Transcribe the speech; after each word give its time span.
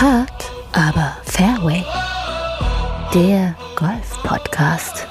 Hard, 0.00 0.50
aber 0.72 1.14
Fairway. 1.24 1.84
Der 3.12 3.54
Golf-Podcast 3.76 5.06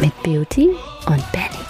mit 0.00 0.14
Beauty 0.22 0.70
und 1.04 1.32
Benny. 1.32 1.61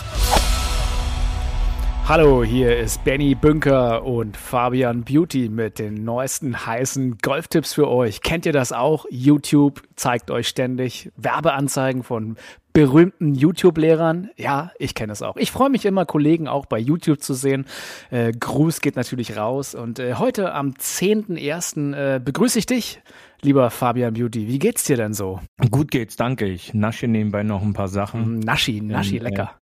Hallo, 2.08 2.42
hier 2.44 2.76
ist 2.76 3.04
Benny 3.04 3.34
Bünker 3.34 4.04
und 4.04 4.36
Fabian 4.36 5.02
Beauty 5.04 5.48
mit 5.48 5.78
den 5.78 6.04
neuesten 6.04 6.66
heißen 6.66 7.18
Golftipps 7.22 7.72
für 7.72 7.88
euch. 7.88 8.20
Kennt 8.20 8.44
ihr 8.44 8.52
das 8.52 8.72
auch? 8.72 9.06
YouTube 9.08 9.82
zeigt 9.96 10.30
euch 10.30 10.48
ständig 10.48 11.10
Werbeanzeigen 11.16 12.02
von 12.02 12.36
berühmten 12.74 13.34
YouTube-Lehrern. 13.34 14.30
Ja, 14.36 14.72
ich 14.78 14.94
kenne 14.94 15.12
es 15.12 15.22
auch. 15.22 15.36
Ich 15.36 15.52
freue 15.52 15.70
mich 15.70 15.86
immer, 15.86 16.04
Kollegen 16.04 16.48
auch 16.48 16.66
bei 16.66 16.78
YouTube 16.78 17.22
zu 17.22 17.34
sehen. 17.34 17.66
Äh, 18.10 18.32
Gruß 18.32 18.80
geht 18.80 18.96
natürlich 18.96 19.36
raus. 19.36 19.74
Und 19.74 19.98
äh, 19.98 20.14
heute 20.14 20.52
am 20.52 20.70
10.01. 20.72 21.94
Äh, 21.94 22.18
begrüße 22.18 22.58
ich 22.58 22.66
dich, 22.66 23.00
lieber 23.42 23.70
Fabian 23.70 24.14
Beauty. 24.14 24.48
Wie 24.48 24.58
geht's 24.58 24.84
dir 24.84 24.96
denn 24.96 25.14
so? 25.14 25.40
Gut 25.70 25.90
geht's, 25.90 26.16
danke. 26.16 26.46
Ich 26.46 26.74
nasche 26.74 27.06
nebenbei 27.08 27.42
noch 27.42 27.62
ein 27.62 27.74
paar 27.74 27.88
Sachen. 27.88 28.40
Naschi, 28.40 28.80
Naschi, 28.80 29.18
Ähm, 29.18 29.22
lecker. 29.22 29.61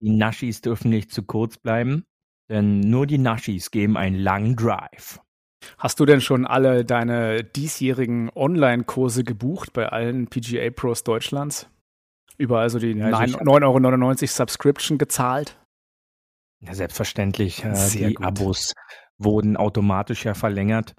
Die 0.00 0.10
Naschis 0.10 0.60
dürfen 0.60 0.90
nicht 0.90 1.12
zu 1.12 1.22
kurz 1.22 1.56
bleiben, 1.56 2.04
denn 2.50 2.80
nur 2.80 3.06
die 3.06 3.18
Naschis 3.18 3.70
geben 3.70 3.96
einen 3.96 4.18
langen 4.18 4.56
Drive. 4.56 5.20
Hast 5.78 5.98
du 5.98 6.04
denn 6.04 6.20
schon 6.20 6.46
alle 6.46 6.84
deine 6.84 7.42
diesjährigen 7.42 8.30
Online-Kurse 8.34 9.24
gebucht 9.24 9.72
bei 9.72 9.88
allen 9.88 10.26
PGA 10.28 10.70
Pros 10.70 11.04
Deutschlands? 11.04 11.68
Überall 12.36 12.68
so 12.68 12.78
die 12.78 12.92
Ja, 12.92 13.06
also 13.06 13.38
ich- 13.38 13.42
9,99 13.42 14.22
Euro 14.22 14.36
Subscription 14.36 14.98
gezahlt? 14.98 15.58
Ja, 16.60 16.74
selbstverständlich, 16.74 17.64
äh, 17.64 17.74
die 17.92 18.14
gut. 18.14 18.26
Abos 18.26 18.72
wurden 19.18 19.56
automatisch 19.56 20.24
ja 20.24 20.34
verlängert, 20.34 20.94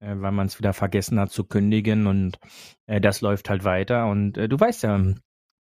äh, 0.00 0.14
weil 0.16 0.32
man 0.32 0.46
es 0.46 0.58
wieder 0.58 0.72
vergessen 0.72 1.18
hat 1.18 1.30
zu 1.30 1.44
kündigen 1.44 2.06
und 2.06 2.38
äh, 2.86 3.00
das 3.00 3.20
läuft 3.20 3.50
halt 3.50 3.64
weiter. 3.64 4.06
Und 4.06 4.36
äh, 4.38 4.48
du 4.48 4.58
weißt 4.58 4.82
ja, 4.84 4.98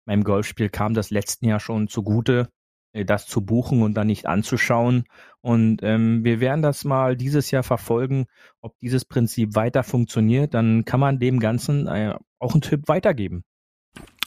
meinem 0.06 0.24
Golfspiel 0.24 0.70
kam 0.70 0.94
das 0.94 1.12
letzten 1.12 1.48
Jahr 1.48 1.60
schon 1.60 1.88
zugute, 1.88 2.50
das 2.94 3.26
zu 3.26 3.42
buchen 3.42 3.82
und 3.82 3.96
dann 3.96 4.08
nicht 4.08 4.26
anzuschauen. 4.28 5.06
Und 5.42 5.82
ähm, 5.82 6.24
wir 6.24 6.40
werden 6.40 6.62
das 6.62 6.86
mal 6.86 7.18
dieses 7.18 7.52
Jahr 7.52 7.64
verfolgen, 7.64 8.26
ob 8.62 8.78
dieses 8.80 9.04
Prinzip 9.06 9.56
weiter 9.56 9.84
funktioniert. 9.84 10.54
Dann 10.54 10.86
kann 10.86 11.00
man 11.00 11.20
dem 11.20 11.40
Ganzen 11.40 11.88
äh, 11.88 12.16
auch 12.40 12.54
einen 12.54 12.62
Tipp 12.62 12.88
weitergeben. 12.88 13.44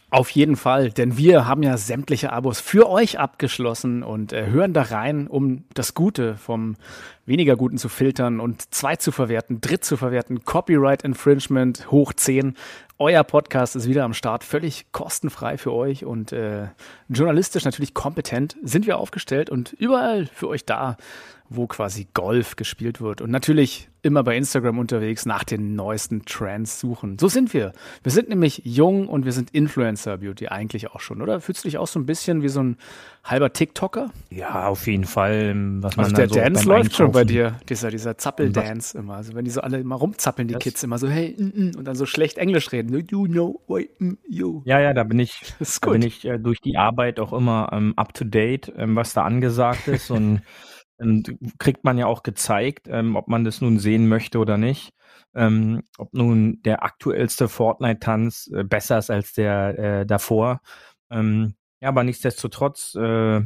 Auf 0.09 0.31
jeden 0.31 0.55
Fall, 0.55 0.91
denn 0.91 1.19
wir 1.19 1.47
haben 1.47 1.65
ja 1.65 1.77
sämtliche 1.77 2.33
Abos 2.33 2.61
für 2.61 2.89
euch 2.89 3.19
abgeschlossen 3.19 4.05
und 4.05 4.33
äh, 4.33 4.47
hören 4.47 4.73
da 4.73 4.83
rein, 4.83 5.27
um 5.27 5.65
das 5.75 5.95
Gute 5.95 6.37
vom 6.37 6.77
weniger 7.25 7.57
Guten 7.57 7.77
zu 7.77 7.89
filtern 7.89 8.39
und 8.39 8.73
zwei 8.73 8.95
zu 8.95 9.11
verwerten, 9.11 9.61
dritt 9.61 9.85
zu 9.85 9.97
verwerten, 9.97 10.45
Copyright 10.45 11.03
Infringement 11.03 11.91
hoch 11.91 12.13
10. 12.13 12.55
Euer 12.99 13.25
Podcast 13.25 13.77
ist 13.77 13.87
wieder 13.87 14.05
am 14.05 14.15
Start, 14.15 14.43
völlig 14.43 14.91
kostenfrei 14.91 15.59
für 15.59 15.75
euch 15.75 16.07
und 16.07 16.33
äh, 16.33 16.69
journalistisch 17.11 17.67
natürlich 17.67 17.93
kompetent 17.93 18.57
sind 18.63 18.87
wir 18.87 18.97
aufgestellt 18.97 19.51
und 19.51 19.75
überall 19.75 20.25
für 20.25 20.49
euch 20.49 20.65
da, 20.65 20.97
wo 21.49 21.67
quasi 21.67 22.07
Golf 22.15 22.57
gespielt 22.57 23.01
wird. 23.01 23.21
Und 23.21 23.31
natürlich 23.31 23.89
immer 24.03 24.23
bei 24.23 24.37
Instagram 24.37 24.79
unterwegs 24.79 25.27
nach 25.27 25.43
den 25.43 25.75
neuesten 25.75 26.25
Trends 26.25 26.79
suchen. 26.79 27.19
So 27.19 27.27
sind 27.27 27.53
wir. 27.53 27.73
Wir 28.05 28.13
sind 28.13 28.29
nämlich 28.29 28.63
jung 28.65 29.09
und 29.09 29.25
wir 29.25 29.33
sind 29.33 29.51
Influencer 29.51 30.19
Beauty 30.19 30.47
eigentlich 30.49 30.93
auch 30.93 31.01
schon, 31.01 31.23
oder? 31.23 31.41
Fühlst 31.41 31.65
du 31.65 31.69
dich 31.69 31.79
auch 31.79 31.89
so 31.89 31.99
ein 31.99 32.07
bisschen 32.07 32.43
wie 32.43 32.49
so 32.49 32.61
ein 32.63 32.77
halber 33.25 33.53
TikToker? 33.53 34.11
Ja, 34.31 34.69
auf 34.69 34.87
jeden 34.87 35.05
Fall. 35.05 35.33
ähm, 35.51 35.83
Was 35.83 35.97
man 35.97 36.05
Also 36.05 36.17
dann 36.17 36.29
der 36.29 36.35
so 36.35 36.41
Dance 36.41 36.69
läuft 36.69 36.95
schon 36.95 37.11
bei 37.11 37.21
Einkaufen- 37.23 37.35
dir, 37.35 37.59
dieser, 37.69 37.91
dieser 37.91 38.17
Zappel-Dance 38.17 38.97
immer. 38.97 39.15
Also 39.17 39.35
wenn 39.35 39.45
die 39.45 39.51
so 39.51 39.61
alle 39.61 39.79
immer 39.81 39.97
rumzappeln, 39.97 40.47
die 40.47 40.55
Das- 40.55 40.63
Kids 40.63 40.83
immer 40.85 40.99
so, 40.99 41.09
hey, 41.09 41.35
mm, 41.37 41.45
mm, 41.71 41.73
und 41.77 41.85
dann 41.85 41.97
so 41.97 42.07
schlecht 42.07 42.39
Englisch 42.39 42.71
reden. 42.71 43.05
You 43.11 43.27
know, 43.27 43.61
wait, 43.67 43.91
mm, 44.01 44.13
you. 44.29 44.63
Ja, 44.67 44.79
ja, 44.79 44.95
da 44.95 45.03
bin 45.03 45.19
ich, 45.19 45.41
da 45.83 45.91
bin 45.91 46.03
ich 46.03 46.25
äh, 46.25 46.39
durch 46.39 46.61
die 46.61 46.77
Arbeit 46.77 47.19
auch 47.19 47.33
immer 47.33 47.71
ähm, 47.73 47.93
up 47.97 48.15
to 48.15 48.25
date, 48.25 48.73
ähm, 48.77 48.95
was 48.95 49.15
da 49.15 49.25
angesagt 49.25 49.89
ist 49.89 50.13
und 50.13 50.43
kriegt 51.59 51.85
man 51.85 51.99
ja 51.99 52.07
auch 52.07 52.23
gezeigt, 52.23 52.89
ähm, 52.89 53.17
ob 53.17 53.29
man 53.29 53.45
das 53.45 53.61
nun 53.61 53.79
sehen 53.79 54.09
möchte 54.09 54.39
oder 54.39 54.57
nicht. 54.57 54.93
Ähm, 55.35 55.83
ob 55.99 56.15
nun 56.15 56.63
der 56.63 56.83
aktuellste 56.83 57.49
Fortnite-Tanz 57.49 58.51
äh, 58.55 58.65
besser 58.65 58.99
ist 58.99 59.11
als 59.11 59.35
der 59.35 59.79
äh, 59.79 60.07
davor. 60.07 60.61
Ähm, 61.11 61.55
ja, 61.81 61.89
aber 61.91 62.05
nichtsdestotrotz, 62.05 62.95
äh, 62.95 63.43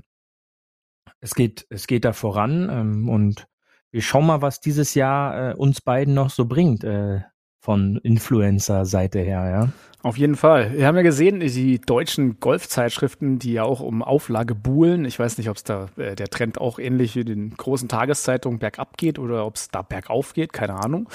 es 1.20 1.34
geht, 1.34 1.66
es 1.68 1.86
geht 1.86 2.04
da 2.04 2.12
voran 2.12 2.68
ähm, 2.70 3.08
und 3.08 3.46
wir 3.90 4.02
schauen 4.02 4.26
mal, 4.26 4.40
was 4.40 4.60
dieses 4.60 4.94
Jahr 4.94 5.50
äh, 5.50 5.54
uns 5.54 5.80
beiden 5.80 6.14
noch 6.14 6.30
so 6.30 6.44
bringt 6.44 6.84
äh, 6.84 7.22
von 7.60 7.96
Influencer-Seite 7.96 9.18
her, 9.18 9.50
ja. 9.50 9.72
Auf 10.02 10.16
jeden 10.16 10.36
Fall. 10.36 10.72
Wir 10.78 10.86
haben 10.86 10.96
ja 10.96 11.02
gesehen, 11.02 11.40
die 11.40 11.78
deutschen 11.78 12.40
Golfzeitschriften, 12.40 13.38
die 13.38 13.52
ja 13.52 13.64
auch 13.64 13.80
um 13.80 14.02
Auflage 14.02 14.54
buhlen. 14.54 15.04
Ich 15.04 15.18
weiß 15.18 15.36
nicht, 15.36 15.50
ob 15.50 15.56
es 15.56 15.64
da 15.64 15.88
äh, 15.98 16.16
der 16.16 16.28
Trend 16.28 16.58
auch 16.58 16.78
ähnlich 16.78 17.16
wie 17.16 17.24
den 17.24 17.54
großen 17.54 17.86
Tageszeitungen 17.86 18.58
bergab 18.58 18.96
geht 18.96 19.18
oder 19.18 19.44
ob 19.44 19.56
es 19.56 19.68
da 19.68 19.82
bergauf 19.82 20.32
geht, 20.32 20.54
keine 20.54 20.74
Ahnung. 20.74 21.10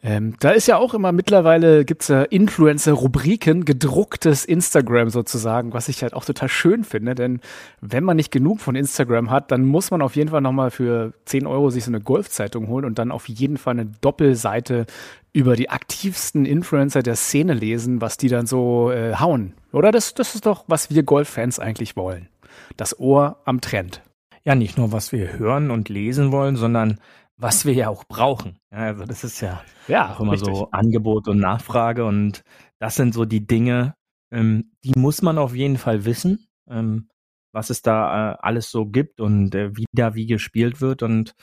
Ähm, 0.00 0.36
da 0.38 0.50
ist 0.50 0.68
ja 0.68 0.76
auch 0.76 0.94
immer 0.94 1.10
mittlerweile 1.10 1.84
gibt's 1.84 2.06
ja 2.06 2.22
Influencer-Rubriken, 2.22 3.64
gedrucktes 3.64 4.44
Instagram 4.44 5.10
sozusagen, 5.10 5.72
was 5.72 5.88
ich 5.88 6.02
halt 6.02 6.14
auch 6.14 6.24
total 6.24 6.48
schön 6.48 6.84
finde, 6.84 7.16
denn 7.16 7.40
wenn 7.80 8.04
man 8.04 8.16
nicht 8.16 8.30
genug 8.30 8.60
von 8.60 8.76
Instagram 8.76 9.30
hat, 9.30 9.50
dann 9.50 9.64
muss 9.64 9.90
man 9.90 10.00
auf 10.00 10.14
jeden 10.14 10.30
Fall 10.30 10.40
nochmal 10.40 10.70
für 10.70 11.14
10 11.24 11.48
Euro 11.48 11.70
sich 11.70 11.84
so 11.84 11.90
eine 11.90 12.00
Golfzeitung 12.00 12.68
holen 12.68 12.84
und 12.84 13.00
dann 13.00 13.10
auf 13.10 13.28
jeden 13.28 13.56
Fall 13.56 13.72
eine 13.72 13.86
Doppelseite 13.86 14.86
über 15.32 15.56
die 15.56 15.68
aktivsten 15.68 16.44
Influencer 16.44 17.02
der 17.02 17.16
Szene 17.16 17.54
lesen, 17.54 18.00
was 18.00 18.16
die 18.18 18.28
dann 18.28 18.46
so 18.46 18.92
äh, 18.92 19.16
hauen. 19.16 19.54
Oder 19.72 19.90
das, 19.90 20.14
das 20.14 20.36
ist 20.36 20.46
doch, 20.46 20.64
was 20.68 20.90
wir 20.90 21.02
Golffans 21.02 21.58
eigentlich 21.58 21.96
wollen. 21.96 22.28
Das 22.76 22.98
Ohr 23.00 23.40
am 23.44 23.60
Trend. 23.60 24.02
ja 24.44 24.54
nicht 24.54 24.78
nur, 24.78 24.92
was 24.92 25.10
wir 25.10 25.38
hören 25.38 25.72
und 25.72 25.88
lesen 25.88 26.30
wollen, 26.30 26.54
sondern 26.54 26.98
was 27.38 27.64
wir 27.64 27.74
ja 27.74 27.88
auch 27.88 28.04
brauchen. 28.04 28.58
Also 28.70 29.04
das 29.04 29.24
ist 29.24 29.40
ja 29.40 29.62
Ja, 29.86 30.14
auch 30.14 30.20
immer 30.20 30.36
so 30.36 30.68
Angebot 30.70 31.28
und 31.28 31.38
Nachfrage 31.38 32.04
und 32.04 32.42
das 32.78 32.96
sind 32.96 33.14
so 33.14 33.24
die 33.24 33.46
Dinge, 33.46 33.94
ähm, 34.30 34.72
die 34.84 34.92
muss 34.98 35.22
man 35.22 35.38
auf 35.38 35.54
jeden 35.54 35.78
Fall 35.78 36.04
wissen, 36.04 36.48
ähm, 36.68 37.08
was 37.52 37.70
es 37.70 37.82
da 37.82 38.32
äh, 38.34 38.36
alles 38.40 38.70
so 38.70 38.86
gibt 38.86 39.20
und 39.20 39.54
äh, 39.54 39.76
wie 39.76 39.86
da 39.92 40.14
wie 40.14 40.26
gespielt 40.26 40.80
wird 40.80 41.02
und 41.02 41.34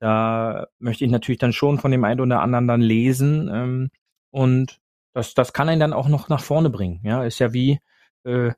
da 0.00 0.66
möchte 0.78 1.04
ich 1.04 1.10
natürlich 1.10 1.38
dann 1.38 1.52
schon 1.54 1.78
von 1.78 1.90
dem 1.90 2.04
einen 2.04 2.20
oder 2.20 2.40
anderen 2.42 2.68
dann 2.68 2.82
lesen 2.82 3.48
ähm, 3.52 3.90
und 4.30 4.80
das, 5.14 5.32
das 5.34 5.52
kann 5.54 5.68
einen 5.70 5.80
dann 5.80 5.94
auch 5.94 6.08
noch 6.08 6.28
nach 6.28 6.42
vorne 6.42 6.68
bringen. 6.68 7.00
Ja, 7.02 7.24
ist 7.24 7.38
ja 7.38 7.54
wie, 7.54 7.80
äh, 8.24 8.52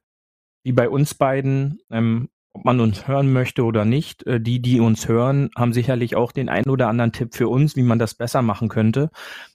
wie 0.65 0.72
bei 0.72 0.88
uns 0.88 1.15
beiden, 1.15 1.81
ähm, 1.91 2.28
ob 2.59 2.65
man 2.65 2.81
uns 2.81 3.07
hören 3.07 3.33
möchte 3.33 3.63
oder 3.65 3.85
nicht. 3.85 4.27
Äh, 4.27 4.41
die, 4.41 4.61
die 4.61 4.81
uns 4.81 5.07
hören, 5.09 5.51
haben 5.57 5.73
sicherlich 5.73 6.17
auch 6.17 6.33
den 6.33 6.49
einen 6.49 6.69
oder 6.69 6.89
anderen 6.89 7.13
Tipp 7.13 7.35
für 7.35 7.49
uns, 7.49 7.77
wie 7.77 7.83
man 7.83 7.99
das 7.99 8.15
besser 8.15 8.43
machen 8.43 8.69
könnte. 8.69 9.11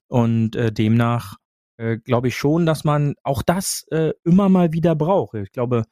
Und 0.07 0.55
äh, 0.55 0.71
demnach 0.71 1.35
äh, 1.77 1.97
glaube 1.97 2.29
ich 2.29 2.37
schon, 2.37 2.65
dass 2.65 2.83
man 2.83 3.15
auch 3.23 3.41
das 3.43 3.85
äh, 3.91 4.13
immer 4.23 4.47
mal 4.47 4.71
wieder 4.71 4.95
braucht. 4.95 5.35
Ich 5.35 5.51
glaube, 5.51 5.83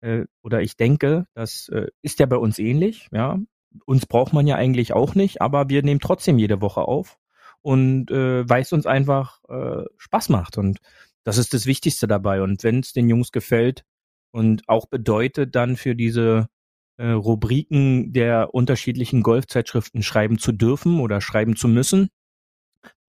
äh, 0.00 0.24
oder 0.42 0.60
ich 0.60 0.76
denke, 0.76 1.26
das 1.34 1.68
äh, 1.70 1.86
ist 2.02 2.18
ja 2.18 2.26
bei 2.26 2.36
uns 2.36 2.58
ähnlich. 2.58 3.08
Ja, 3.12 3.38
uns 3.86 4.06
braucht 4.06 4.32
man 4.34 4.46
ja 4.46 4.56
eigentlich 4.56 4.92
auch 4.92 5.14
nicht, 5.14 5.40
aber 5.40 5.70
wir 5.70 5.82
nehmen 5.82 6.00
trotzdem 6.00 6.38
jede 6.38 6.60
Woche 6.60 6.82
auf 6.82 7.18
und 7.62 8.10
äh, 8.10 8.48
weil 8.48 8.62
es 8.62 8.72
uns 8.72 8.86
einfach 8.86 9.40
äh, 9.48 9.84
Spaß 9.96 10.28
macht 10.28 10.58
und 10.58 10.78
das 11.24 11.38
ist 11.38 11.54
das 11.54 11.66
Wichtigste 11.66 12.06
dabei. 12.06 12.42
Und 12.42 12.62
wenn 12.64 12.80
es 12.80 12.92
den 12.92 13.08
Jungs 13.08 13.32
gefällt 13.32 13.84
und 14.32 14.68
auch 14.68 14.86
bedeutet, 14.86 15.54
dann 15.54 15.76
für 15.76 15.94
diese 15.94 16.48
äh, 16.98 17.10
Rubriken 17.10 18.12
der 18.12 18.54
unterschiedlichen 18.54 19.22
Golfzeitschriften 19.22 20.02
schreiben 20.02 20.38
zu 20.38 20.52
dürfen 20.52 21.00
oder 21.00 21.20
schreiben 21.20 21.56
zu 21.56 21.68
müssen, 21.68 22.10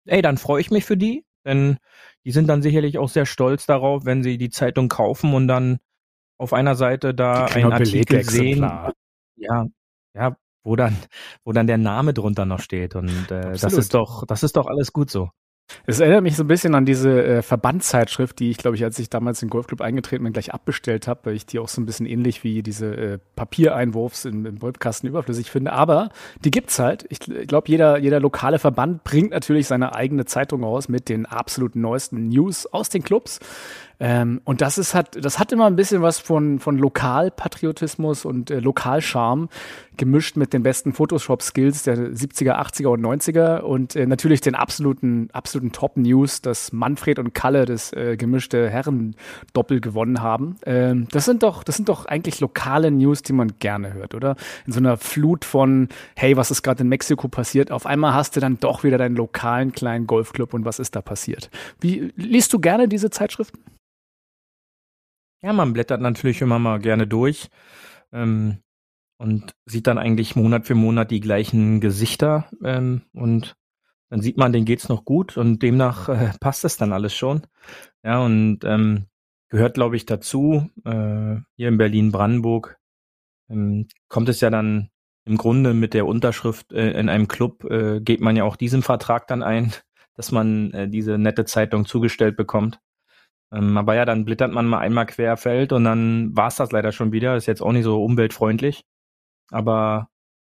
ey, 0.06 0.22
dann 0.22 0.38
freue 0.38 0.62
ich 0.62 0.72
mich 0.72 0.86
für 0.86 0.98
die, 0.98 1.26
denn 1.46 1.78
die 2.26 2.32
sind 2.32 2.48
dann 2.48 2.62
sicherlich 2.62 2.98
auch 2.98 3.10
sehr 3.10 3.26
stolz 3.26 3.66
darauf, 3.66 4.06
wenn 4.06 4.24
sie 4.24 4.38
die 4.38 4.50
Zeitung 4.50 4.90
kaufen 4.90 5.34
und 5.34 5.48
dann 5.48 5.80
auf 6.38 6.54
einer 6.54 6.76
Seite 6.76 7.14
da 7.14 7.46
einen 7.46 7.74
Artikel 7.74 8.24
sehen, 8.24 8.62
ja, 9.36 9.68
ja, 10.14 10.38
wo 10.64 10.76
dann, 10.76 10.96
wo 11.44 11.52
dann 11.52 11.68
der 11.68 11.78
Name 11.78 12.14
drunter 12.14 12.46
noch 12.46 12.60
steht 12.60 12.96
und 12.96 13.32
äh, 13.32 13.58
das 13.58 13.74
ist 13.74 13.94
doch, 13.94 14.26
das 14.26 14.44
ist 14.44 14.56
doch 14.56 14.68
alles 14.68 14.94
gut 14.94 15.10
so. 15.10 15.30
Es 15.86 16.00
erinnert 16.00 16.24
mich 16.24 16.36
so 16.36 16.44
ein 16.44 16.48
bisschen 16.48 16.76
an 16.76 16.86
diese 16.86 17.24
äh, 17.24 17.42
Verbandszeitschrift, 17.42 18.40
die 18.40 18.50
ich, 18.52 18.58
glaube 18.58 18.76
ich, 18.76 18.84
als 18.84 19.00
ich 19.00 19.10
damals 19.10 19.42
in 19.42 19.48
den 19.48 19.52
Golfclub 19.52 19.82
eingetreten 19.82 20.24
bin, 20.24 20.34
gleich 20.34 20.54
abbestellt 20.54 21.08
habe, 21.08 21.22
weil 21.26 21.36
ich 21.36 21.46
die 21.46 21.60
auch 21.60 21.68
so 21.68 21.82
ein 21.82 21.86
bisschen 21.86 22.06
ähnlich 22.06 22.44
wie 22.44 22.64
diese 22.64 22.96
äh, 22.96 23.20
Papiereinwurfs 23.36 24.26
im, 24.26 24.46
im 24.46 24.62
Wolfkasten 24.62 25.10
überflüssig 25.10 25.52
finde. 25.52 25.74
Aber 25.74 26.10
die 26.44 26.52
gibt's 26.52 26.80
halt. 26.80 27.06
Ich 27.10 27.20
glaube, 27.20 27.70
jeder, 27.70 27.98
jeder 27.98 28.20
lokale 28.20 28.60
Verband 28.60 29.04
bringt 29.04 29.32
natürlich 29.32 29.68
seine 29.68 29.96
eigene 29.96 30.26
Zeitung 30.26 30.64
raus 30.64 30.90
mit 30.90 31.10
den 31.10 31.26
absolut 31.26 31.76
neuesten 31.76 32.30
News 32.30 32.66
aus 32.66 32.90
den 32.90 33.04
Clubs. 33.04 33.40
Ähm, 34.00 34.42
und 34.46 34.62
das 34.62 34.78
ist 34.78 34.96
hat, 34.96 35.24
das 35.24 35.40
hat 35.40 35.52
immer 35.52 35.68
ein 35.68 35.76
bisschen 35.76 36.02
was 36.02 36.20
von, 36.20 36.60
von 36.60 36.78
Lokalpatriotismus 36.78 38.26
und 38.26 38.50
äh, 38.50 38.60
Lokalcharme 38.60 39.50
gemischt 39.98 40.38
mit 40.38 40.54
den 40.54 40.64
besten 40.64 40.94
Photoshop-Skills 40.94 41.84
der 41.84 41.98
70er, 41.98 42.54
80er 42.54 42.88
und 42.88 43.02
90er 43.02 43.60
und 43.60 43.98
äh, 43.98 44.06
natürlich 44.06 44.40
den 44.40 44.56
absoluten, 44.56 45.30
absoluten 45.34 45.74
Top-News, 45.74 46.42
dass 46.42 46.72
Manfred 46.72 47.20
und 47.20 47.34
Kalle 47.34 47.66
das 47.66 47.92
äh, 47.92 48.16
gemischte 48.16 48.70
Herren-Doppel 48.70 49.82
gewonnen 49.82 50.22
haben. 50.22 50.56
Ähm, 50.66 51.08
das 51.12 51.26
sind 51.26 51.44
doch, 51.44 51.64
das 51.64 51.76
sind 51.76 51.90
doch 51.90 52.06
eigentlich 52.06 52.40
lokale 52.40 52.92
News, 52.92 53.22
die 53.22 53.34
man 53.34 53.52
gerne 53.60 53.94
hört, 53.94 54.16
oder? 54.16 54.38
In 54.66 54.72
so 54.72 54.80
einer 54.80 54.96
Flut 54.96 55.44
von, 55.44 55.90
hey, 56.16 56.38
was 56.38 56.50
ist 56.52 56.64
gerade 56.64 56.84
in 56.84 56.90
Mexiko 56.90 57.28
passiert? 57.28 57.70
Auf 57.72 57.86
einmal 57.86 58.14
hast 58.14 58.38
du 58.38 58.40
dann 58.40 58.58
doch 58.60 58.86
wieder 58.86 58.98
deinen 58.98 59.18
lokalen 59.18 59.74
kleinen 59.74 60.08
Golfclub 60.08 60.54
und 60.54 60.64
was 60.64 60.80
ist 60.80 60.96
da 60.96 61.02
passiert? 61.02 61.50
Wie 61.82 62.14
liest 62.16 62.54
du 62.54 62.60
gerne 62.60 62.88
diese 62.88 63.10
Zeitschriften? 63.10 63.60
Ja, 65.42 65.54
man 65.54 65.74
blättert 65.74 66.02
natürlich 66.02 66.42
immer 66.42 66.60
mal 66.60 66.80
gerne 66.80 67.08
durch. 67.08 67.50
Ähm, 68.12 68.60
und 69.20 69.54
sieht 69.66 69.88
dann 69.88 69.98
eigentlich 69.98 70.36
Monat 70.36 70.66
für 70.66 70.76
Monat 70.76 71.12
die 71.12 71.20
gleichen 71.20 71.82
Gesichter 71.82 72.50
ähm, 72.64 73.04
und 73.14 73.56
dann 74.10 74.22
sieht 74.22 74.38
man, 74.38 74.54
denen 74.54 74.66
geht's 74.66 74.90
noch 74.90 75.06
gut 75.06 75.38
und 75.38 75.62
demnach 75.62 76.10
äh, 76.10 76.32
passt 76.40 76.66
es 76.66 76.78
dann 76.78 76.94
alles 76.94 77.14
schon. 77.14 77.46
Ja, 78.04 78.24
und 78.24 78.64
ähm, 78.64 79.08
gehört, 79.50 79.76
glaube 79.76 79.98
ich, 79.98 80.06
dazu, 80.06 80.70
äh, 80.86 81.36
hier 81.56 81.68
in 81.68 81.78
Berlin-Brandenburg 81.78 82.78
ähm, 83.50 83.88
kommt 84.08 84.30
es 84.30 84.42
ja 84.42 84.50
dann 84.50 84.90
im 85.26 85.38
Grunde 85.38 85.74
mit 85.74 85.94
der 85.94 86.08
Unterschrift 86.08 86.72
äh, 86.72 86.92
in 87.00 87.10
einem 87.10 87.28
Club, 87.28 87.66
äh, 87.66 88.00
geht 88.02 88.22
man 88.22 88.36
ja 88.36 88.46
auch 88.46 88.56
diesen 88.56 88.82
Vertrag 88.82 89.28
dann 89.28 89.44
ein, 89.44 89.74
dass 90.16 90.32
man 90.32 90.72
äh, 90.72 90.90
diese 90.90 91.18
nette 91.18 91.46
Zeitung 91.46 91.86
zugestellt 91.86 92.38
bekommt. 92.38 92.80
Ähm, 93.52 93.78
aber 93.78 93.96
ja, 93.96 94.06
dann 94.06 94.26
blättert 94.26 94.52
man 94.52 94.68
mal 94.68 94.80
einmal 94.80 95.06
querfeld 95.06 95.74
und 95.74 95.84
dann 95.84 96.36
war's 96.36 96.58
das 96.58 96.72
leider 96.72 96.92
schon 96.92 97.12
wieder. 97.12 97.36
Ist 97.36 97.48
jetzt 97.48 97.62
auch 97.62 97.72
nicht 97.72 97.84
so 97.84 98.04
umweltfreundlich. 98.04 98.86
Aber 99.52 100.10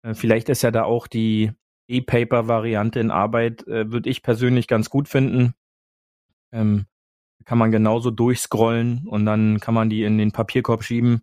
äh, 0.02 0.14
vielleicht 0.14 0.48
ist 0.48 0.62
ja 0.62 0.70
da 0.70 0.84
auch 0.84 1.06
die 1.06 1.52
E-Paper-Variante 1.88 3.00
in 3.00 3.10
Arbeit, 3.10 3.66
äh, 3.66 3.90
würde 3.90 4.10
ich 4.10 4.22
persönlich 4.22 4.68
ganz 4.68 4.90
gut 4.90 5.08
finden. 5.08 5.54
Ähm, 6.52 6.86
kann 7.44 7.58
man 7.58 7.72
genauso 7.72 8.10
durchscrollen 8.10 9.06
und 9.08 9.26
dann 9.26 9.58
kann 9.60 9.74
man 9.74 9.90
die 9.90 10.04
in 10.04 10.18
den 10.18 10.32
Papierkorb 10.32 10.84
schieben, 10.84 11.22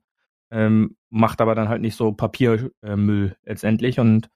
ähm, 0.52 0.98
macht 1.10 1.42
aber 1.42 1.56
dann 1.56 1.70
halt 1.70 1.82
nicht 1.82 1.96
so 1.96 2.12
Papiermüll 2.12 3.32
äh, 3.32 3.50
letztendlich. 3.50 4.00
Und 4.00 4.30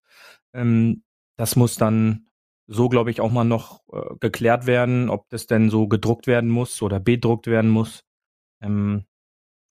ähm, 0.53 1.03
das 1.37 1.55
muss 1.55 1.75
dann 1.75 2.27
so, 2.67 2.89
glaube 2.89 3.11
ich, 3.11 3.21
auch 3.21 3.31
mal 3.31 3.43
noch 3.43 3.81
äh, 3.91 4.15
geklärt 4.19 4.67
werden, 4.67 5.09
ob 5.09 5.29
das 5.29 5.47
denn 5.47 5.69
so 5.69 5.87
gedruckt 5.87 6.27
werden 6.27 6.49
muss 6.49 6.81
oder 6.81 6.99
bedruckt 6.99 7.47
werden 7.47 7.69
muss. 7.69 8.03
Ähm, 8.61 9.05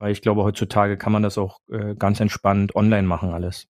weil 0.00 0.12
ich 0.12 0.23
glaube, 0.23 0.43
heutzutage 0.43 0.99
kann 0.99 1.12
man 1.12 1.23
das 1.23 1.39
auch 1.39 1.61
äh, 1.71 1.94
ganz 1.97 2.21
entspannt 2.21 2.75
online 2.77 3.06
machen 3.06 3.31
alles. 3.33 3.69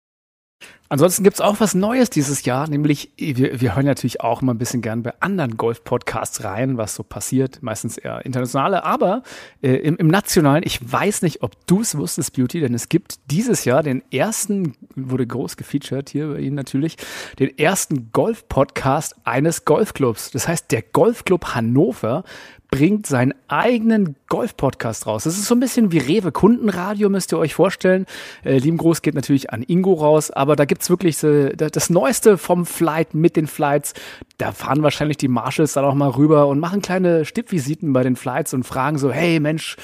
Ansonsten 0.91 1.23
gibt's 1.23 1.39
auch 1.39 1.59
was 1.59 1.75
Neues 1.75 2.09
dieses 2.09 2.45
Jahr, 2.45 2.67
nämlich 2.67 3.11
wir, 3.15 3.61
wir 3.61 3.75
hören 3.75 3.85
natürlich 3.85 4.21
auch 4.21 4.41
mal 4.41 4.55
ein 4.55 4.57
bisschen 4.57 4.81
gern 4.81 5.03
bei 5.03 5.13
anderen 5.19 5.55
Golf-Podcasts 5.55 6.43
rein, 6.43 6.77
was 6.77 6.95
so 6.95 7.03
passiert, 7.03 7.61
meistens 7.61 7.99
eher 7.99 8.25
internationale, 8.25 8.83
aber 8.83 9.21
äh, 9.61 9.75
im, 9.75 9.97
im 9.97 10.07
nationalen, 10.07 10.63
ich 10.65 10.79
weiß 10.91 11.21
nicht, 11.21 11.43
ob 11.43 11.67
du 11.67 11.81
es 11.81 11.95
wusstest, 11.95 12.35
Beauty, 12.35 12.59
denn 12.59 12.73
es 12.73 12.89
gibt 12.89 13.19
dieses 13.29 13.65
Jahr 13.65 13.83
den 13.83 14.01
ersten, 14.11 14.73
wurde 14.95 15.27
groß 15.27 15.57
gefeatured 15.57 16.09
hier 16.09 16.29
bei 16.29 16.39
Ihnen 16.39 16.55
natürlich, 16.55 16.97
den 17.37 17.55
ersten 17.59 18.09
Golf-Podcast 18.11 19.15
eines 19.25 19.65
Golfclubs. 19.65 20.31
Das 20.31 20.47
heißt, 20.47 20.71
der 20.71 20.81
Golfclub 20.81 21.53
Hannover 21.53 22.23
bringt 22.71 23.07
seinen 23.07 23.33
eigenen 23.47 24.15
Golf-Podcast 24.27 25.07
raus. 25.07 25.23
Das 25.23 25.37
ist 25.37 25.45
so 25.45 25.55
ein 25.55 25.59
bisschen 25.59 25.91
wie 25.91 25.97
Rewe 25.97 26.31
Kundenradio, 26.31 27.09
müsst 27.09 27.31
ihr 27.31 27.39
euch 27.39 27.55
vorstellen. 27.55 28.05
Äh, 28.43 28.59
lieben 28.59 28.77
Gruß 28.77 29.01
geht 29.01 29.15
natürlich 29.15 29.51
an 29.51 29.63
Ingo 29.63 29.93
raus, 29.93 30.29
aber 30.29 30.55
da 30.55 30.65
gibt's 30.65 30.89
wirklich 30.89 31.17
so, 31.17 31.49
das 31.49 31.89
Neueste 31.89 32.37
vom 32.37 32.65
Flight 32.65 33.13
mit 33.15 33.35
den 33.35 33.47
Flights. 33.47 33.93
Da 34.37 34.51
fahren 34.51 34.83
wahrscheinlich 34.83 35.17
die 35.17 35.27
Marshals 35.27 35.73
dann 35.73 35.85
auch 35.85 35.95
mal 35.95 36.09
rüber 36.09 36.47
und 36.47 36.59
machen 36.59 36.81
kleine 36.81 37.25
Stippvisiten 37.25 37.91
bei 37.91 38.03
den 38.03 38.15
Flights 38.15 38.53
und 38.53 38.63
fragen 38.63 38.97
so, 38.97 39.11
hey 39.11 39.39
Mensch, 39.39 39.75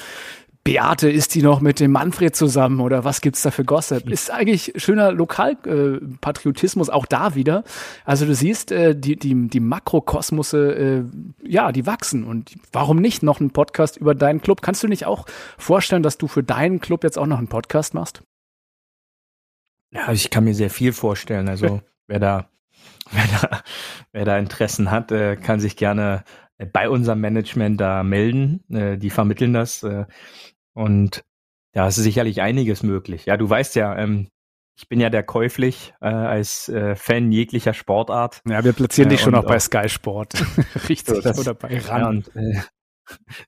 Beate, 0.66 1.08
ist 1.08 1.34
die 1.36 1.42
noch 1.42 1.60
mit 1.60 1.78
dem 1.78 1.92
Manfred 1.92 2.34
zusammen 2.34 2.80
oder 2.80 3.04
was 3.04 3.20
gibt's 3.20 3.42
da 3.42 3.52
für 3.52 3.64
Gossip? 3.64 4.10
Ist 4.10 4.32
eigentlich 4.32 4.72
schöner 4.76 5.12
Lokalpatriotismus 5.12 6.88
äh, 6.88 6.92
auch 6.92 7.06
da 7.06 7.36
wieder. 7.36 7.62
Also 8.04 8.26
du 8.26 8.34
siehst, 8.34 8.72
äh, 8.72 8.96
die, 8.96 9.14
die, 9.14 9.46
die 9.48 9.60
Makrokosmose, 9.60 10.74
äh, 10.74 11.04
ja, 11.48 11.70
die 11.70 11.86
wachsen. 11.86 12.24
Und 12.24 12.56
warum 12.72 13.00
nicht 13.00 13.22
noch 13.22 13.38
einen 13.38 13.52
Podcast 13.52 13.96
über 13.96 14.16
deinen 14.16 14.40
Club? 14.40 14.60
Kannst 14.60 14.82
du 14.82 14.88
nicht 14.88 15.06
auch 15.06 15.26
vorstellen, 15.56 16.02
dass 16.02 16.18
du 16.18 16.26
für 16.26 16.42
deinen 16.42 16.80
Club 16.80 17.04
jetzt 17.04 17.16
auch 17.16 17.26
noch 17.26 17.38
einen 17.38 17.48
Podcast 17.48 17.94
machst? 17.94 18.24
Ja, 19.92 20.10
ich 20.10 20.30
kann 20.30 20.42
mir 20.42 20.54
sehr 20.54 20.70
viel 20.70 20.92
vorstellen. 20.92 21.48
Also 21.48 21.80
wer 22.08 22.18
da, 22.18 22.48
wer 23.12 23.24
da, 23.40 23.62
wer 24.10 24.24
da 24.24 24.36
Interessen 24.36 24.90
hat, 24.90 25.12
äh, 25.12 25.36
kann 25.36 25.60
sich 25.60 25.76
gerne 25.76 26.24
bei 26.72 26.88
unserem 26.88 27.20
Management 27.20 27.80
da 27.80 28.02
melden. 28.02 28.64
Äh, 28.70 28.98
die 28.98 29.10
vermitteln 29.10 29.52
das. 29.52 29.82
Äh, 29.82 30.06
und 30.76 31.24
da 31.72 31.88
ist 31.88 31.96
sicherlich 31.96 32.42
einiges 32.42 32.82
möglich. 32.82 33.26
Ja, 33.26 33.36
du 33.36 33.48
weißt 33.48 33.74
ja, 33.76 33.96
ähm, 33.98 34.28
ich 34.76 34.88
bin 34.88 35.00
ja 35.00 35.08
der 35.08 35.22
käuflich 35.22 35.94
äh, 36.02 36.06
als 36.06 36.68
äh, 36.68 36.94
Fan 36.94 37.32
jeglicher 37.32 37.72
Sportart. 37.72 38.42
Ja, 38.46 38.62
wir 38.62 38.74
platzieren 38.74 39.08
dich 39.08 39.20
äh, 39.20 39.24
schon 39.24 39.34
auch 39.34 39.46
bei 39.46 39.58
Sky 39.58 39.88
Sport. 39.88 40.34
Richtig. 40.88 41.16
So, 41.16 41.20
das, 41.22 41.38
oder 41.38 41.54
bei 41.54 41.78
RAN. 41.78 42.24
Ja, 42.34 42.40
äh, 42.42 42.60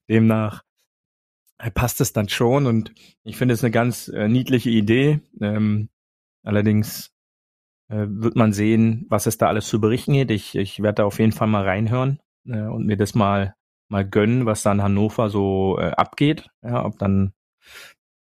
demnach 0.08 0.62
äh, 1.58 1.70
passt 1.70 2.00
es 2.00 2.12
dann 2.12 2.28
schon 2.28 2.66
und 2.66 2.92
ich 3.25 3.36
finde 3.36 3.54
es 3.54 3.62
eine 3.62 3.70
ganz 3.70 4.08
niedliche 4.08 4.70
Idee. 4.70 5.20
Ähm, 5.40 5.90
allerdings 6.44 7.12
wird 7.90 8.36
man 8.36 8.52
sehen, 8.52 9.06
was 9.08 9.25
es 9.25 9.38
da 9.38 9.48
alles 9.48 9.66
zu 9.66 9.80
berichten 9.80 10.12
geht. 10.12 10.30
Ich, 10.30 10.54
ich 10.54 10.82
werde 10.82 10.96
da 10.96 11.04
auf 11.06 11.19
jeden 11.19 11.32
Fall 11.32 11.48
mal 11.48 11.64
reinhören 11.64 12.20
äh, 12.46 12.60
und 12.60 12.84
mir 12.84 12.98
das 12.98 13.14
mal 13.14 13.54
mal 13.88 14.06
gönnen, 14.06 14.46
was 14.46 14.62
da 14.62 14.73
in 14.73 14.82
Hannover 14.82 15.31
so 15.31 15.79
äh, 15.79 15.90
abgeht. 15.90 16.49
Ja, 16.62 16.85
ob 16.85 16.99
dann 16.99 17.32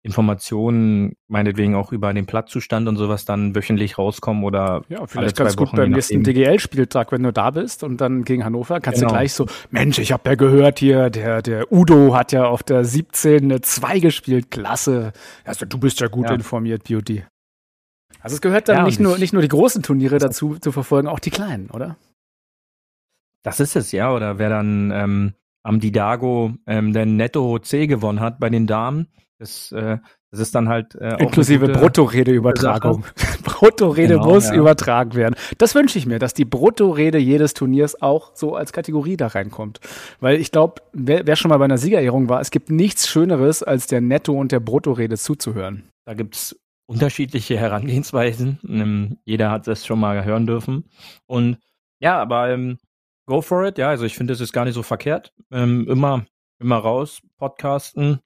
Informationen, 0.06 1.16
meinetwegen 1.26 1.74
auch 1.74 1.90
über 1.90 2.14
den 2.14 2.26
Platzzustand 2.26 2.86
und 2.86 2.96
sowas 2.96 3.24
dann 3.24 3.56
wöchentlich 3.56 3.98
rauskommen 3.98 4.44
oder 4.44 4.82
ja, 4.88 5.04
vielleicht 5.08 5.36
ganz 5.36 5.56
gut 5.56 5.72
beim 5.72 5.90
nächsten 5.90 6.22
DGL-Spieltag, 6.22 7.10
wenn 7.10 7.24
du 7.24 7.32
da 7.32 7.50
bist 7.50 7.82
und 7.82 8.00
dann 8.00 8.22
gegen 8.24 8.44
Hannover 8.44 8.80
kannst 8.80 9.00
genau. 9.00 9.10
du 9.10 9.16
gleich 9.16 9.32
so, 9.32 9.46
Mensch, 9.70 9.98
ich 9.98 10.12
habe 10.12 10.30
ja 10.30 10.36
gehört 10.36 10.78
hier, 10.78 11.10
der 11.10 11.42
der 11.42 11.72
Udo 11.72 12.14
hat 12.14 12.30
ja 12.30 12.46
auf 12.46 12.62
der 12.62 12.84
17 12.84 13.42
eine 13.42 13.60
2 13.62 13.98
gespielt, 13.98 14.52
klasse. 14.52 15.12
Also 15.44 15.66
du 15.66 15.76
bist 15.76 15.98
ja 15.98 16.06
gut 16.06 16.26
ja. 16.26 16.36
informiert, 16.36 16.84
Beauty. 16.84 17.24
Also 18.20 18.36
es 18.36 18.40
gehört 18.40 18.68
dann 18.68 18.76
ja, 18.76 18.84
nicht 18.84 19.00
nur 19.00 19.18
nicht 19.18 19.32
nur 19.32 19.42
die 19.42 19.48
großen 19.48 19.82
Turniere 19.82 20.18
dazu 20.18 20.56
zu 20.56 20.70
verfolgen, 20.70 21.08
auch 21.08 21.18
die 21.18 21.30
kleinen, 21.30 21.68
oder? 21.70 21.96
Das 23.42 23.58
ist 23.58 23.74
es, 23.74 23.90
ja. 23.90 24.12
Oder 24.12 24.38
wer 24.38 24.50
dann 24.50 24.92
ähm, 24.92 25.34
am 25.66 25.80
Didago 25.80 26.54
ähm, 26.66 26.92
der 26.92 27.06
Netto 27.06 27.58
C 27.58 27.86
gewonnen 27.86 28.20
hat 28.20 28.38
bei 28.38 28.48
den 28.48 28.66
Damen. 28.66 29.08
Das, 29.38 29.72
äh, 29.72 29.98
das 30.30 30.40
ist 30.40 30.54
dann 30.54 30.68
halt 30.68 30.94
äh, 30.94 31.16
inklusive 31.16 31.68
Bruttoredeübertragung. 31.68 33.04
Bruttorede 33.42 34.14
genau, 34.14 34.26
muss 34.26 34.48
ja. 34.48 34.54
übertragen 34.54 35.14
werden. 35.14 35.34
Das 35.58 35.74
wünsche 35.74 35.98
ich 35.98 36.06
mir, 36.06 36.18
dass 36.18 36.34
die 36.34 36.44
Bruttorede 36.44 37.18
jedes 37.18 37.52
Turniers 37.52 38.00
auch 38.00 38.30
so 38.34 38.54
als 38.54 38.72
Kategorie 38.72 39.16
da 39.16 39.26
reinkommt. 39.26 39.80
Weil 40.20 40.40
ich 40.40 40.52
glaube, 40.52 40.82
wer, 40.92 41.26
wer 41.26 41.36
schon 41.36 41.48
mal 41.48 41.58
bei 41.58 41.64
einer 41.66 41.78
Siegerehrung 41.78 42.28
war, 42.28 42.40
es 42.40 42.50
gibt 42.50 42.70
nichts 42.70 43.08
Schöneres, 43.08 43.62
als 43.62 43.88
der 43.88 44.00
Netto- 44.00 44.38
und 44.38 44.52
der 44.52 44.60
Bruttorede 44.60 45.18
zuzuhören. 45.18 45.82
Da 46.06 46.14
gibt's 46.14 46.56
unterschiedliche 46.86 47.58
Herangehensweisen. 47.58 48.60
Ähm, 48.68 49.18
jeder 49.24 49.50
hat 49.50 49.66
das 49.66 49.84
schon 49.84 49.98
mal 49.98 50.24
hören 50.24 50.46
dürfen. 50.46 50.84
Und 51.26 51.58
ja, 51.98 52.20
aber 52.20 52.50
ähm, 52.50 52.78
go 53.26 53.42
for 53.42 53.64
it. 53.66 53.78
Ja, 53.78 53.88
also 53.88 54.04
ich 54.04 54.16
finde, 54.16 54.32
es 54.32 54.40
ist 54.40 54.52
gar 54.52 54.64
nicht 54.64 54.74
so 54.74 54.82
verkehrt. 54.82 55.32
Ähm, 55.50 55.88
immer, 55.88 56.26
immer 56.58 56.78
raus, 56.78 57.22
podcasten. 57.38 58.20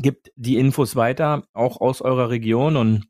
Gibt 0.00 0.32
die 0.36 0.58
Infos 0.58 0.96
weiter, 0.96 1.46
auch 1.52 1.80
aus 1.80 2.02
eurer 2.02 2.30
Region 2.30 2.76
und 2.76 3.08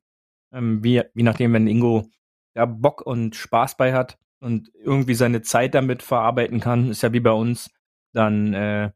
ähm, 0.52 0.82
wie, 0.82 1.02
wie 1.14 1.22
nachdem, 1.22 1.52
wenn 1.52 1.66
Ingo 1.66 2.08
ja 2.56 2.64
Bock 2.64 3.02
und 3.02 3.36
Spaß 3.36 3.76
bei 3.76 3.92
hat 3.92 4.18
und 4.40 4.70
irgendwie 4.74 5.14
seine 5.14 5.42
Zeit 5.42 5.74
damit 5.74 6.02
verarbeiten 6.02 6.60
kann, 6.60 6.90
ist 6.90 7.02
ja 7.02 7.12
wie 7.12 7.20
bei 7.20 7.32
uns, 7.32 7.70
dann 8.14 8.54
äh, 8.54 8.90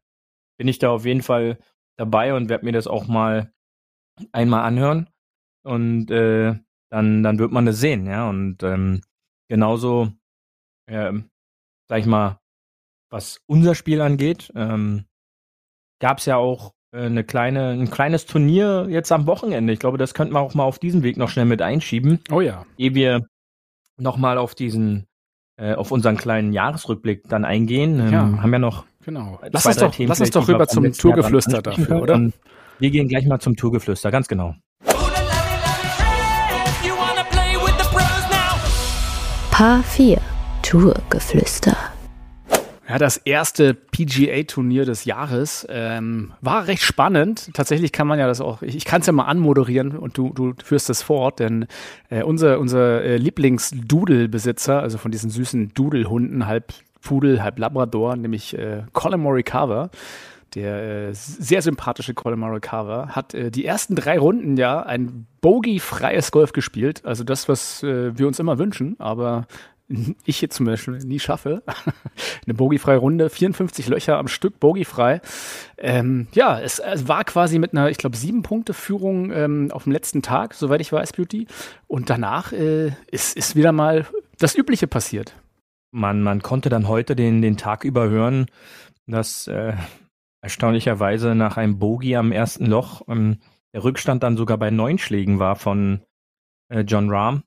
bin 0.57 0.67
ich 0.67 0.79
da 0.79 0.89
auf 0.89 1.05
jeden 1.05 1.21
Fall 1.21 1.59
dabei 1.97 2.33
und 2.33 2.49
werde 2.49 2.65
mir 2.65 2.71
das 2.71 2.87
auch 2.87 3.07
mal 3.07 3.53
einmal 4.31 4.63
anhören 4.63 5.09
und 5.63 6.09
äh, 6.11 6.55
dann, 6.89 7.23
dann 7.23 7.39
wird 7.39 7.51
man 7.51 7.65
das 7.65 7.79
sehen, 7.79 8.05
ja. 8.05 8.29
Und 8.29 8.63
ähm, 8.63 9.01
genauso 9.49 10.11
ähm, 10.87 11.29
sag 11.89 11.99
ich 11.99 12.05
mal, 12.05 12.39
was 13.09 13.41
unser 13.45 13.75
Spiel 13.75 14.01
angeht, 14.01 14.51
ähm, 14.55 15.05
gab 15.99 16.17
es 16.17 16.25
ja 16.25 16.37
auch 16.37 16.73
äh, 16.91 17.05
eine 17.05 17.23
kleine, 17.23 17.69
ein 17.69 17.89
kleines 17.89 18.25
Turnier 18.25 18.87
jetzt 18.89 19.11
am 19.11 19.27
Wochenende. 19.27 19.71
Ich 19.71 19.79
glaube, 19.79 19.97
das 19.97 20.13
könnten 20.13 20.33
wir 20.33 20.39
auch 20.39 20.55
mal 20.55 20.63
auf 20.63 20.79
diesem 20.79 21.03
Weg 21.03 21.17
noch 21.17 21.29
schnell 21.29 21.45
mit 21.45 21.61
einschieben. 21.61 22.19
Oh 22.31 22.41
ja. 22.41 22.65
Ehe 22.77 22.95
wir 22.95 23.27
nochmal 23.97 24.37
auf 24.37 24.55
diesen, 24.55 25.05
äh, 25.57 25.75
auf 25.75 25.91
unseren 25.91 26.17
kleinen 26.17 26.53
Jahresrückblick 26.53 27.27
dann 27.29 27.45
eingehen. 27.45 27.99
Ähm, 27.99 28.11
ja. 28.11 28.41
Haben 28.41 28.53
ja 28.53 28.59
noch 28.59 28.85
Genau. 29.05 29.39
Lass 29.51 29.65
uns 29.65 29.77
doch, 29.77 29.97
lass 29.97 30.19
uns 30.21 30.31
doch 30.31 30.47
rüber 30.47 30.67
zum 30.67 30.91
Tourgeflüster 30.91 31.61
dafür, 31.61 32.01
oder? 32.01 32.15
Und 32.15 32.33
wir 32.79 32.89
gehen 32.89 33.07
gleich 33.07 33.25
mal 33.25 33.39
zum 33.39 33.55
Tourgeflüster, 33.55 34.11
ganz 34.11 34.27
genau. 34.27 34.55
Paar 39.51 39.83
4 39.83 40.19
Tourgeflüster. 40.63 41.77
Ja, 42.89 42.97
das 42.97 43.17
erste 43.17 43.73
PGA-Turnier 43.73 44.85
des 44.85 45.05
Jahres 45.05 45.67
ähm, 45.69 46.33
war 46.41 46.67
recht 46.67 46.81
spannend. 46.81 47.51
Tatsächlich 47.53 47.91
kann 47.91 48.07
man 48.07 48.17
ja 48.17 48.27
das 48.27 48.41
auch, 48.41 48.61
ich, 48.61 48.75
ich 48.75 48.85
kann 48.85 49.01
es 49.01 49.07
ja 49.07 49.13
mal 49.13 49.25
anmoderieren 49.25 49.95
und 49.97 50.17
du, 50.17 50.29
du 50.33 50.53
führst 50.63 50.89
es 50.89 51.01
fort, 51.01 51.39
denn 51.39 51.67
äh, 52.09 52.23
unser, 52.23 52.59
unser 52.59 53.03
äh, 53.03 53.17
Lieblings-Doodle-Besitzer, 53.17 54.81
also 54.81 54.97
von 54.97 55.11
diesen 55.11 55.29
süßen 55.29 55.73
Doodle-Hunden, 55.73 56.47
halb 56.47 56.73
Pudel, 57.01 57.43
halb 57.43 57.59
Labrador, 57.59 58.15
nämlich 58.15 58.57
äh, 58.57 58.83
Colin 58.93 59.19
Morikawa, 59.19 59.89
der 60.55 61.09
äh, 61.09 61.13
sehr 61.13 61.61
sympathische 61.61 62.13
Colin 62.13 62.39
Morikawa, 62.39 63.09
hat 63.09 63.33
äh, 63.33 63.51
die 63.51 63.65
ersten 63.65 63.95
drei 63.95 64.17
Runden 64.17 64.57
ja 64.57 64.81
ein 64.81 65.27
bogey-freies 65.41 66.31
Golf 66.31 66.53
gespielt. 66.53 67.05
Also 67.05 67.23
das, 67.23 67.49
was 67.49 67.83
äh, 67.83 68.17
wir 68.17 68.27
uns 68.27 68.39
immer 68.39 68.57
wünschen, 68.57 68.95
aber 68.99 69.45
ich 70.25 70.41
jetzt 70.41 70.55
zum 70.55 70.65
Beispiel 70.65 70.97
nie 70.99 71.19
schaffe. 71.19 71.63
Eine 72.45 72.53
bogiefreie 72.53 72.97
Runde, 72.97 73.29
54 73.29 73.87
Löcher 73.87 74.17
am 74.17 74.27
Stück 74.27 74.59
bogiefrei. 74.59 75.21
Ähm, 75.77 76.27
ja, 76.33 76.59
es, 76.59 76.79
es, 76.79 77.07
war 77.07 77.23
quasi 77.23 77.59
mit 77.59 77.73
einer, 77.73 77.89
ich 77.89 77.97
glaube, 77.97 78.17
sieben 78.17 78.43
Punkte 78.43 78.73
Führung 78.73 79.31
ähm, 79.31 79.71
auf 79.71 79.83
dem 79.83 79.91
letzten 79.91 80.21
Tag, 80.21 80.53
soweit 80.53 80.81
ich 80.81 80.91
weiß, 80.91 81.13
Beauty. 81.13 81.47
Und 81.87 82.09
danach 82.09 82.51
äh, 82.53 82.91
ist, 83.11 83.35
ist 83.37 83.55
wieder 83.55 83.71
mal 83.71 84.05
das 84.39 84.55
Übliche 84.55 84.87
passiert. 84.87 85.35
Man, 85.91 86.23
man 86.23 86.41
konnte 86.41 86.69
dann 86.69 86.87
heute 86.87 87.15
den, 87.15 87.41
den 87.41 87.57
Tag 87.57 87.83
über 87.83 88.09
hören, 88.09 88.47
dass 89.05 89.47
äh, 89.47 89.73
erstaunlicherweise 90.41 91.35
nach 91.35 91.57
einem 91.57 91.77
Bogie 91.77 92.15
am 92.15 92.31
ersten 92.31 92.65
Loch 92.65 93.03
ähm, 93.07 93.37
der 93.73 93.83
Rückstand 93.83 94.23
dann 94.23 94.37
sogar 94.37 94.57
bei 94.57 94.71
neun 94.71 94.97
Schlägen 94.97 95.39
war 95.39 95.55
von 95.55 96.01
äh, 96.69 96.81
John 96.81 97.09
Rahm. 97.09 97.43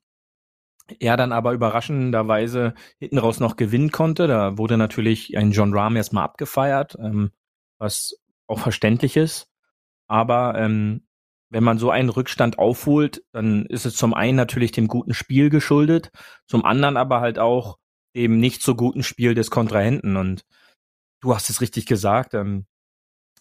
Er 1.00 1.16
dann 1.16 1.32
aber 1.32 1.52
überraschenderweise 1.52 2.74
hinten 2.98 3.18
raus 3.18 3.40
noch 3.40 3.56
gewinnen 3.56 3.90
konnte. 3.90 4.28
Da 4.28 4.56
wurde 4.56 4.76
natürlich 4.76 5.36
ein 5.36 5.50
John 5.50 5.74
Rahm 5.74 5.96
erstmal 5.96 6.24
abgefeiert, 6.24 6.96
ähm, 7.00 7.32
was 7.78 8.20
auch 8.46 8.60
verständlich 8.60 9.16
ist. 9.16 9.50
Aber 10.06 10.54
ähm, 10.56 11.06
wenn 11.50 11.64
man 11.64 11.78
so 11.78 11.90
einen 11.90 12.08
Rückstand 12.08 12.58
aufholt, 12.58 13.24
dann 13.32 13.66
ist 13.66 13.86
es 13.86 13.96
zum 13.96 14.14
einen 14.14 14.36
natürlich 14.36 14.72
dem 14.72 14.88
guten 14.88 15.14
Spiel 15.14 15.50
geschuldet, 15.50 16.10
zum 16.46 16.64
anderen 16.64 16.96
aber 16.96 17.20
halt 17.20 17.38
auch 17.38 17.78
dem 18.14 18.38
nicht 18.38 18.62
so 18.62 18.74
guten 18.74 19.02
Spiel 19.02 19.34
des 19.34 19.50
Kontrahenten. 19.50 20.16
Und 20.16 20.44
du 21.20 21.34
hast 21.34 21.50
es 21.50 21.60
richtig 21.60 21.86
gesagt, 21.86 22.34
ähm, 22.34 22.66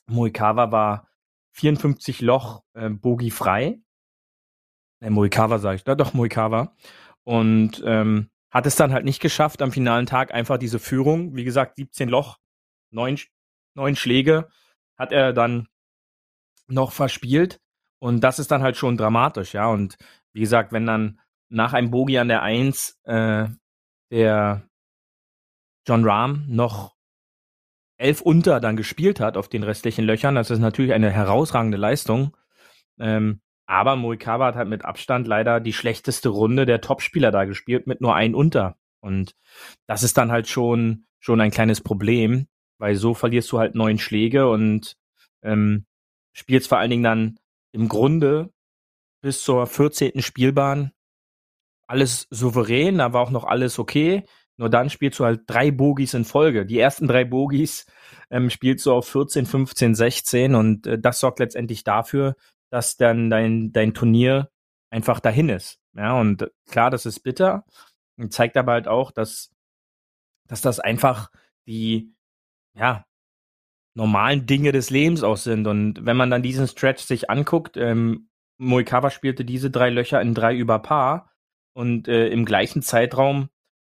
Moikawa 0.08 0.72
war 0.72 1.08
54 1.54 2.22
Loch 2.22 2.64
äh, 2.74 2.90
Bogi 2.90 3.32
frei. 3.32 3.80
Äh, 5.02 5.10
Moikawa 5.10 5.60
sage 5.60 5.78
ich, 5.78 5.84
da 5.84 5.96
doch 5.96 6.14
Moikawa 6.14 6.76
und 7.26 7.84
ähm, 7.86 8.30
hat 8.52 8.66
es 8.66 8.78
dann 8.78 8.94
halt 8.94 9.04
nicht 9.04 9.20
geschafft, 9.20 9.62
am 9.62 9.74
finalen 9.74 10.06
Tag 10.06 10.34
einfach 10.34 10.58
diese 10.58 10.80
Führung, 10.80 11.36
wie 11.36 11.44
gesagt, 11.44 11.76
17 11.76 12.08
Loch, 12.08 12.38
neun, 12.92 13.20
neun 13.74 13.98
Schläge, 13.98 14.48
hat 14.98 15.12
er 15.12 15.34
dann 15.34 15.68
noch 16.68 16.94
verspielt. 16.94 17.60
Und 18.00 18.22
das 18.22 18.40
ist 18.40 18.52
dann 18.52 18.62
halt 18.62 18.78
schon 18.78 18.98
dramatisch, 18.98 19.54
ja. 19.54 19.68
Und 19.68 19.98
wie 20.32 20.40
gesagt, 20.40 20.72
wenn 20.72 20.86
dann 20.86 21.20
nach 21.50 21.74
einem 21.74 21.92
Bogie 21.92 22.20
an 22.20 22.28
der 22.28 22.44
Eins 22.44 23.00
äh, 23.04 23.48
der 24.12 24.70
John 25.88 26.08
Rahm 26.08 26.46
noch 26.48 26.96
elf 27.98 28.22
unter 28.22 28.60
dann 28.60 28.78
gespielt 28.78 29.20
hat 29.20 29.38
auf 29.38 29.50
den 29.50 29.64
restlichen 29.64 30.06
Löchern, 30.06 30.36
das 30.36 30.52
ist 30.52 30.60
natürlich 30.60 30.94
eine 30.94 31.10
herausragende 31.10 31.78
Leistung. 31.78 32.36
Ähm, 33.00 33.42
aber 33.66 33.96
Morikawa 33.96 34.48
hat 34.48 34.56
halt 34.56 34.70
mit 34.70 34.86
Abstand 34.86 35.28
leider 35.28 35.60
die 35.60 35.74
schlechteste 35.74 36.30
Runde 36.30 36.66
der 36.66 36.82
Topspieler 36.82 37.32
da 37.32 37.46
gespielt, 37.46 37.88
mit 37.88 38.02
nur 38.02 38.16
ein 38.16 38.36
Unter. 38.36 38.78
Und 39.00 39.36
das 39.88 40.04
ist 40.04 40.18
dann 40.18 40.32
halt 40.32 40.48
schon, 40.48 41.06
schon 41.20 41.42
ein 41.42 41.52
kleines 41.52 41.82
Problem, 41.82 42.48
weil 42.78 42.96
so 42.96 43.14
verlierst 43.14 43.52
du 43.52 43.60
halt 43.60 43.76
neun 43.76 43.98
Schläge 43.98 44.50
und 44.50 44.98
ähm, 45.44 45.86
spielst 46.34 46.70
vor 46.70 46.78
allen 46.80 46.90
Dingen 46.90 47.04
dann 47.04 47.40
im 47.72 47.88
Grunde 47.88 48.52
bis 49.22 49.42
zur 49.44 49.66
14. 49.66 50.22
Spielbahn 50.22 50.92
alles 51.88 52.28
souverän, 52.30 52.98
da 52.98 53.14
war 53.14 53.22
auch 53.22 53.32
noch 53.32 53.44
alles 53.44 53.80
okay. 53.80 54.24
Nur 54.58 54.70
dann 54.70 54.90
spielst 54.90 55.20
du 55.20 55.26
halt 55.26 55.42
drei 55.48 55.70
Bogies 55.72 56.14
in 56.14 56.24
Folge. 56.24 56.66
Die 56.66 56.80
ersten 56.80 57.08
drei 57.08 57.26
Bogies 57.26 57.86
ähm, 58.30 58.50
spielst 58.50 58.86
du 58.86 58.94
auf 58.94 59.08
14, 59.10 59.46
15, 59.46 59.96
16 59.96 60.56
und 60.56 60.88
äh, 60.88 60.98
das 60.98 61.20
sorgt 61.20 61.40
letztendlich 61.40 61.84
dafür, 61.84 62.36
dass 62.76 62.98
dann 62.98 63.30
dein, 63.30 63.72
dein 63.72 63.94
Turnier 63.94 64.52
einfach 64.90 65.22
dahin 65.22 65.48
ist. 65.48 65.80
Ja, 65.94 66.20
und 66.20 66.52
klar, 66.68 66.92
das 66.92 67.06
ist 67.06 67.22
bitter 67.22 67.64
und 68.18 68.34
zeigt 68.34 68.58
aber 68.58 68.74
halt 68.74 68.90
auch, 68.90 69.12
dass, 69.12 69.56
dass 70.50 70.60
das 70.60 70.82
einfach 70.82 71.32
die, 71.68 72.14
ja, 72.74 73.06
normalen 73.94 74.46
Dinge 74.46 74.74
des 74.74 74.90
Lebens 74.90 75.24
auch 75.24 75.38
sind. 75.38 75.68
Und 75.68 76.06
wenn 76.06 76.18
man 76.18 76.30
dann 76.30 76.44
diesen 76.44 76.68
Stretch 76.68 77.02
sich 77.06 77.30
anguckt, 77.30 77.78
ähm, 77.78 78.28
Moikawa 78.58 79.10
spielte 79.10 79.46
diese 79.46 79.72
drei 79.72 79.90
Löcher 79.90 80.20
in 80.20 80.34
drei 80.34 80.54
über 80.54 80.80
Paar 80.80 81.32
und 81.72 82.10
äh, 82.10 82.28
im 82.28 82.44
gleichen 82.44 82.82
Zeitraum 82.82 83.48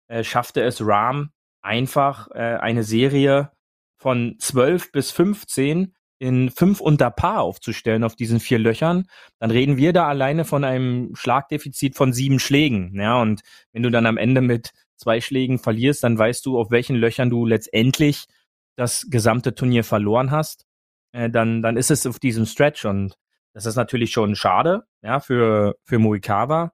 äh, 0.08 0.24
schaffte 0.24 0.62
es 0.62 0.80
Ram 0.80 1.32
einfach 1.60 2.30
äh, 2.30 2.56
eine 2.56 2.82
Serie 2.82 3.52
von 3.98 4.38
12 4.38 4.90
bis 4.90 5.10
15 5.10 5.94
in 6.20 6.50
fünf 6.50 6.80
unter 6.80 7.10
Paar 7.10 7.40
aufzustellen 7.40 8.04
auf 8.04 8.14
diesen 8.14 8.40
vier 8.40 8.58
Löchern, 8.58 9.06
dann 9.38 9.50
reden 9.50 9.78
wir 9.78 9.94
da 9.94 10.06
alleine 10.06 10.44
von 10.44 10.64
einem 10.64 11.14
Schlagdefizit 11.16 11.96
von 11.96 12.12
sieben 12.12 12.38
Schlägen. 12.38 12.92
Ja, 12.94 13.20
und 13.20 13.40
wenn 13.72 13.82
du 13.82 13.90
dann 13.90 14.04
am 14.04 14.18
Ende 14.18 14.42
mit 14.42 14.70
zwei 14.96 15.22
Schlägen 15.22 15.58
verlierst, 15.58 16.04
dann 16.04 16.18
weißt 16.18 16.44
du, 16.44 16.58
auf 16.58 16.70
welchen 16.70 16.96
Löchern 16.96 17.30
du 17.30 17.46
letztendlich 17.46 18.26
das 18.76 19.06
gesamte 19.08 19.54
Turnier 19.54 19.82
verloren 19.82 20.30
hast. 20.30 20.66
Äh, 21.12 21.30
dann, 21.30 21.62
dann 21.62 21.78
ist 21.78 21.90
es 21.90 22.06
auf 22.06 22.18
diesem 22.18 22.44
Stretch 22.44 22.84
und 22.84 23.16
das 23.54 23.64
ist 23.64 23.76
natürlich 23.76 24.12
schon 24.12 24.36
schade, 24.36 24.84
ja, 25.02 25.20
für, 25.20 25.76
für 25.84 25.98
Moikawa, 25.98 26.72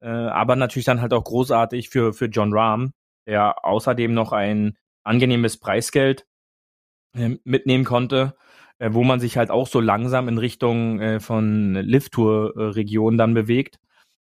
äh, 0.00 0.08
aber 0.08 0.56
natürlich 0.56 0.86
dann 0.86 1.02
halt 1.02 1.12
auch 1.12 1.22
großartig 1.22 1.90
für, 1.90 2.14
für 2.14 2.26
John 2.26 2.54
Rahm, 2.54 2.94
der 3.26 3.62
außerdem 3.62 4.14
noch 4.14 4.32
ein 4.32 4.78
angenehmes 5.04 5.58
Preisgeld 5.58 6.26
äh, 7.14 7.36
mitnehmen 7.44 7.84
konnte 7.84 8.34
äh, 8.78 8.92
wo 8.92 9.04
man 9.04 9.20
sich 9.20 9.36
halt 9.36 9.50
auch 9.50 9.66
so 9.66 9.80
langsam 9.80 10.28
in 10.28 10.38
Richtung 10.38 11.00
äh, 11.00 11.20
von 11.20 11.74
Lift-Tour-Region 11.74 13.18
dann 13.18 13.34
bewegt. 13.34 13.78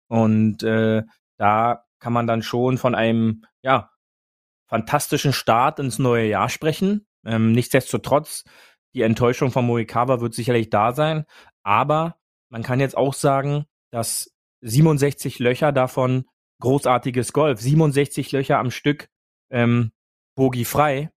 Und 0.08 0.62
äh, 0.62 1.02
da 1.38 1.84
kann 1.98 2.12
man 2.12 2.26
dann 2.26 2.42
schon 2.42 2.78
von 2.78 2.94
einem, 2.94 3.44
ja, 3.62 3.90
fantastischen 4.68 5.32
Start 5.32 5.78
ins 5.78 5.98
neue 5.98 6.26
Jahr 6.26 6.48
sprechen. 6.48 7.06
Ähm, 7.24 7.52
nichtsdestotrotz, 7.52 8.44
die 8.94 9.02
Enttäuschung 9.02 9.50
von 9.50 9.66
Morikawa 9.66 10.20
wird 10.20 10.34
sicherlich 10.34 10.70
da 10.70 10.92
sein. 10.92 11.24
Aber 11.62 12.16
man 12.48 12.62
kann 12.62 12.80
jetzt 12.80 12.96
auch 12.96 13.14
sagen, 13.14 13.66
dass 13.90 14.34
67 14.62 15.38
Löcher 15.38 15.72
davon 15.72 16.24
großartiges 16.60 17.32
Golf, 17.32 17.60
67 17.60 18.32
Löcher 18.32 18.58
am 18.58 18.70
Stück, 18.70 19.08
ähm, 19.50 19.92
Bogi 20.34 20.64
frei. 20.64 21.10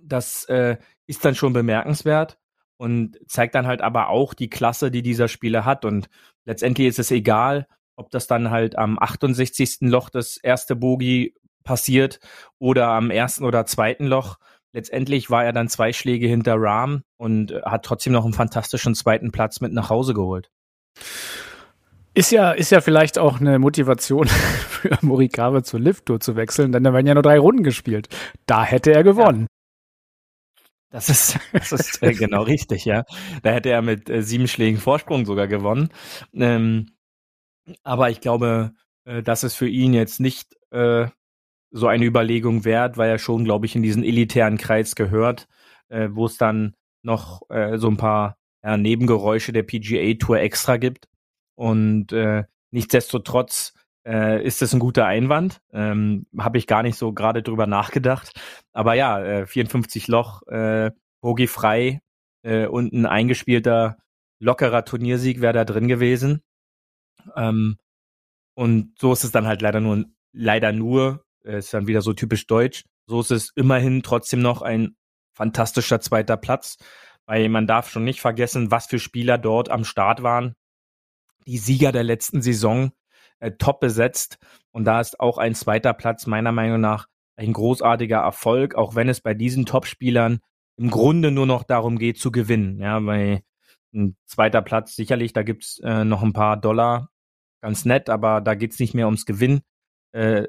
Das 0.00 0.44
äh, 0.46 0.78
ist 1.06 1.24
dann 1.24 1.34
schon 1.34 1.52
bemerkenswert 1.52 2.38
und 2.76 3.18
zeigt 3.28 3.54
dann 3.54 3.66
halt 3.66 3.80
aber 3.80 4.08
auch 4.08 4.34
die 4.34 4.50
Klasse, 4.50 4.90
die 4.90 5.02
dieser 5.02 5.28
Spieler 5.28 5.64
hat. 5.64 5.84
Und 5.84 6.08
letztendlich 6.44 6.88
ist 6.88 6.98
es 6.98 7.10
egal, 7.10 7.66
ob 7.96 8.10
das 8.10 8.26
dann 8.26 8.50
halt 8.50 8.76
am 8.76 8.98
68. 8.98 9.78
Loch 9.82 10.10
das 10.10 10.36
erste 10.36 10.76
Bogie 10.76 11.34
passiert 11.64 12.20
oder 12.58 12.88
am 12.88 13.10
ersten 13.10 13.44
oder 13.44 13.66
zweiten 13.66 14.06
Loch. 14.06 14.36
Letztendlich 14.72 15.30
war 15.30 15.44
er 15.44 15.52
dann 15.52 15.68
zwei 15.68 15.92
Schläge 15.92 16.26
hinter 16.26 16.56
Rahm 16.58 17.04
und 17.16 17.52
hat 17.64 17.84
trotzdem 17.84 18.12
noch 18.12 18.24
einen 18.24 18.34
fantastischen 18.34 18.94
zweiten 18.94 19.30
Platz 19.30 19.60
mit 19.60 19.72
nach 19.72 19.88
Hause 19.88 20.14
geholt. 20.14 20.50
Ist 22.12 22.30
ja, 22.30 22.52
ist 22.52 22.70
ja 22.70 22.80
vielleicht 22.80 23.18
auch 23.18 23.40
eine 23.40 23.58
Motivation 23.58 24.26
für 24.28 24.96
Morikawa 25.00 25.62
zur 25.62 25.80
Lift-Tour 25.80 26.20
zu 26.20 26.36
wechseln, 26.36 26.72
denn 26.72 26.84
da 26.84 26.92
werden 26.92 27.06
ja 27.06 27.14
nur 27.14 27.22
drei 27.22 27.38
Runden 27.38 27.62
gespielt. 27.62 28.08
Da 28.46 28.64
hätte 28.64 28.92
er 28.92 29.04
gewonnen. 29.04 29.46
Das 30.94 31.08
ist, 31.08 31.40
das 31.52 31.72
ist 31.72 32.02
äh, 32.04 32.12
genau 32.14 32.44
richtig, 32.44 32.84
ja. 32.84 33.02
Da 33.42 33.50
hätte 33.50 33.70
er 33.70 33.82
mit 33.82 34.08
äh, 34.08 34.22
sieben 34.22 34.46
Schlägen 34.46 34.78
Vorsprung 34.78 35.26
sogar 35.26 35.48
gewonnen. 35.48 35.88
Ähm, 36.32 36.86
aber 37.82 38.10
ich 38.10 38.20
glaube, 38.20 38.74
äh, 39.04 39.20
das 39.20 39.42
ist 39.42 39.56
für 39.56 39.66
ihn 39.66 39.92
jetzt 39.92 40.20
nicht 40.20 40.54
äh, 40.70 41.08
so 41.72 41.88
eine 41.88 42.04
Überlegung 42.04 42.64
wert, 42.64 42.96
weil 42.96 43.10
er 43.10 43.18
schon, 43.18 43.42
glaube 43.44 43.66
ich, 43.66 43.74
in 43.74 43.82
diesen 43.82 44.04
elitären 44.04 44.56
Kreis 44.56 44.94
gehört, 44.94 45.48
äh, 45.88 46.10
wo 46.12 46.26
es 46.26 46.38
dann 46.38 46.76
noch 47.02 47.42
so 47.74 47.88
ein 47.88 47.98
paar 47.98 48.38
ja, 48.62 48.78
Nebengeräusche 48.78 49.52
der 49.52 49.62
PGA 49.62 50.14
Tour 50.14 50.38
extra 50.38 50.78
gibt. 50.78 51.06
Und 51.54 52.14
nichtsdestotrotz 52.70 53.74
äh, 54.06 54.44
ist 54.44 54.62
das 54.62 54.72
ein 54.72 54.80
guter 54.80 55.06
Einwand. 55.06 55.60
Ähm, 55.72 56.26
Habe 56.38 56.58
ich 56.58 56.66
gar 56.66 56.82
nicht 56.82 56.96
so 56.96 57.12
gerade 57.12 57.42
drüber 57.42 57.66
nachgedacht. 57.66 58.32
Aber 58.72 58.94
ja, 58.94 59.22
äh, 59.22 59.46
54 59.46 60.08
Loch, 60.08 60.42
äh, 60.46 60.90
Bogi 61.20 61.46
frei 61.46 62.00
äh, 62.42 62.66
und 62.66 62.92
ein 62.92 63.06
eingespielter, 63.06 63.96
lockerer 64.40 64.84
Turniersieg 64.84 65.40
wäre 65.40 65.54
da 65.54 65.64
drin 65.64 65.88
gewesen. 65.88 66.42
Ähm, 67.36 67.78
und 68.54 68.98
so 68.98 69.12
ist 69.12 69.24
es 69.24 69.32
dann 69.32 69.46
halt 69.46 69.62
leider 69.62 69.80
nur, 69.80 70.04
leider 70.32 70.72
nur, 70.72 71.24
äh, 71.44 71.58
ist 71.58 71.72
dann 71.74 71.86
wieder 71.86 72.02
so 72.02 72.12
typisch 72.12 72.46
deutsch. 72.46 72.84
So 73.06 73.20
ist 73.20 73.30
es 73.30 73.52
immerhin 73.56 74.02
trotzdem 74.02 74.40
noch 74.40 74.62
ein 74.62 74.96
fantastischer 75.34 76.00
zweiter 76.00 76.36
Platz, 76.36 76.76
weil 77.26 77.48
man 77.48 77.66
darf 77.66 77.90
schon 77.90 78.04
nicht 78.04 78.20
vergessen, 78.20 78.70
was 78.70 78.86
für 78.86 78.98
Spieler 78.98 79.38
dort 79.38 79.70
am 79.70 79.84
Start 79.84 80.22
waren. 80.22 80.54
Die 81.46 81.58
Sieger 81.58 81.92
der 81.92 82.04
letzten 82.04 82.42
Saison 82.42 82.92
äh, 83.44 83.52
top 83.52 83.80
besetzt 83.80 84.38
und 84.72 84.84
da 84.84 85.00
ist 85.00 85.20
auch 85.20 85.38
ein 85.38 85.54
zweiter 85.54 85.94
Platz 85.94 86.26
meiner 86.26 86.52
Meinung 86.52 86.80
nach 86.80 87.06
ein 87.36 87.52
großartiger 87.52 88.18
Erfolg, 88.18 88.74
auch 88.74 88.94
wenn 88.94 89.08
es 89.08 89.20
bei 89.20 89.34
diesen 89.34 89.66
Top-Spielern 89.66 90.40
im 90.76 90.90
Grunde 90.90 91.30
nur 91.30 91.46
noch 91.46 91.62
darum 91.62 91.98
geht 91.98 92.18
zu 92.18 92.32
gewinnen. 92.32 92.78
Ja, 92.80 92.98
bei 93.00 93.42
ein 93.94 94.16
zweiter 94.26 94.62
Platz 94.62 94.96
sicherlich, 94.96 95.32
da 95.32 95.42
gibt's 95.42 95.78
äh, 95.84 96.04
noch 96.04 96.22
ein 96.22 96.32
paar 96.32 96.56
Dollar, 96.56 97.10
ganz 97.60 97.84
nett, 97.84 98.10
aber 98.10 98.40
da 98.40 98.54
geht's 98.54 98.78
nicht 98.78 98.94
mehr 98.94 99.06
ums 99.06 99.26
Gewinn. 99.26 99.60
Äh, 100.12 100.46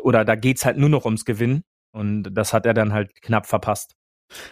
oder 0.00 0.24
da 0.24 0.34
geht's 0.34 0.64
halt 0.64 0.76
nur 0.76 0.88
noch 0.88 1.04
ums 1.04 1.24
Gewinn. 1.24 1.62
Und 1.92 2.24
das 2.34 2.52
hat 2.52 2.66
er 2.66 2.74
dann 2.74 2.92
halt 2.92 3.14
knapp 3.22 3.46
verpasst. 3.46 3.96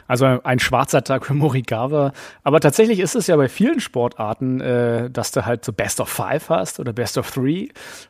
Also 0.07 0.27
ein 0.27 0.59
schwarzer 0.59 1.03
Tag 1.03 1.27
für 1.27 1.35
Morikawa. 1.35 2.13
Aber 2.45 2.61
tatsächlich 2.61 3.01
ist 3.01 3.15
es 3.15 3.27
ja 3.27 3.37
bei 3.37 3.49
vielen 3.49 3.81
Sportarten, 3.81 4.61
äh, 4.61 5.11
dass 5.11 5.33
du 5.33 5.45
halt 5.45 5.65
so 5.65 5.73
Best 5.73 6.01
of 6.01 6.09
Five 6.09 6.49
hast 6.49 6.81
oder 6.81 6.93
Best 6.93 7.19
of 7.19 7.31
Three, 7.31 7.69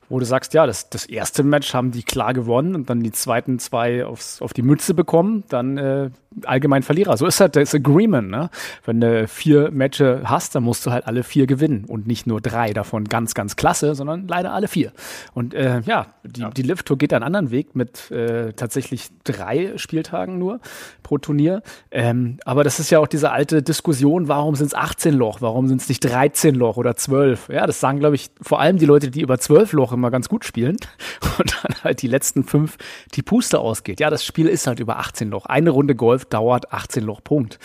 wo 0.09 0.19
du 0.19 0.25
sagst, 0.25 0.55
ja, 0.55 0.67
das, 0.67 0.91
das 0.91 1.07
erste 1.07 1.43
Match 1.43 1.75
haben 1.75 1.91
die 1.93 2.03
klar 2.03 2.35
gewonnen 2.35 2.75
und 2.75 2.91
dann 2.91 3.01
die 3.03 3.13
zweiten 3.13 3.59
zwei 3.59 4.05
aufs, 4.05 4.43
auf 4.43 4.53
die 4.53 4.63
Mütze 4.63 4.95
bekommen, 4.95 5.45
dann 5.49 5.79
äh, 5.79 6.11
allgemein 6.45 6.83
Verlierer. 6.83 7.17
So 7.17 7.27
ist 7.27 7.41
halt 7.41 7.57
das 7.57 7.75
Agreement. 7.75 8.31
Ne? 8.31 8.51
Wenn 8.85 9.01
du 9.01 9.29
vier 9.29 9.71
Matches 9.71 10.21
hast, 10.25 10.55
dann 10.55 10.63
musst 10.63 10.85
du 10.87 10.91
halt 10.91 11.07
alle 11.07 11.23
vier 11.23 11.47
gewinnen 11.47 11.85
und 11.87 12.07
nicht 12.07 12.27
nur 12.27 12.41
drei 12.41 12.73
davon 12.73 13.05
ganz, 13.05 13.35
ganz 13.35 13.57
klasse, 13.57 13.95
sondern 13.95 14.27
leider 14.29 14.53
alle 14.53 14.69
vier. 14.69 14.93
Und 15.35 15.55
äh, 15.55 15.81
ja, 15.81 16.07
die, 16.25 16.41
ja. 16.41 16.51
die 16.51 16.63
Lift 16.63 16.87
Tour 16.87 16.99
geht 16.99 17.13
einen 17.13 17.25
anderen 17.25 17.51
Weg 17.51 17.75
mit 17.75 18.11
äh, 18.11 18.53
tatsächlich 18.53 19.09
drei 19.25 19.77
Spieltagen 19.77 20.39
nur 20.39 20.61
pro 21.03 21.19
Turnier. 21.19 21.52
Ähm, 21.91 22.39
aber 22.45 22.65
das 22.65 22.81
ist 22.81 22.91
ja 22.91 22.99
auch 22.99 23.07
diese 23.07 23.31
alte 23.31 23.63
Diskussion, 23.63 24.29
warum 24.29 24.55
sind 24.55 24.69
es 24.69 24.75
18 24.75 25.15
Loch, 25.15 25.41
warum 25.41 25.69
sind 25.69 25.81
es 25.81 25.89
nicht 25.89 26.01
13 26.01 26.55
Loch 26.55 26.77
oder 26.77 26.97
12? 26.97 27.49
Ja, 27.49 27.67
das 27.67 27.81
sagen, 27.81 27.99
glaube 27.99 28.17
ich, 28.17 28.31
vor 28.41 28.61
allem 28.61 28.79
die 28.79 28.87
Leute, 28.87 29.11
die 29.11 29.21
über 29.21 29.39
12 29.39 29.73
Loch 29.73 29.93
immer 29.93 30.11
ganz 30.11 30.29
gut 30.29 30.45
spielen 30.45 30.77
und 31.39 31.57
dann 31.63 31.75
halt 31.85 32.03
die 32.03 32.09
letzten 32.09 32.45
fünf 32.45 32.79
die 33.15 33.23
Puste 33.23 33.59
ausgeht. 33.59 34.01
Ja, 34.01 34.11
das 34.11 34.25
Spiel 34.25 34.47
ist 34.49 34.67
halt 34.67 34.81
über 34.81 34.99
18 34.99 35.29
Loch. 35.31 35.47
Eine 35.47 35.71
Runde 35.71 35.95
Golf 35.95 36.25
dauert 36.25 36.73
18 36.73 37.05
Loch, 37.05 37.23
Punkt. 37.23 37.59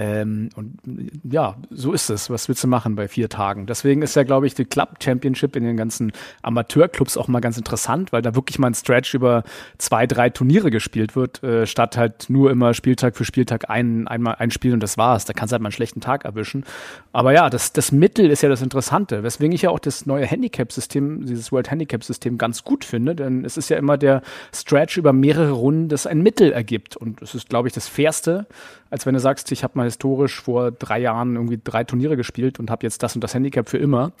Ähm, 0.00 0.48
und 0.56 0.78
ja, 1.30 1.56
so 1.68 1.92
ist 1.92 2.08
es. 2.08 2.30
Was 2.30 2.48
willst 2.48 2.64
du 2.64 2.68
machen 2.68 2.94
bei 2.94 3.06
vier 3.06 3.28
Tagen? 3.28 3.66
Deswegen 3.66 4.00
ist 4.00 4.16
ja, 4.16 4.22
glaube 4.22 4.46
ich, 4.46 4.54
die 4.54 4.64
Club 4.64 4.94
Championship 5.02 5.54
in 5.56 5.62
den 5.62 5.76
ganzen 5.76 6.12
Amateurclubs 6.40 7.18
auch 7.18 7.28
mal 7.28 7.40
ganz 7.40 7.58
interessant, 7.58 8.10
weil 8.10 8.22
da 8.22 8.34
wirklich 8.34 8.58
mal 8.58 8.68
ein 8.68 8.74
Stretch 8.74 9.12
über 9.12 9.44
zwei, 9.76 10.06
drei 10.06 10.30
Turniere 10.30 10.70
gespielt 10.70 11.16
wird, 11.16 11.42
äh, 11.42 11.66
statt 11.66 11.98
halt 11.98 12.30
nur 12.30 12.50
immer 12.50 12.72
Spieltag 12.72 13.14
für 13.14 13.26
Spieltag 13.26 13.68
ein, 13.68 14.08
einmal 14.08 14.36
ein 14.38 14.50
Spiel 14.50 14.72
und 14.72 14.82
das 14.82 14.96
war's. 14.96 15.26
Da 15.26 15.34
kannst 15.34 15.52
du 15.52 15.56
halt 15.56 15.62
mal 15.62 15.66
einen 15.66 15.72
schlechten 15.72 16.00
Tag 16.00 16.24
erwischen. 16.24 16.64
Aber 17.12 17.34
ja, 17.34 17.50
das, 17.50 17.74
das 17.74 17.92
Mittel 17.92 18.30
ist 18.30 18.42
ja 18.42 18.48
das 18.48 18.62
Interessante, 18.62 19.22
weswegen 19.22 19.52
ich 19.52 19.60
ja 19.60 19.68
auch 19.68 19.80
das 19.80 20.06
neue 20.06 20.24
Handicap-System, 20.24 21.26
dieses 21.26 21.52
World 21.52 21.70
Handicap-System 21.70 22.38
ganz 22.38 22.64
gut 22.64 22.86
finde, 22.86 23.14
denn 23.14 23.44
es 23.44 23.58
ist 23.58 23.68
ja 23.68 23.76
immer 23.76 23.98
der 23.98 24.22
Stretch 24.54 24.96
über 24.96 25.12
mehrere 25.12 25.50
Runden, 25.50 25.90
das 25.90 26.06
ein 26.06 26.22
Mittel 26.22 26.52
ergibt. 26.52 26.96
Und 26.96 27.20
es 27.20 27.34
ist, 27.34 27.50
glaube 27.50 27.68
ich, 27.68 27.74
das 27.74 27.86
Fairste, 27.86 28.46
als 28.90 29.06
wenn 29.06 29.14
du 29.14 29.20
sagst, 29.20 29.50
ich 29.52 29.62
habe 29.64 29.78
mal 29.78 29.84
historisch 29.84 30.40
vor 30.40 30.70
drei 30.70 30.98
Jahren 30.98 31.36
irgendwie 31.36 31.60
drei 31.62 31.84
Turniere 31.84 32.16
gespielt 32.16 32.58
und 32.58 32.70
habe 32.70 32.84
jetzt 32.84 33.02
das 33.02 33.14
und 33.14 33.22
das 33.22 33.34
Handicap 33.34 33.68
für 33.68 33.78
immer. 33.78 34.12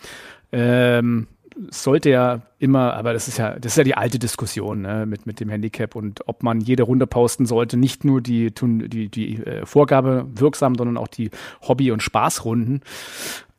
Ähm, 0.52 1.26
sollte 1.70 2.10
ja 2.10 2.42
immer, 2.60 2.94
aber 2.94 3.14
das 3.14 3.26
ist 3.26 3.38
ja, 3.38 3.58
das 3.58 3.72
ist 3.72 3.78
ja 3.78 3.84
die 3.84 3.96
alte 3.96 4.18
Diskussion 4.18 4.82
ne, 4.82 5.06
mit, 5.06 5.26
mit 5.26 5.40
dem 5.40 5.48
Handicap 5.48 5.96
und 5.96 6.28
ob 6.28 6.42
man 6.42 6.60
jede 6.60 6.82
Runde 6.82 7.06
posten 7.06 7.46
sollte, 7.46 7.78
nicht 7.78 8.04
nur 8.04 8.20
die, 8.20 8.52
die, 8.54 9.08
die 9.08 9.36
äh, 9.44 9.64
Vorgabe 9.64 10.26
wirksam, 10.34 10.74
sondern 10.74 10.98
auch 10.98 11.08
die 11.08 11.30
Hobby- 11.66 11.90
und 11.90 12.02
Spaßrunden. 12.02 12.82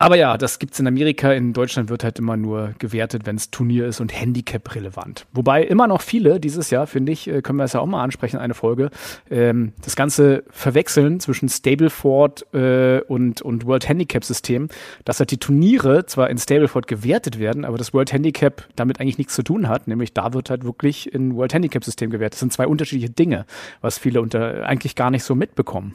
Aber 0.02 0.16
ja, 0.16 0.36
das 0.36 0.58
gibt's 0.58 0.80
in 0.80 0.88
Amerika. 0.88 1.32
In 1.32 1.54
Deutschland 1.54 1.90
wird 1.90 2.04
halt 2.04 2.18
immer 2.18 2.36
nur 2.36 2.74
gewertet, 2.80 3.28
wenn 3.28 3.36
es 3.36 3.52
Turnier 3.52 3.86
ist 3.86 4.00
und 4.00 4.12
Handicap 4.12 4.74
relevant. 4.74 5.28
Wobei 5.32 5.64
immer 5.64 5.86
noch 5.86 6.02
viele 6.02 6.40
dieses 6.40 6.72
Jahr, 6.72 6.88
finde 6.88 7.12
ich, 7.12 7.28
äh, 7.28 7.44
können 7.44 7.60
wir 7.60 7.66
es 7.66 7.74
ja 7.74 7.82
auch 7.82 7.86
mal 7.86 8.04
ansprechen, 8.04 8.38
eine 8.38 8.56
Folge, 8.56 8.90
ähm, 9.30 9.74
das 9.84 9.96
Ganze 9.96 10.44
verwechseln 10.50 11.20
zwischen 11.20 11.50
Stableford 11.50 12.52
äh, 12.52 13.02
und, 13.08 13.44
und 13.44 13.68
World 13.68 13.88
Handicap 13.88 14.24
System, 14.24 14.70
dass 15.06 15.20
halt 15.20 15.30
die 15.30 15.38
Turniere 15.38 16.08
zwar 16.08 16.32
in 16.32 16.40
Stableford 16.40 16.88
gewertet 16.88 17.38
werden, 17.38 17.64
aber 17.64 17.78
das 17.78 17.94
World 17.94 18.12
Handicap 18.12 18.68
damit 18.76 18.91
eigentlich 19.00 19.18
nichts 19.18 19.36
zu 19.36 19.44
tun 19.44 19.68
hat. 19.68 19.88
Nämlich 19.88 20.14
da 20.14 20.34
wird 20.34 20.50
halt 20.50 20.64
wirklich 20.64 21.14
in 21.14 21.36
World 21.36 21.54
Handicap 21.54 21.84
System 21.84 22.10
gewertet. 22.10 22.34
Das 22.34 22.40
sind 22.40 22.54
zwei 22.54 22.68
unterschiedliche 22.68 23.12
Dinge, 23.12 23.46
was 23.82 23.98
viele 23.98 24.22
unter 24.22 24.66
eigentlich 24.66 24.96
gar 24.96 25.12
nicht 25.12 25.24
so 25.24 25.36
mitbekommen. 25.36 25.94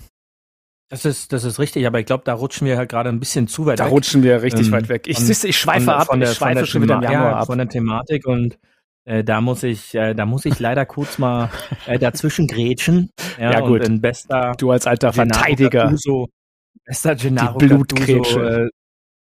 Das 0.88 1.04
ist, 1.04 1.32
das 1.32 1.42
ist 1.42 1.58
richtig, 1.58 1.84
aber 1.86 1.98
ich 1.98 2.06
glaube, 2.06 2.22
da 2.24 2.34
rutschen 2.34 2.66
wir 2.66 2.76
halt 2.76 2.88
gerade 2.88 3.08
ein 3.08 3.18
bisschen 3.18 3.48
zu 3.48 3.66
weit 3.66 3.80
da 3.80 3.84
weg. 3.84 3.90
Da 3.90 3.94
rutschen 3.94 4.22
wir 4.22 4.42
richtig 4.42 4.68
ähm, 4.68 4.72
weit 4.72 4.88
weg. 4.88 5.08
Ich, 5.08 5.18
von, 5.18 5.48
ich 5.50 5.58
schweife 5.58 5.86
von, 5.86 5.94
ab, 5.94 6.06
von 6.06 6.20
der, 6.20 6.30
ich 6.30 6.36
schweife 6.36 6.64
schon 6.64 6.82
wieder 6.82 6.96
im 6.96 7.02
Januar 7.02 7.30
ja, 7.30 7.36
ab. 7.38 7.46
Von 7.46 7.58
der 7.58 7.68
Thematik 7.68 8.24
und 8.24 8.56
äh, 9.04 9.24
da 9.24 9.40
muss 9.40 9.64
ich, 9.64 9.94
äh, 9.96 10.14
da 10.14 10.26
muss 10.26 10.44
ich 10.44 10.60
leider 10.60 10.86
kurz 10.86 11.18
mal 11.18 11.50
äh, 11.86 11.98
dazwischen 11.98 12.46
grätschen. 12.46 13.10
Ja, 13.38 13.52
ja 13.52 13.60
gut. 13.60 13.82
bester 14.00 14.54
du 14.58 14.70
als 14.70 14.86
alter 14.86 15.12
Verteidiger. 15.12 15.84
Gattuso, 15.84 16.28
bester 16.84 17.16
Gennaro 17.16 17.58
Die 17.58 17.66
Blutgrätsche. 17.66 18.38
Gattuso, 18.38 18.40
äh, 18.40 18.68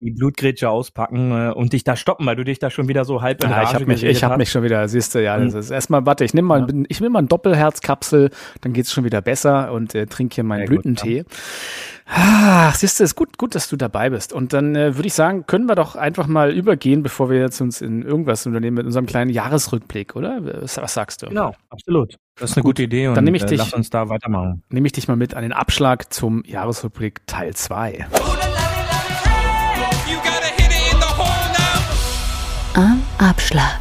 die 0.01 0.11
Blutgrätsche 0.11 0.69
auspacken 0.69 1.31
äh, 1.31 1.51
und 1.51 1.73
dich 1.73 1.83
da 1.83 1.95
stoppen, 1.95 2.25
weil 2.25 2.35
du 2.35 2.43
dich 2.43 2.59
da 2.59 2.69
schon 2.69 2.87
wieder 2.87 3.05
so 3.05 3.21
halb 3.21 3.43
in 3.43 3.49
ja, 3.49 3.63
ich 3.63 3.73
habe 3.73 3.85
mich, 3.85 4.03
ich 4.03 4.23
habe 4.23 4.37
mich 4.37 4.49
schon 4.49 4.63
wieder, 4.63 4.87
siehst 4.87 5.15
du, 5.15 5.23
ja, 5.23 5.37
das 5.37 5.53
ist 5.53 5.71
erstmal, 5.71 6.05
warte, 6.05 6.25
ich 6.25 6.33
nehme 6.33 6.47
mal, 6.47 6.61
ja. 6.61 6.83
ich 6.89 6.99
nehme 6.99 7.13
mal 7.13 7.19
ein 7.19 7.27
Doppelherzkapsel, 7.27 8.31
dann 8.61 8.73
geht's 8.73 8.91
schon 8.91 9.03
wieder 9.03 9.21
besser 9.21 9.71
und 9.71 9.95
äh, 9.95 10.07
trinke 10.07 10.35
hier 10.35 10.43
meinen 10.43 10.65
Blütentee. 10.65 11.19
Gut, 11.19 11.31
ja. 11.31 11.37
Ah, 12.13 12.73
siehst 12.73 12.99
du, 12.99 13.05
ist 13.05 13.15
gut, 13.15 13.37
gut, 13.37 13.55
dass 13.55 13.69
du 13.69 13.77
dabei 13.77 14.09
bist. 14.09 14.33
Und 14.33 14.51
dann 14.51 14.75
äh, 14.75 14.97
würde 14.97 15.07
ich 15.07 15.13
sagen, 15.13 15.45
können 15.45 15.67
wir 15.67 15.75
doch 15.75 15.95
einfach 15.95 16.27
mal 16.27 16.51
übergehen, 16.51 17.03
bevor 17.03 17.29
wir 17.29 17.39
jetzt 17.39 17.61
uns 17.61 17.81
in 17.81 18.01
irgendwas 18.01 18.45
unternehmen 18.45 18.75
mit 18.75 18.85
unserem 18.85 19.05
kleinen 19.05 19.31
Jahresrückblick, 19.31 20.17
oder? 20.17 20.41
Was, 20.61 20.75
was 20.77 20.93
sagst 20.93 21.21
du? 21.21 21.27
Genau, 21.27 21.55
absolut. 21.69 22.17
Das 22.35 22.51
ist 22.51 22.57
eine 22.57 22.63
gut, 22.63 22.71
gute 22.71 22.83
Idee 22.83 23.07
und 23.07 23.15
dann 23.15 23.23
nehme 23.23 23.37
ich 23.37 23.43
äh, 23.43 23.47
dich, 23.47 23.59
lass 23.59 23.73
uns 23.73 23.89
da 23.91 24.09
weitermachen. 24.09 24.63
Nehme 24.69 24.87
ich 24.87 24.91
dich 24.91 25.07
mal 25.07 25.15
mit 25.15 25.35
an 25.35 25.43
den 25.43 25.53
Abschlag 25.53 26.11
zum 26.11 26.43
Jahresrückblick 26.45 27.25
Teil 27.27 27.53
2. 27.53 28.07
Am 32.73 33.03
Abschlag. 33.17 33.79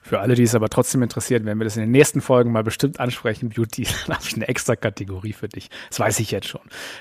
Für 0.00 0.20
alle, 0.20 0.36
die 0.36 0.44
es 0.44 0.54
aber 0.54 0.68
trotzdem 0.68 1.02
interessiert, 1.02 1.44
werden 1.44 1.58
wir 1.58 1.64
das 1.64 1.76
in 1.76 1.82
den 1.82 1.90
nächsten 1.90 2.20
Folgen 2.20 2.52
mal 2.52 2.62
bestimmt 2.62 3.00
ansprechen. 3.00 3.48
Beauty, 3.48 3.82
dann 4.06 4.16
habe 4.16 4.24
ich 4.24 4.36
eine 4.36 4.46
extra 4.46 4.76
Kategorie 4.76 5.32
für 5.32 5.48
dich. 5.48 5.70
Das 5.88 5.98
weiß 5.98 6.20
ich 6.20 6.30
jetzt 6.30 6.46
schon. 6.46 6.60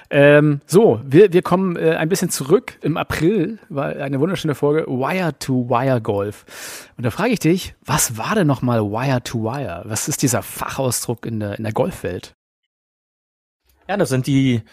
Ähm, 0.09 0.61
so, 0.65 0.99
wir, 1.05 1.31
wir 1.31 1.43
kommen 1.43 1.75
äh, 1.75 1.91
ein 1.91 2.09
bisschen 2.09 2.31
zurück. 2.31 2.79
Im 2.81 2.97
April 2.97 3.59
war 3.69 3.95
eine 3.95 4.19
wunderschöne 4.19 4.55
Folge 4.55 4.87
Wire 4.87 5.37
to 5.37 5.69
Wire 5.69 6.01
Golf. 6.01 6.89
Und 6.97 7.05
da 7.05 7.11
frage 7.11 7.33
ich 7.33 7.39
dich, 7.39 7.75
was 7.85 8.17
war 8.17 8.33
denn 8.33 8.47
nochmal 8.47 8.81
Wire 8.81 9.21
to 9.21 9.43
Wire? 9.43 9.83
Was 9.85 10.07
ist 10.07 10.23
dieser 10.23 10.41
Fachausdruck 10.41 11.27
in 11.27 11.39
der, 11.39 11.57
in 11.57 11.63
der 11.63 11.73
Golfwelt? 11.73 12.33
Ja, 13.87 13.97
das 13.97 14.09
sind 14.09 14.25
die 14.25 14.63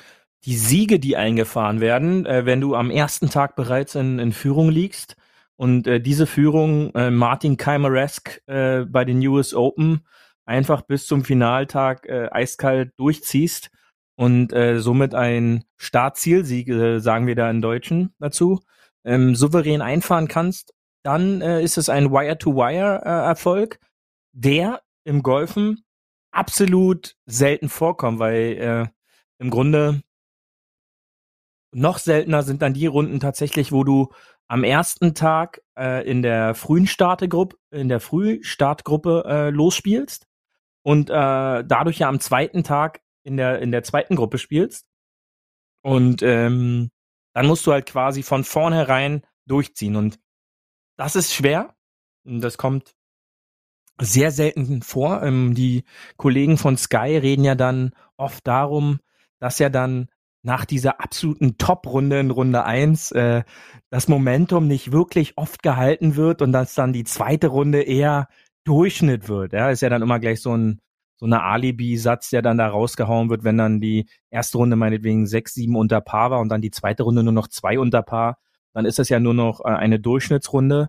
die 0.44 0.56
Siege, 0.56 0.98
die 0.98 1.16
eingefahren 1.16 1.80
werden, 1.80 2.24
äh, 2.26 2.46
wenn 2.46 2.60
du 2.60 2.74
am 2.74 2.90
ersten 2.90 3.30
Tag 3.30 3.56
bereits 3.56 3.94
in, 3.94 4.18
in 4.18 4.32
Führung 4.32 4.70
liegst. 4.70 5.16
Und 5.56 5.86
äh, 5.86 6.00
diese 6.00 6.26
Führung 6.26 6.94
äh, 6.94 7.10
Martin 7.10 7.58
Keimeresk 7.58 8.42
äh, 8.46 8.84
bei 8.86 9.04
den 9.04 9.24
US 9.26 9.52
Open 9.54 10.06
einfach 10.46 10.82
bis 10.82 11.06
zum 11.06 11.24
Finaltag 11.24 12.06
äh, 12.06 12.28
eiskalt 12.30 12.92
durchziehst 12.96 13.70
und 14.16 14.52
äh, 14.52 14.80
somit 14.80 15.14
ein 15.14 15.64
Startzielsieg, 15.76 16.68
sagen 17.00 17.26
wir 17.26 17.34
da 17.34 17.50
in 17.50 17.62
Deutschen 17.62 18.14
dazu, 18.18 18.60
ähm, 19.04 19.34
souverän 19.34 19.82
einfahren 19.82 20.28
kannst, 20.28 20.74
dann 21.02 21.40
ist 21.40 21.78
es 21.78 21.88
ein 21.88 22.10
Wire-to-Wire-Erfolg, 22.10 23.78
der 24.32 24.82
im 25.04 25.22
Golfen 25.22 25.82
absolut 26.30 27.16
selten 27.24 27.70
vorkommt, 27.70 28.18
weil 28.18 28.92
im 29.38 29.48
Grunde 29.48 30.02
noch 31.72 31.98
seltener 31.98 32.42
sind 32.42 32.62
dann 32.62 32.74
die 32.74 32.86
Runden 32.86 33.20
tatsächlich, 33.20 33.72
wo 33.72 33.84
du 33.84 34.08
am 34.48 34.64
ersten 34.64 35.14
Tag 35.14 35.62
äh, 35.78 36.08
in 36.08 36.22
der 36.22 36.54
frühen 36.54 36.86
Startegruppe, 36.86 37.56
in 37.70 37.88
der 37.88 38.00
Frühstartgruppe 38.00 39.24
äh, 39.26 39.50
losspielst 39.50 40.26
und 40.82 41.10
äh, 41.10 41.12
dadurch 41.12 41.98
ja 41.98 42.08
am 42.08 42.20
zweiten 42.20 42.64
Tag 42.64 43.00
in 43.22 43.36
der 43.36 43.60
in 43.60 43.70
der 43.70 43.84
zweiten 43.84 44.16
Gruppe 44.16 44.38
spielst 44.38 44.86
und 45.82 46.22
ähm, 46.22 46.90
dann 47.32 47.46
musst 47.46 47.66
du 47.66 47.72
halt 47.72 47.86
quasi 47.86 48.22
von 48.22 48.44
vornherein 48.44 49.22
durchziehen 49.46 49.96
und 49.96 50.18
das 50.96 51.16
ist 51.16 51.32
schwer. 51.32 51.74
Das 52.24 52.58
kommt 52.58 52.94
sehr 54.00 54.32
selten 54.32 54.82
vor. 54.82 55.22
Ähm, 55.22 55.54
die 55.54 55.84
Kollegen 56.16 56.58
von 56.58 56.76
Sky 56.76 57.16
reden 57.16 57.44
ja 57.44 57.54
dann 57.54 57.92
oft 58.16 58.46
darum, 58.46 59.00
dass 59.38 59.58
ja 59.58 59.68
dann 59.68 60.08
nach 60.42 60.64
dieser 60.64 61.00
absoluten 61.00 61.58
Top-Runde 61.58 62.18
in 62.20 62.30
Runde 62.30 62.64
eins 62.64 63.12
äh, 63.12 63.42
das 63.90 64.08
Momentum 64.08 64.66
nicht 64.66 64.92
wirklich 64.92 65.36
oft 65.36 65.62
gehalten 65.62 66.16
wird 66.16 66.42
und 66.42 66.52
dass 66.52 66.74
dann 66.74 66.92
die 66.92 67.04
zweite 67.04 67.48
Runde 67.48 67.82
eher 67.82 68.28
Durchschnitt 68.64 69.28
wird. 69.28 69.52
Ja, 69.52 69.70
ist 69.70 69.82
ja 69.82 69.88
dann 69.88 70.02
immer 70.02 70.18
gleich 70.18 70.40
so 70.40 70.56
ein 70.56 70.80
so 71.20 71.26
eine 71.26 71.42
Alibi-Satz, 71.42 72.30
der 72.30 72.40
dann 72.40 72.56
da 72.56 72.66
rausgehauen 72.68 73.28
wird, 73.28 73.44
wenn 73.44 73.58
dann 73.58 73.78
die 73.78 74.08
erste 74.30 74.56
Runde 74.56 74.76
meinetwegen 74.76 75.26
sechs, 75.26 75.52
sieben 75.52 75.76
unter 75.76 76.00
Paar 76.00 76.30
war 76.30 76.40
und 76.40 76.48
dann 76.48 76.62
die 76.62 76.70
zweite 76.70 77.02
Runde 77.02 77.22
nur 77.22 77.34
noch 77.34 77.48
zwei 77.48 77.78
unter 77.78 78.02
Paar, 78.02 78.38
dann 78.72 78.86
ist 78.86 78.98
das 78.98 79.10
ja 79.10 79.20
nur 79.20 79.34
noch 79.34 79.60
äh, 79.60 79.68
eine 79.68 80.00
Durchschnittsrunde. 80.00 80.88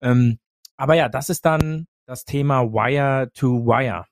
Ähm, 0.00 0.38
aber 0.76 0.94
ja, 0.94 1.08
das 1.08 1.30
ist 1.30 1.44
dann 1.44 1.86
das 2.06 2.24
Thema 2.24 2.72
Wire 2.72 3.32
to 3.34 3.66
Wire. 3.66 4.06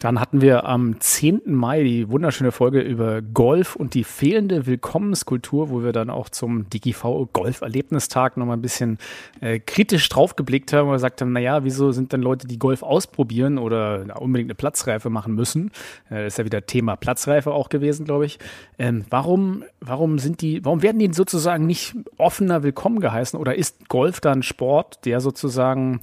Dann 0.00 0.18
hatten 0.18 0.40
wir 0.40 0.64
am 0.64 0.98
10. 0.98 1.42
Mai 1.44 1.82
die 1.82 2.08
wunderschöne 2.08 2.52
Folge 2.52 2.80
über 2.80 3.20
Golf 3.20 3.76
und 3.76 3.92
die 3.92 4.02
fehlende 4.02 4.66
Willkommenskultur, 4.66 5.68
wo 5.68 5.84
wir 5.84 5.92
dann 5.92 6.08
auch 6.08 6.30
zum 6.30 6.70
DGV 6.70 7.28
Golf-Erlebnistag 7.34 8.38
nochmal 8.38 8.56
ein 8.56 8.62
bisschen 8.62 8.96
äh, 9.42 9.60
kritisch 9.60 10.08
draufgeblickt 10.08 10.72
haben 10.72 10.88
und 10.88 10.94
gesagt 10.94 11.20
haben, 11.20 11.32
naja, 11.32 11.64
wieso 11.64 11.92
sind 11.92 12.14
denn 12.14 12.22
Leute, 12.22 12.46
die 12.46 12.58
Golf 12.58 12.82
ausprobieren 12.82 13.58
oder 13.58 14.04
na, 14.06 14.16
unbedingt 14.16 14.48
eine 14.48 14.54
Platzreife 14.54 15.10
machen 15.10 15.34
müssen? 15.34 15.70
Äh, 16.10 16.28
ist 16.28 16.38
ja 16.38 16.46
wieder 16.46 16.64
Thema 16.64 16.96
Platzreife 16.96 17.52
auch 17.52 17.68
gewesen, 17.68 18.06
glaube 18.06 18.24
ich. 18.24 18.38
Ähm, 18.78 19.04
warum, 19.10 19.64
warum 19.80 20.18
sind 20.18 20.40
die, 20.40 20.64
warum 20.64 20.80
werden 20.80 20.98
die 20.98 21.12
sozusagen 21.12 21.66
nicht 21.66 21.94
offener 22.16 22.62
willkommen 22.62 23.00
geheißen 23.00 23.38
oder 23.38 23.54
ist 23.54 23.90
Golf 23.90 24.20
dann 24.20 24.42
Sport, 24.42 25.04
der 25.04 25.20
sozusagen 25.20 26.00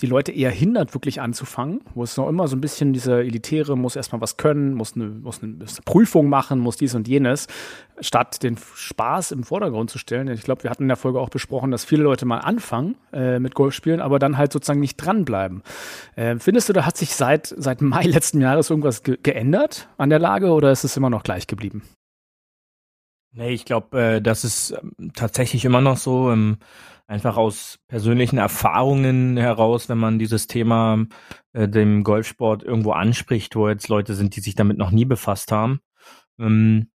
die 0.00 0.06
Leute 0.06 0.32
eher 0.32 0.50
hindert, 0.50 0.94
wirklich 0.94 1.20
anzufangen, 1.20 1.80
wo 1.94 2.02
es 2.02 2.16
noch 2.16 2.28
immer 2.28 2.48
so 2.48 2.56
ein 2.56 2.60
bisschen 2.60 2.92
dieser 2.92 3.20
Elitäre, 3.20 3.76
muss 3.76 3.94
erstmal 3.94 4.20
was 4.20 4.36
können, 4.36 4.74
muss 4.74 4.94
eine, 4.94 5.06
muss 5.06 5.42
eine, 5.42 5.64
Prüfung 5.84 6.28
machen, 6.28 6.58
muss 6.58 6.76
dies 6.76 6.94
und 6.94 7.06
jenes, 7.06 7.46
statt 8.00 8.42
den 8.42 8.56
Spaß 8.56 9.32
im 9.32 9.44
Vordergrund 9.44 9.90
zu 9.90 9.98
stellen. 9.98 10.28
Ich 10.28 10.42
glaube, 10.42 10.64
wir 10.64 10.70
hatten 10.70 10.84
in 10.84 10.88
der 10.88 10.96
Folge 10.96 11.20
auch 11.20 11.28
besprochen, 11.28 11.70
dass 11.70 11.84
viele 11.84 12.02
Leute 12.02 12.26
mal 12.26 12.38
anfangen 12.38 12.96
äh, 13.12 13.38
mit 13.38 13.54
Golfspielen, 13.54 14.00
aber 14.00 14.18
dann 14.18 14.38
halt 14.38 14.52
sozusagen 14.52 14.80
nicht 14.80 14.96
dranbleiben. 14.96 15.62
Äh, 16.16 16.36
findest 16.38 16.68
du, 16.68 16.72
da 16.72 16.84
hat 16.86 16.96
sich 16.96 17.14
seit, 17.14 17.46
seit 17.46 17.80
Mai 17.80 18.02
letzten 18.04 18.40
Jahres 18.40 18.70
irgendwas 18.70 19.02
ge 19.02 19.18
geändert 19.22 19.88
an 19.98 20.10
der 20.10 20.18
Lage 20.18 20.50
oder 20.50 20.72
ist 20.72 20.84
es 20.84 20.96
immer 20.96 21.10
noch 21.10 21.22
gleich 21.22 21.46
geblieben? 21.46 21.82
Nee, 23.34 23.50
ich 23.50 23.64
glaube, 23.64 23.98
äh, 24.00 24.20
das 24.20 24.44
ist 24.44 24.72
ähm, 24.72 25.12
tatsächlich 25.14 25.64
immer 25.64 25.80
noch 25.80 25.96
so. 25.96 26.30
Ähm, 26.30 26.58
einfach 27.06 27.36
aus 27.36 27.78
persönlichen 27.88 28.38
Erfahrungen 28.38 29.36
heraus, 29.36 29.88
wenn 29.88 29.98
man 29.98 30.18
dieses 30.18 30.46
Thema 30.46 31.04
äh, 31.52 31.68
dem 31.68 32.04
Golfsport 32.04 32.62
irgendwo 32.62 32.92
anspricht, 32.92 33.56
wo 33.56 33.68
jetzt 33.68 33.88
Leute 33.88 34.14
sind, 34.14 34.36
die 34.36 34.40
sich 34.40 34.54
damit 34.54 34.78
noch 34.78 34.90
nie 34.90 35.04
befasst 35.04 35.52
haben. 35.52 35.80
Ähm, 36.38 36.90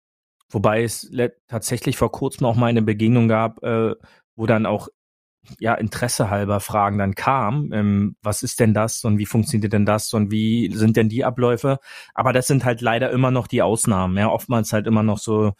wobei 0.50 0.84
es 0.84 1.12
tatsächlich 1.48 1.98
vor 1.98 2.12
kurzem 2.12 2.46
auch 2.46 2.56
mal 2.56 2.68
eine 2.68 2.82
Begegnung 2.82 3.28
gab, 3.28 3.64
äh, 3.64 3.96
wo 4.36 4.46
dann 4.46 4.66
auch 4.66 4.88
ja 5.60 5.74
Interesse 5.76 6.30
halber 6.30 6.60
Fragen 6.60 6.98
dann 6.98 7.16
kam, 7.16 7.72
ähm, 7.74 8.16
was 8.22 8.44
ist 8.44 8.60
denn 8.60 8.74
das 8.74 9.04
und 9.04 9.18
wie 9.18 9.26
funktioniert 9.26 9.74
denn 9.74 9.86
das 9.86 10.14
und 10.14 10.32
wie 10.32 10.72
sind 10.74 10.98
denn 10.98 11.10
die 11.10 11.24
Abläufe? 11.26 11.80
Aber 12.14 12.34
das 12.34 12.48
sind 12.48 12.66
halt 12.66 12.82
leider 12.82 13.12
immer 13.12 13.32
noch 13.32 13.48
die 13.48 13.62
Ausnahmen. 13.62 14.18
Ja, 14.18 14.30
oftmals 14.30 14.74
halt 14.74 14.88
immer 14.88 15.04
noch 15.04 15.20
so 15.20 15.54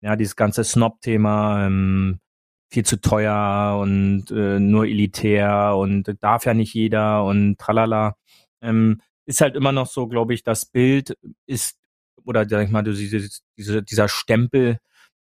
ja 0.00 0.16
dieses 0.16 0.36
ganze 0.36 0.64
Snob-Thema. 0.64 1.66
Ähm, 1.66 2.20
viel 2.70 2.84
zu 2.84 3.00
teuer 3.00 3.78
und 3.80 4.30
äh, 4.30 4.60
nur 4.60 4.86
elitär 4.86 5.76
und 5.76 6.14
darf 6.20 6.46
ja 6.46 6.54
nicht 6.54 6.74
jeder 6.74 7.24
und 7.24 7.58
tralala. 7.58 8.16
Ähm, 8.62 9.00
ist 9.26 9.40
halt 9.40 9.56
immer 9.56 9.72
noch 9.72 9.86
so, 9.86 10.06
glaube 10.06 10.34
ich, 10.34 10.44
das 10.44 10.66
Bild 10.66 11.16
ist, 11.46 11.76
oder 12.24 12.48
sag 12.48 12.64
ich 12.64 12.70
mal, 12.70 12.82
diese, 12.82 13.28
diese, 13.56 13.82
dieser 13.82 14.08
Stempel 14.08 14.78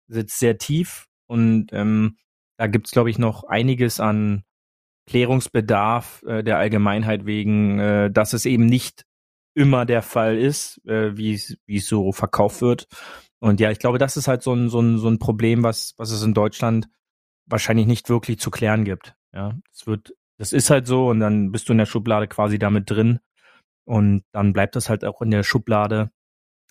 sitzt 0.08 0.40
sehr 0.40 0.58
tief 0.58 1.08
und 1.28 1.68
ähm, 1.72 2.18
da 2.58 2.68
gibt's 2.68 2.92
glaube 2.92 3.10
ich, 3.10 3.18
noch 3.20 3.44
einiges 3.46 4.00
an 4.00 4.44
Klärungsbedarf 5.08 6.24
äh, 6.28 6.44
der 6.44 6.58
Allgemeinheit 6.58 7.26
wegen, 7.26 7.80
äh, 7.80 8.12
dass 8.12 8.34
es 8.34 8.46
eben 8.46 8.66
nicht 8.66 9.06
immer 9.56 9.86
der 9.86 10.04
Fall 10.04 10.38
ist, 10.38 10.86
äh, 10.86 11.18
wie 11.18 11.34
es 11.34 11.58
wie 11.66 11.78
es 11.78 11.88
so 11.88 12.12
verkauft 12.12 12.62
wird. 12.62 12.88
Und 13.40 13.60
ja, 13.60 13.72
ich 13.72 13.80
glaube, 13.80 13.98
das 13.98 14.18
ist 14.18 14.28
halt 14.28 14.44
so 14.44 14.54
ein, 14.54 14.70
so 14.70 14.82
ein, 14.82 14.98
so 14.98 15.08
ein 15.08 15.18
Problem, 15.20 15.64
was, 15.64 15.94
was 15.98 16.12
es 16.12 16.22
in 16.24 16.34
Deutschland 16.34 16.88
wahrscheinlich 17.50 17.88
nicht 17.88 18.10
wirklich 18.10 18.40
zu 18.40 18.52
klären 18.52 18.86
gibt. 18.86 19.16
Ja, 19.34 19.56
es 19.74 19.88
wird, 19.88 20.14
das 20.38 20.54
ist 20.54 20.70
halt 20.70 20.88
so 20.88 21.10
und 21.10 21.20
dann 21.20 21.52
bist 21.52 21.70
du 21.70 21.74
in 21.74 21.78
der 21.80 21.86
Schublade 21.86 22.28
quasi 22.28 22.60
damit 22.60 22.90
drin 22.90 23.20
und 23.86 24.24
dann 24.32 24.54
bleibt 24.54 24.76
das 24.76 24.90
halt 24.90 25.06
auch 25.06 25.22
in 25.22 25.32
der 25.32 25.44
Schublade, 25.44 26.12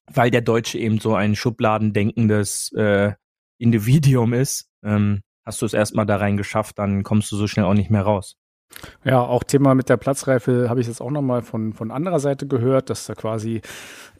weil 0.07 0.31
der 0.31 0.41
Deutsche 0.41 0.79
eben 0.79 0.99
so 0.99 1.15
ein 1.15 1.37
schubladendenkendes 1.37 2.73
äh, 2.73 3.13
Individuum 3.59 4.33
ist. 4.33 4.71
Ähm, 4.83 5.23
hast 5.45 5.63
du 5.63 5.67
es 5.67 5.75
erstmal 5.75 6.07
da 6.07 6.17
rein 6.17 6.37
geschafft, 6.37 6.79
dann 6.79 7.03
kommst 7.03 7.31
du 7.33 7.37
so 7.37 7.47
schnell 7.47 7.67
auch 7.67 7.75
nicht 7.75 7.91
mehr 7.91 8.03
raus. 8.03 8.37
Ja, 9.05 9.21
auch 9.21 9.43
Thema 9.43 9.75
mit 9.75 9.89
der 9.89 9.97
Platzreife 9.97 10.69
habe 10.69 10.81
ich 10.81 10.87
jetzt 10.87 11.01
auch 11.01 11.11
nochmal 11.11 11.43
von, 11.43 11.73
von 11.73 11.91
anderer 11.91 12.21
Seite 12.21 12.47
gehört, 12.47 12.91
dass 12.91 13.07
da 13.07 13.15
quasi 13.15 13.63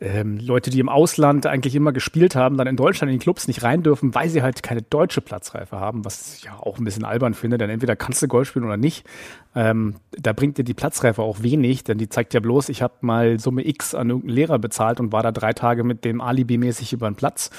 ähm, 0.01 0.39
Leute, 0.39 0.71
die 0.71 0.81
im 0.81 0.89
Ausland 0.89 1.47
eigentlich 1.47 1.75
immer 1.75 1.93
gespielt 1.93 2.37
haben, 2.37 2.57
dann 2.57 2.67
in 2.67 2.77
Deutschland 2.77 3.13
in 3.13 3.19
die 3.19 3.23
Clubs 3.23 3.49
nicht 3.49 3.63
rein 3.63 3.83
dürfen, 3.83 4.15
weil 4.15 4.29
sie 4.29 4.43
halt 4.43 4.63
keine 4.63 4.83
deutsche 4.83 5.21
Platzreife 5.21 5.79
haben, 5.79 6.05
was 6.05 6.37
ich 6.37 6.45
ja 6.45 6.57
auch 6.59 6.79
ein 6.79 6.85
bisschen 6.85 7.05
albern 7.05 7.35
finde, 7.35 7.59
denn 7.59 7.71
entweder 7.71 7.97
kannst 7.97 8.23
du 8.23 8.29
Golf 8.29 8.49
spielen 8.49 8.65
oder 8.65 8.77
nicht. 8.77 9.05
Ähm, 9.55 9.97
da 10.13 10.33
bringt 10.33 10.59
dir 10.59 10.65
die 10.65 10.75
Platzreife 10.75 11.23
auch 11.23 11.43
wenig, 11.43 11.85
denn 11.85 11.99
die 11.99 12.09
zeigt 12.09 12.33
ja 12.35 12.41
bloß, 12.41 12.69
ich 12.69 12.83
habe 12.83 12.95
mal 13.01 13.41
Summe 13.41 13.67
X 13.67 13.95
an 13.95 14.11
irgendeinen 14.11 14.37
Lehrer 14.37 14.59
bezahlt 14.59 15.01
und 15.01 15.13
war 15.13 15.23
da 15.23 15.33
drei 15.33 15.53
Tage 15.53 15.85
mit 15.85 16.05
dem 16.05 16.21
Alibi 16.21 16.59
mäßig 16.59 16.93
über 16.93 17.11
den 17.11 17.17
Platz. 17.17 17.51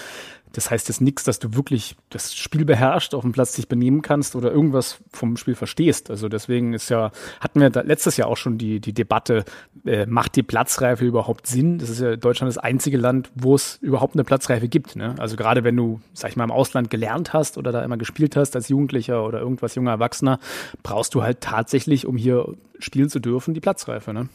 Das 0.53 0.71
heißt 0.71 0.87
jetzt 0.87 1.01
nichts, 1.01 1.23
dass 1.23 1.39
du 1.39 1.53
wirklich 1.53 1.95
das 2.09 2.35
Spiel 2.35 2.65
beherrscht, 2.65 3.13
auf 3.13 3.21
dem 3.21 3.31
Platz 3.31 3.53
dich 3.53 3.67
benehmen 3.67 4.01
kannst 4.01 4.35
oder 4.35 4.51
irgendwas 4.51 4.99
vom 5.11 5.37
Spiel 5.37 5.55
verstehst. 5.55 6.09
Also 6.09 6.27
deswegen 6.27 6.73
ist 6.73 6.89
ja, 6.89 7.11
hatten 7.39 7.59
wir 7.59 7.69
letztes 7.83 8.17
Jahr 8.17 8.27
auch 8.27 8.37
schon 8.37 8.57
die, 8.57 8.79
die 8.79 8.93
Debatte, 8.93 9.45
äh, 9.85 10.05
macht 10.05 10.35
die 10.35 10.43
Platzreife 10.43 11.05
überhaupt 11.05 11.45
Sinn? 11.45 11.77
Das 11.77 11.89
ist 11.89 12.01
ja 12.01 12.15
Deutschland 12.15 12.49
das 12.49 12.57
einzige 12.57 12.97
Land, 12.97 13.29
wo 13.35 13.53
es 13.55 13.77
überhaupt 13.81 14.15
eine 14.15 14.23
Platzreife 14.23 14.67
gibt. 14.67 14.95
Ne? 14.95 15.15
Also 15.19 15.35
gerade 15.35 15.63
wenn 15.63 15.75
du, 15.75 16.01
sag 16.13 16.31
ich 16.31 16.35
mal, 16.35 16.45
im 16.45 16.51
Ausland 16.51 16.89
gelernt 16.89 17.33
hast 17.33 17.57
oder 17.57 17.71
da 17.71 17.83
immer 17.83 17.97
gespielt 17.97 18.35
hast 18.35 18.55
als 18.55 18.69
Jugendlicher 18.69 19.23
oder 19.23 19.39
irgendwas 19.39 19.75
junger 19.75 19.91
Erwachsener, 19.91 20.39
brauchst 20.81 21.13
du 21.13 21.21
halt 21.21 21.41
tatsächlich, 21.41 22.07
um 22.07 22.17
hier 22.17 22.55
spielen 22.79 23.09
zu 23.09 23.19
dürfen, 23.19 23.53
die 23.53 23.59
Platzreife. 23.59 24.13
Ne? 24.13 24.29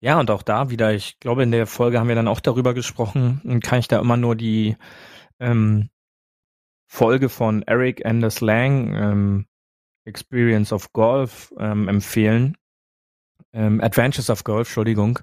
Ja, 0.00 0.20
und 0.20 0.30
auch 0.30 0.42
da 0.42 0.70
wieder, 0.70 0.92
ich 0.94 1.18
glaube, 1.20 1.42
in 1.42 1.50
der 1.50 1.66
Folge 1.66 1.98
haben 1.98 2.08
wir 2.08 2.14
dann 2.14 2.28
auch 2.28 2.40
darüber 2.40 2.74
gesprochen, 2.74 3.60
kann 3.62 3.78
ich 3.78 3.88
da 3.88 3.98
immer 3.98 4.16
nur 4.16 4.36
die 4.36 4.76
ähm, 5.40 5.88
Folge 6.86 7.28
von 7.28 7.62
Eric 7.62 8.04
Anders 8.04 8.40
Lang, 8.40 8.94
ähm, 8.94 9.46
Experience 10.04 10.72
of 10.72 10.92
Golf, 10.92 11.52
ähm, 11.58 11.88
empfehlen. 11.88 12.56
Ähm, 13.52 13.80
Adventures 13.80 14.28
of 14.28 14.44
Golf, 14.44 14.68
Entschuldigung, 14.68 15.18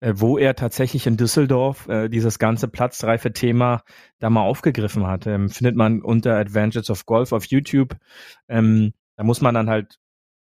äh, 0.00 0.12
wo 0.16 0.38
er 0.38 0.56
tatsächlich 0.56 1.06
in 1.06 1.16
Düsseldorf 1.16 1.88
äh, 1.88 2.08
dieses 2.08 2.38
ganze 2.38 2.68
platzreife 2.68 3.32
Thema 3.32 3.84
da 4.18 4.28
mal 4.28 4.42
aufgegriffen 4.42 5.06
hat. 5.06 5.26
Ähm, 5.26 5.48
findet 5.48 5.76
man 5.76 6.02
unter 6.02 6.36
Adventures 6.36 6.90
of 6.90 7.06
Golf 7.06 7.32
auf 7.32 7.44
YouTube. 7.46 7.96
Ähm, 8.48 8.92
da 9.16 9.24
muss 9.24 9.40
man 9.40 9.54
dann 9.54 9.70
halt 9.70 9.98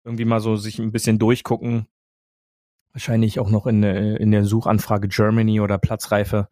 irgendwie 0.04 0.24
mal 0.24 0.40
so 0.40 0.56
sich 0.56 0.78
ein 0.78 0.92
bisschen 0.92 1.18
durchgucken, 1.18 1.86
wahrscheinlich 2.92 3.40
auch 3.40 3.50
noch 3.50 3.66
in, 3.66 3.82
in 3.82 4.30
der 4.30 4.44
Suchanfrage 4.44 5.08
Germany 5.08 5.60
oder 5.60 5.78
Platzreife. 5.78 6.48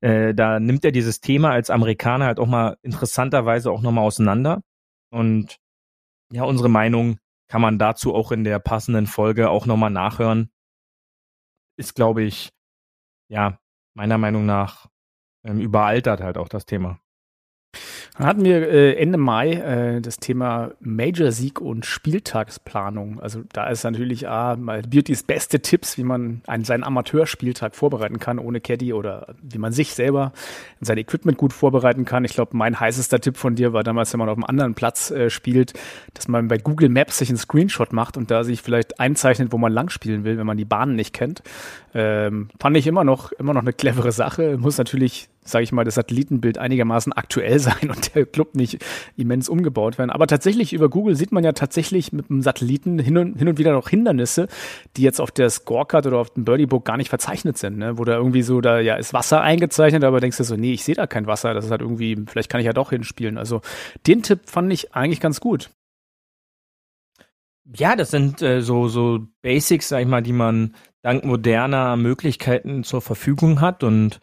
Äh, 0.00 0.34
da 0.34 0.58
nimmt 0.58 0.84
er 0.84 0.92
dieses 0.92 1.20
Thema 1.20 1.50
als 1.50 1.70
Amerikaner 1.70 2.26
halt 2.26 2.40
auch 2.40 2.46
mal 2.46 2.76
interessanterweise 2.82 3.70
auch 3.70 3.82
nochmal 3.82 4.04
auseinander. 4.04 4.62
Und 5.10 5.58
ja, 6.32 6.44
unsere 6.44 6.70
Meinung 6.70 7.18
kann 7.48 7.60
man 7.60 7.78
dazu 7.78 8.14
auch 8.14 8.32
in 8.32 8.44
der 8.44 8.58
passenden 8.58 9.06
Folge 9.06 9.50
auch 9.50 9.66
nochmal 9.66 9.90
nachhören. 9.90 10.50
Ist, 11.76 11.94
glaube 11.94 12.22
ich, 12.22 12.50
ja, 13.28 13.58
meiner 13.94 14.16
Meinung 14.16 14.46
nach 14.46 14.88
ähm, 15.44 15.60
überaltert 15.60 16.20
halt 16.22 16.38
auch 16.38 16.48
das 16.48 16.64
Thema. 16.64 17.01
Dann 18.18 18.26
hatten 18.26 18.44
wir 18.44 18.68
äh, 18.68 18.94
Ende 18.96 19.16
Mai 19.16 19.52
äh, 19.52 20.00
das 20.02 20.18
Thema 20.18 20.72
Major-Sieg 20.80 21.62
und 21.62 21.86
Spieltagsplanung. 21.86 23.20
Also 23.20 23.40
da 23.54 23.68
ist 23.68 23.84
natürlich 23.84 24.28
A, 24.28 24.54
mal 24.56 24.82
Beautys 24.82 25.22
beste 25.22 25.60
Tipps, 25.60 25.96
wie 25.96 26.04
man 26.04 26.42
einen, 26.46 26.64
seinen 26.64 26.84
Amateurspieltag 26.84 27.74
vorbereiten 27.74 28.18
kann 28.18 28.38
ohne 28.38 28.60
Caddy 28.60 28.92
oder 28.92 29.34
wie 29.40 29.56
man 29.56 29.72
sich 29.72 29.94
selber 29.94 30.32
sein 30.82 30.98
Equipment 30.98 31.38
gut 31.38 31.54
vorbereiten 31.54 32.04
kann. 32.04 32.26
Ich 32.26 32.34
glaube, 32.34 32.54
mein 32.54 32.78
heißester 32.78 33.18
Tipp 33.18 33.38
von 33.38 33.54
dir 33.54 33.72
war 33.72 33.82
damals, 33.82 34.12
wenn 34.12 34.18
man 34.18 34.28
auf 34.28 34.36
einem 34.36 34.44
anderen 34.44 34.74
Platz 34.74 35.10
äh, 35.10 35.30
spielt, 35.30 35.72
dass 36.12 36.28
man 36.28 36.48
bei 36.48 36.58
Google 36.58 36.90
Maps 36.90 37.16
sich 37.16 37.30
einen 37.30 37.38
Screenshot 37.38 37.94
macht 37.94 38.18
und 38.18 38.30
da 38.30 38.44
sich 38.44 38.60
vielleicht 38.60 39.00
einzeichnet, 39.00 39.52
wo 39.52 39.58
man 39.58 39.72
lang 39.72 39.88
spielen 39.88 40.24
will, 40.24 40.36
wenn 40.36 40.46
man 40.46 40.58
die 40.58 40.66
Bahnen 40.66 40.96
nicht 40.96 41.14
kennt. 41.14 41.42
Ähm, 41.94 42.50
fand 42.60 42.76
ich 42.76 42.86
immer 42.86 43.04
noch, 43.04 43.32
immer 43.32 43.54
noch 43.54 43.62
eine 43.62 43.72
clevere 43.72 44.12
Sache. 44.12 44.58
Muss 44.58 44.76
natürlich 44.76 45.30
sage 45.44 45.64
ich 45.64 45.72
mal, 45.72 45.84
das 45.84 45.94
Satellitenbild 45.94 46.58
einigermaßen 46.58 47.12
aktuell 47.12 47.58
sein 47.58 47.90
und 47.90 48.14
der 48.14 48.26
Club 48.26 48.54
nicht 48.54 48.78
immens 49.16 49.48
umgebaut 49.48 49.98
werden. 49.98 50.10
Aber 50.10 50.26
tatsächlich 50.26 50.72
über 50.72 50.88
Google 50.88 51.16
sieht 51.16 51.32
man 51.32 51.44
ja 51.44 51.52
tatsächlich 51.52 52.12
mit 52.12 52.28
dem 52.28 52.42
Satelliten 52.42 52.98
hin 52.98 53.18
und, 53.18 53.38
hin 53.38 53.48
und 53.48 53.58
wieder 53.58 53.72
noch 53.72 53.88
Hindernisse, 53.88 54.48
die 54.96 55.02
jetzt 55.02 55.20
auf 55.20 55.30
der 55.30 55.50
Scorecard 55.50 56.06
oder 56.06 56.18
auf 56.18 56.30
dem 56.30 56.44
Birdie 56.44 56.66
Book 56.66 56.84
gar 56.84 56.96
nicht 56.96 57.10
verzeichnet 57.10 57.58
sind, 57.58 57.78
ne? 57.78 57.98
wo 57.98 58.04
da 58.04 58.16
irgendwie 58.16 58.42
so, 58.42 58.60
da 58.60 58.80
ja 58.80 58.94
ist 58.96 59.12
Wasser 59.12 59.40
eingezeichnet, 59.40 60.04
aber 60.04 60.20
denkst 60.20 60.38
du 60.38 60.44
so, 60.44 60.56
nee, 60.56 60.72
ich 60.72 60.84
sehe 60.84 60.94
da 60.94 61.06
kein 61.06 61.26
Wasser, 61.26 61.54
das 61.54 61.64
ist 61.64 61.70
halt 61.70 61.80
irgendwie, 61.80 62.16
vielleicht 62.26 62.50
kann 62.50 62.60
ich 62.60 62.66
ja 62.66 62.72
doch 62.72 62.90
hinspielen. 62.90 63.38
Also 63.38 63.60
den 64.06 64.22
Tipp 64.22 64.40
fand 64.46 64.72
ich 64.72 64.94
eigentlich 64.94 65.20
ganz 65.20 65.40
gut. 65.40 65.70
Ja, 67.64 67.96
das 67.96 68.10
sind 68.10 68.42
äh, 68.42 68.60
so, 68.60 68.88
so 68.88 69.20
Basics, 69.40 69.88
sag 69.88 70.00
ich 70.00 70.08
mal, 70.08 70.22
die 70.22 70.32
man 70.32 70.74
dank 71.02 71.24
moderner 71.24 71.96
Möglichkeiten 71.96 72.84
zur 72.84 73.00
Verfügung 73.00 73.60
hat. 73.60 73.84
Und 73.84 74.20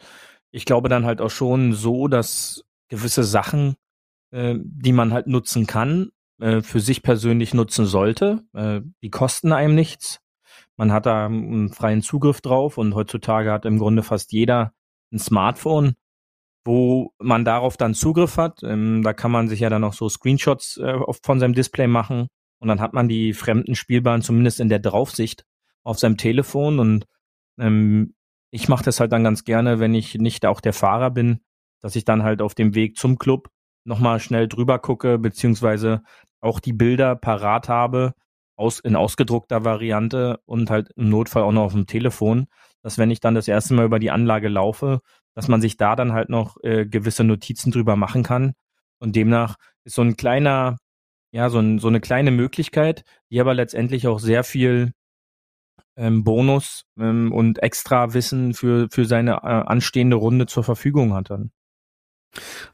ich 0.50 0.64
glaube 0.64 0.88
dann 0.88 1.06
halt 1.06 1.20
auch 1.20 1.30
schon 1.30 1.72
so, 1.72 2.08
dass 2.08 2.64
gewisse 2.88 3.24
Sachen, 3.24 3.76
äh, 4.30 4.56
die 4.58 4.92
man 4.92 5.12
halt 5.12 5.26
nutzen 5.26 5.66
kann, 5.66 6.10
äh, 6.40 6.62
für 6.62 6.80
sich 6.80 7.02
persönlich 7.02 7.54
nutzen 7.54 7.86
sollte. 7.86 8.42
Äh, 8.54 8.80
die 9.02 9.10
kosten 9.10 9.52
einem 9.52 9.74
nichts. 9.74 10.20
Man 10.76 10.92
hat 10.92 11.06
da 11.06 11.26
einen 11.26 11.70
freien 11.70 12.02
Zugriff 12.02 12.40
drauf 12.40 12.78
und 12.78 12.94
heutzutage 12.94 13.52
hat 13.52 13.64
im 13.66 13.78
Grunde 13.78 14.02
fast 14.02 14.32
jeder 14.32 14.72
ein 15.12 15.18
Smartphone, 15.18 15.94
wo 16.64 17.12
man 17.18 17.44
darauf 17.44 17.76
dann 17.76 17.94
Zugriff 17.94 18.36
hat. 18.36 18.62
Ähm, 18.62 19.02
da 19.02 19.12
kann 19.12 19.30
man 19.30 19.48
sich 19.48 19.60
ja 19.60 19.70
dann 19.70 19.84
auch 19.84 19.92
so 19.92 20.08
Screenshots 20.08 20.78
äh, 20.78 20.98
von 21.22 21.40
seinem 21.40 21.54
Display 21.54 21.86
machen 21.86 22.28
und 22.60 22.68
dann 22.68 22.80
hat 22.80 22.92
man 22.92 23.08
die 23.08 23.32
fremden 23.32 23.74
Spielbahnen 23.74 24.22
zumindest 24.22 24.60
in 24.60 24.68
der 24.68 24.78
Draufsicht 24.78 25.44
auf 25.82 25.98
seinem 25.98 26.16
Telefon 26.16 26.78
und 26.78 27.06
ähm, 27.58 28.14
ich 28.50 28.68
mache 28.68 28.84
das 28.84 29.00
halt 29.00 29.12
dann 29.12 29.24
ganz 29.24 29.44
gerne, 29.44 29.80
wenn 29.80 29.94
ich 29.94 30.16
nicht 30.16 30.46
auch 30.46 30.60
der 30.60 30.72
Fahrer 30.72 31.10
bin, 31.10 31.40
dass 31.80 31.96
ich 31.96 32.04
dann 32.04 32.22
halt 32.22 32.42
auf 32.42 32.54
dem 32.54 32.74
Weg 32.74 32.96
zum 32.96 33.18
Club 33.18 33.50
nochmal 33.84 34.20
schnell 34.20 34.48
drüber 34.48 34.78
gucke, 34.78 35.18
beziehungsweise 35.18 36.02
auch 36.40 36.60
die 36.60 36.72
Bilder 36.72 37.16
parat 37.16 37.68
habe, 37.68 38.14
aus, 38.56 38.80
in 38.80 38.96
ausgedruckter 38.96 39.64
Variante 39.64 40.40
und 40.44 40.70
halt 40.70 40.90
im 40.96 41.08
Notfall 41.08 41.42
auch 41.42 41.52
noch 41.52 41.64
auf 41.64 41.72
dem 41.72 41.86
Telefon, 41.86 42.46
dass 42.82 42.98
wenn 42.98 43.10
ich 43.10 43.20
dann 43.20 43.34
das 43.34 43.48
erste 43.48 43.74
Mal 43.74 43.86
über 43.86 43.98
die 43.98 44.10
Anlage 44.10 44.48
laufe, 44.48 45.00
dass 45.34 45.48
man 45.48 45.60
sich 45.60 45.76
da 45.76 45.96
dann 45.96 46.12
halt 46.12 46.28
noch 46.28 46.56
äh, 46.62 46.86
gewisse 46.86 47.24
Notizen 47.24 47.70
drüber 47.70 47.96
machen 47.96 48.22
kann. 48.22 48.52
Und 48.98 49.16
demnach 49.16 49.56
ist 49.84 49.94
so 49.94 50.02
ein 50.02 50.16
kleiner 50.16 50.76
ja, 51.32 51.48
so, 51.48 51.58
ein, 51.58 51.78
so 51.78 51.88
eine 51.88 52.00
kleine 52.00 52.30
Möglichkeit, 52.30 53.04
die 53.30 53.40
aber 53.40 53.54
letztendlich 53.54 54.06
auch 54.08 54.18
sehr 54.18 54.44
viel 54.44 54.92
ähm, 56.00 56.24
Bonus 56.24 56.86
ähm, 56.98 57.32
und 57.32 57.62
extra 57.62 58.14
Wissen 58.14 58.54
für, 58.54 58.88
für 58.90 59.04
seine 59.04 59.32
äh, 59.42 59.46
anstehende 59.46 60.16
Runde 60.16 60.46
zur 60.46 60.64
Verfügung 60.64 61.14
hat 61.14 61.30
dann. 61.30 61.52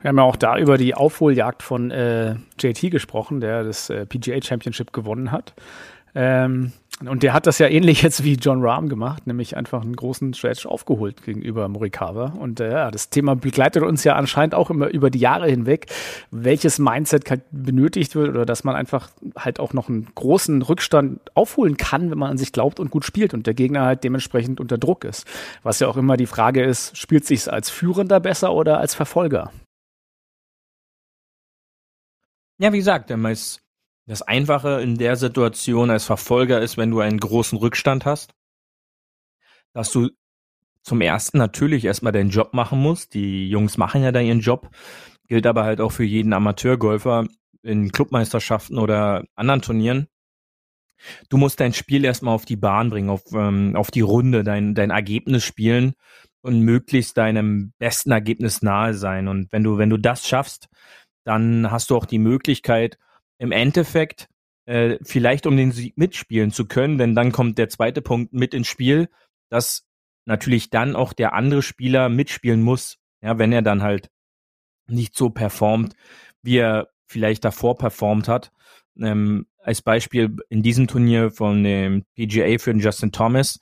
Wir 0.00 0.08
haben 0.08 0.18
ja 0.18 0.24
auch 0.24 0.36
da 0.36 0.58
über 0.58 0.76
die 0.78 0.94
Aufholjagd 0.94 1.62
von 1.62 1.90
äh, 1.90 2.36
JT 2.58 2.90
gesprochen, 2.90 3.40
der 3.40 3.64
das 3.64 3.90
äh, 3.90 4.06
PGA 4.06 4.40
Championship 4.42 4.92
gewonnen 4.92 5.32
hat. 5.32 5.54
Ähm, 6.14 6.72
und 7.04 7.22
der 7.22 7.34
hat 7.34 7.46
das 7.46 7.58
ja 7.58 7.68
ähnlich 7.68 8.00
jetzt 8.00 8.24
wie 8.24 8.34
John 8.34 8.62
Rahm 8.62 8.88
gemacht, 8.88 9.26
nämlich 9.26 9.54
einfach 9.54 9.82
einen 9.82 9.96
großen 9.96 10.32
Stretch 10.32 10.64
aufgeholt 10.64 11.22
gegenüber 11.22 11.68
Morikawa. 11.68 12.32
Und 12.38 12.58
äh, 12.58 12.90
das 12.90 13.10
Thema 13.10 13.36
begleitet 13.36 13.82
uns 13.82 14.02
ja 14.02 14.14
anscheinend 14.16 14.54
auch 14.54 14.70
immer 14.70 14.88
über 14.88 15.10
die 15.10 15.18
Jahre 15.18 15.46
hinweg, 15.46 15.86
welches 16.30 16.78
Mindset 16.78 17.24
benötigt 17.50 18.14
wird 18.14 18.30
oder 18.30 18.46
dass 18.46 18.64
man 18.64 18.74
einfach 18.74 19.10
halt 19.36 19.60
auch 19.60 19.74
noch 19.74 19.90
einen 19.90 20.08
großen 20.14 20.62
Rückstand 20.62 21.20
aufholen 21.34 21.76
kann, 21.76 22.10
wenn 22.10 22.18
man 22.18 22.30
an 22.30 22.38
sich 22.38 22.52
glaubt 22.52 22.80
und 22.80 22.90
gut 22.90 23.04
spielt 23.04 23.34
und 23.34 23.46
der 23.46 23.52
Gegner 23.52 23.84
halt 23.84 24.02
dementsprechend 24.02 24.58
unter 24.58 24.78
Druck 24.78 25.04
ist. 25.04 25.26
Was 25.62 25.80
ja 25.80 25.88
auch 25.88 25.98
immer 25.98 26.16
die 26.16 26.24
Frage 26.24 26.64
ist, 26.64 26.96
spielt 26.96 27.26
sich 27.26 27.52
als 27.52 27.68
Führender 27.68 28.20
besser 28.20 28.54
oder 28.54 28.80
als 28.80 28.94
Verfolger? 28.94 29.52
Ja, 32.58 32.72
wie 32.72 32.78
gesagt, 32.78 33.10
man 33.10 33.32
ist 33.32 33.65
das 34.06 34.22
Einfache 34.22 34.80
in 34.80 34.96
der 34.96 35.16
Situation 35.16 35.90
als 35.90 36.04
Verfolger 36.04 36.60
ist, 36.60 36.76
wenn 36.76 36.90
du 36.90 37.00
einen 37.00 37.18
großen 37.18 37.58
Rückstand 37.58 38.04
hast, 38.06 38.34
dass 39.72 39.90
du 39.90 40.10
zum 40.82 41.00
ersten 41.00 41.38
natürlich 41.38 41.84
erstmal 41.84 42.12
deinen 42.12 42.30
Job 42.30 42.54
machen 42.54 42.78
musst. 42.78 43.14
Die 43.14 43.48
Jungs 43.48 43.76
machen 43.76 44.02
ja 44.02 44.12
da 44.12 44.20
ihren 44.20 44.40
Job. 44.40 44.70
Gilt 45.26 45.46
aber 45.46 45.64
halt 45.64 45.80
auch 45.80 45.90
für 45.90 46.04
jeden 46.04 46.32
Amateurgolfer 46.32 47.26
in 47.62 47.90
Clubmeisterschaften 47.90 48.78
oder 48.78 49.24
anderen 49.34 49.62
Turnieren. 49.62 50.06
Du 51.28 51.36
musst 51.36 51.58
dein 51.58 51.72
Spiel 51.72 52.04
erstmal 52.04 52.34
auf 52.34 52.44
die 52.44 52.56
Bahn 52.56 52.90
bringen, 52.90 53.10
auf, 53.10 53.22
ähm, 53.32 53.74
auf 53.74 53.90
die 53.90 54.00
Runde, 54.00 54.44
dein, 54.44 54.74
dein 54.74 54.90
Ergebnis 54.90 55.44
spielen 55.44 55.94
und 56.40 56.60
möglichst 56.60 57.18
deinem 57.18 57.72
besten 57.78 58.12
Ergebnis 58.12 58.62
nahe 58.62 58.94
sein. 58.94 59.26
Und 59.26 59.52
wenn 59.52 59.64
du, 59.64 59.78
wenn 59.78 59.90
du 59.90 59.96
das 59.96 60.26
schaffst, 60.26 60.68
dann 61.24 61.70
hast 61.72 61.90
du 61.90 61.96
auch 61.96 62.06
die 62.06 62.20
Möglichkeit, 62.20 62.98
im 63.38 63.52
Endeffekt 63.52 64.28
äh, 64.66 64.98
vielleicht 65.02 65.46
um 65.46 65.56
den 65.56 65.72
Sieg 65.72 65.96
mitspielen 65.96 66.50
zu 66.50 66.66
können, 66.66 66.98
denn 66.98 67.14
dann 67.14 67.32
kommt 67.32 67.58
der 67.58 67.68
zweite 67.68 68.02
Punkt 68.02 68.32
mit 68.32 68.54
ins 68.54 68.66
Spiel, 68.66 69.08
dass 69.48 69.86
natürlich 70.24 70.70
dann 70.70 70.96
auch 70.96 71.12
der 71.12 71.34
andere 71.34 71.62
Spieler 71.62 72.08
mitspielen 72.08 72.62
muss, 72.62 72.98
ja, 73.22 73.38
wenn 73.38 73.52
er 73.52 73.62
dann 73.62 73.82
halt 73.82 74.10
nicht 74.88 75.16
so 75.16 75.30
performt, 75.30 75.94
wie 76.42 76.58
er 76.58 76.88
vielleicht 77.06 77.44
davor 77.44 77.78
performt 77.78 78.28
hat. 78.28 78.52
Ähm, 79.00 79.46
als 79.58 79.82
Beispiel 79.82 80.36
in 80.48 80.62
diesem 80.62 80.86
Turnier 80.86 81.30
von 81.30 81.62
dem 81.62 82.04
PGA 82.14 82.58
für 82.58 82.72
den 82.72 82.80
Justin 82.80 83.12
Thomas, 83.12 83.60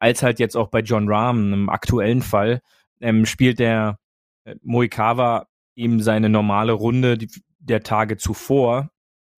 als 0.00 0.22
halt 0.22 0.38
jetzt 0.38 0.56
auch 0.56 0.68
bei 0.68 0.80
John 0.80 1.08
Rahm 1.08 1.52
im 1.52 1.68
aktuellen 1.68 2.22
Fall, 2.22 2.60
ähm, 3.00 3.26
spielt 3.26 3.58
der 3.58 3.98
äh, 4.44 4.56
Moikawa 4.62 5.46
eben 5.76 6.02
seine 6.02 6.28
normale 6.28 6.72
Runde 6.72 7.18
der 7.58 7.82
Tage 7.82 8.16
zuvor 8.16 8.90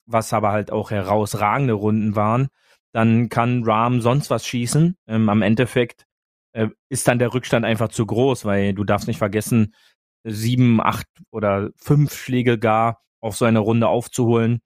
was 0.08 0.32
aber 0.32 0.50
halt 0.50 0.72
auch 0.72 0.90
herausragende 0.90 1.74
Runden 1.74 2.16
waren, 2.16 2.48
dann 2.92 3.28
kann 3.28 3.62
Rahm 3.64 4.00
sonst 4.00 4.30
was 4.30 4.46
schießen. 4.46 4.96
Ähm, 5.06 5.28
am 5.28 5.42
Endeffekt 5.42 6.06
äh, 6.52 6.68
ist 6.88 7.06
dann 7.06 7.18
der 7.18 7.34
Rückstand 7.34 7.64
einfach 7.64 7.88
zu 7.88 8.06
groß, 8.06 8.44
weil 8.44 8.74
du 8.74 8.84
darfst 8.84 9.06
nicht 9.06 9.18
vergessen, 9.18 9.74
sieben, 10.24 10.80
acht 10.80 11.06
oder 11.30 11.70
fünf 11.76 12.14
Schläge 12.14 12.58
gar 12.58 13.02
auf 13.20 13.36
so 13.36 13.44
eine 13.44 13.60
Runde 13.60 13.88
aufzuholen. 13.88 14.60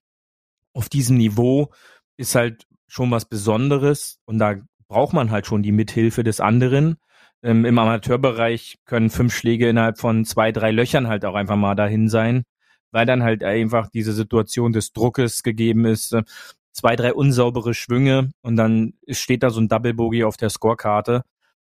Auf 0.72 0.88
diesem 0.88 1.18
Niveau 1.18 1.72
ist 2.16 2.34
halt 2.34 2.66
schon 2.86 3.10
was 3.10 3.24
Besonderes 3.24 4.18
und 4.24 4.38
da 4.38 4.56
braucht 4.88 5.12
man 5.12 5.30
halt 5.30 5.46
schon 5.46 5.62
die 5.62 5.72
Mithilfe 5.72 6.22
des 6.22 6.40
anderen. 6.40 6.96
Ähm, 7.42 7.64
Im 7.64 7.78
Amateurbereich 7.78 8.78
können 8.84 9.10
fünf 9.10 9.34
Schläge 9.34 9.68
innerhalb 9.68 9.98
von 9.98 10.24
zwei, 10.24 10.52
drei 10.52 10.70
Löchern 10.70 11.08
halt 11.08 11.24
auch 11.24 11.34
einfach 11.34 11.56
mal 11.56 11.74
dahin 11.74 12.08
sein 12.08 12.44
weil 12.92 13.06
dann 13.06 13.22
halt 13.22 13.42
einfach 13.42 13.88
diese 13.88 14.12
Situation 14.12 14.72
des 14.72 14.92
Druckes 14.92 15.42
gegeben 15.42 15.84
ist. 15.84 16.12
Äh, 16.12 16.22
zwei, 16.72 16.96
drei 16.96 17.12
unsaubere 17.12 17.74
Schwünge 17.74 18.30
und 18.42 18.56
dann 18.56 18.94
steht 19.08 19.42
da 19.42 19.50
so 19.50 19.60
ein 19.60 19.68
Double 19.68 19.94
Bogey 19.94 20.24
auf 20.24 20.36
der 20.36 20.50
Scorekarte 20.50 21.22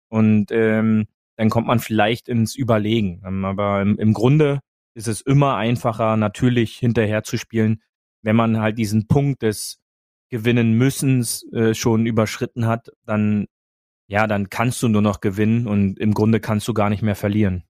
und 0.09 0.51
ähm, 0.51 1.07
dann 1.37 1.51
kommt 1.51 1.67
man 1.67 1.79
vielleicht 1.79 2.29
ins 2.29 2.57
Überlegen. 2.57 3.23
Ähm, 3.25 3.45
aber 3.45 3.81
im, 3.81 3.99
im 3.99 4.13
Grunde 4.13 4.61
ist 4.95 5.09
es 5.09 5.21
immer 5.21 5.57
einfacher, 5.57 6.17
natürlich 6.17 6.77
hinterher 6.77 7.23
zu 7.23 7.39
spielen, 7.39 7.83
wenn 8.23 8.37
man 8.37 8.61
halt 8.61 8.79
diesen 8.79 9.07
Punkt 9.07 9.43
des 9.43 9.81
Gewinnen 10.31 10.73
müssens 10.73 11.47
äh, 11.53 11.75
schon 11.75 12.05
überschritten 12.05 12.67
hat, 12.67 12.91
dann 13.07 13.47
ja, 14.09 14.27
dann 14.27 14.49
kannst 14.49 14.83
du 14.83 14.89
nur 14.89 15.03
noch 15.03 15.21
gewinnen 15.21 15.67
und 15.67 15.99
im 15.99 16.15
Grunde 16.15 16.41
kannst 16.41 16.67
du 16.67 16.75
gar 16.75 16.89
nicht 16.89 17.03
mehr 17.03 17.15
verlieren. 17.15 17.65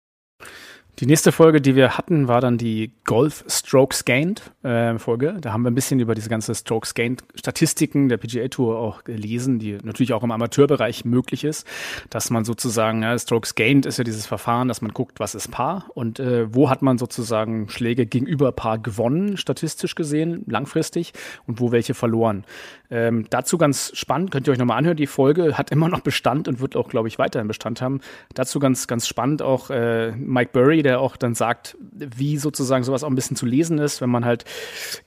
Die 1.00 1.06
nächste 1.06 1.30
Folge, 1.30 1.60
die 1.60 1.76
wir 1.76 1.96
hatten, 1.96 2.26
war 2.26 2.40
dann 2.40 2.58
die 2.58 2.90
Golf 3.04 3.44
Strokes 3.46 4.04
Gained 4.04 4.50
äh, 4.64 4.98
Folge. 4.98 5.36
Da 5.40 5.52
haben 5.52 5.62
wir 5.62 5.70
ein 5.70 5.76
bisschen 5.76 6.00
über 6.00 6.16
diese 6.16 6.28
ganze 6.28 6.52
Strokes 6.56 6.92
Gained 6.94 7.22
Statistiken 7.36 8.08
der 8.08 8.16
PGA 8.16 8.48
Tour 8.48 8.80
auch 8.80 9.04
gelesen, 9.04 9.60
die 9.60 9.78
natürlich 9.84 10.12
auch 10.12 10.24
im 10.24 10.32
Amateurbereich 10.32 11.04
möglich 11.04 11.44
ist, 11.44 11.68
dass 12.10 12.30
man 12.30 12.44
sozusagen 12.44 13.04
ja, 13.04 13.16
Strokes 13.16 13.54
Gained 13.54 13.86
ist 13.86 13.98
ja 13.98 14.02
dieses 14.02 14.26
Verfahren, 14.26 14.66
dass 14.66 14.82
man 14.82 14.92
guckt, 14.92 15.20
was 15.20 15.36
ist 15.36 15.52
Paar 15.52 15.88
und 15.94 16.18
äh, 16.18 16.52
wo 16.52 16.68
hat 16.68 16.82
man 16.82 16.98
sozusagen 16.98 17.68
Schläge 17.68 18.04
gegenüber 18.04 18.50
Paar 18.50 18.78
gewonnen, 18.78 19.36
statistisch 19.36 19.94
gesehen, 19.94 20.42
langfristig 20.48 21.12
und 21.46 21.60
wo 21.60 21.70
welche 21.70 21.94
verloren. 21.94 22.44
Ähm, 22.90 23.26
dazu 23.30 23.58
ganz 23.58 23.92
spannend, 23.94 24.30
könnt 24.30 24.48
ihr 24.48 24.52
euch 24.52 24.58
nochmal 24.58 24.78
anhören. 24.78 24.96
Die 24.96 25.06
Folge 25.06 25.58
hat 25.58 25.70
immer 25.70 25.88
noch 25.88 26.00
Bestand 26.00 26.48
und 26.48 26.60
wird 26.60 26.74
auch, 26.74 26.88
glaube 26.88 27.06
ich, 27.06 27.18
weiterhin 27.18 27.46
Bestand 27.46 27.82
haben. 27.82 28.00
Dazu 28.34 28.58
ganz, 28.58 28.86
ganz 28.86 29.06
spannend 29.06 29.42
auch 29.42 29.70
äh, 29.70 30.12
Mike 30.12 30.50
Burry, 30.52 30.82
der 30.88 31.00
auch 31.00 31.16
dann 31.16 31.34
sagt, 31.34 31.76
wie 31.92 32.38
sozusagen 32.38 32.82
sowas 32.82 33.04
auch 33.04 33.08
ein 33.08 33.14
bisschen 33.14 33.36
zu 33.36 33.44
lesen 33.44 33.78
ist, 33.78 34.00
wenn 34.00 34.08
man 34.08 34.24
halt 34.24 34.44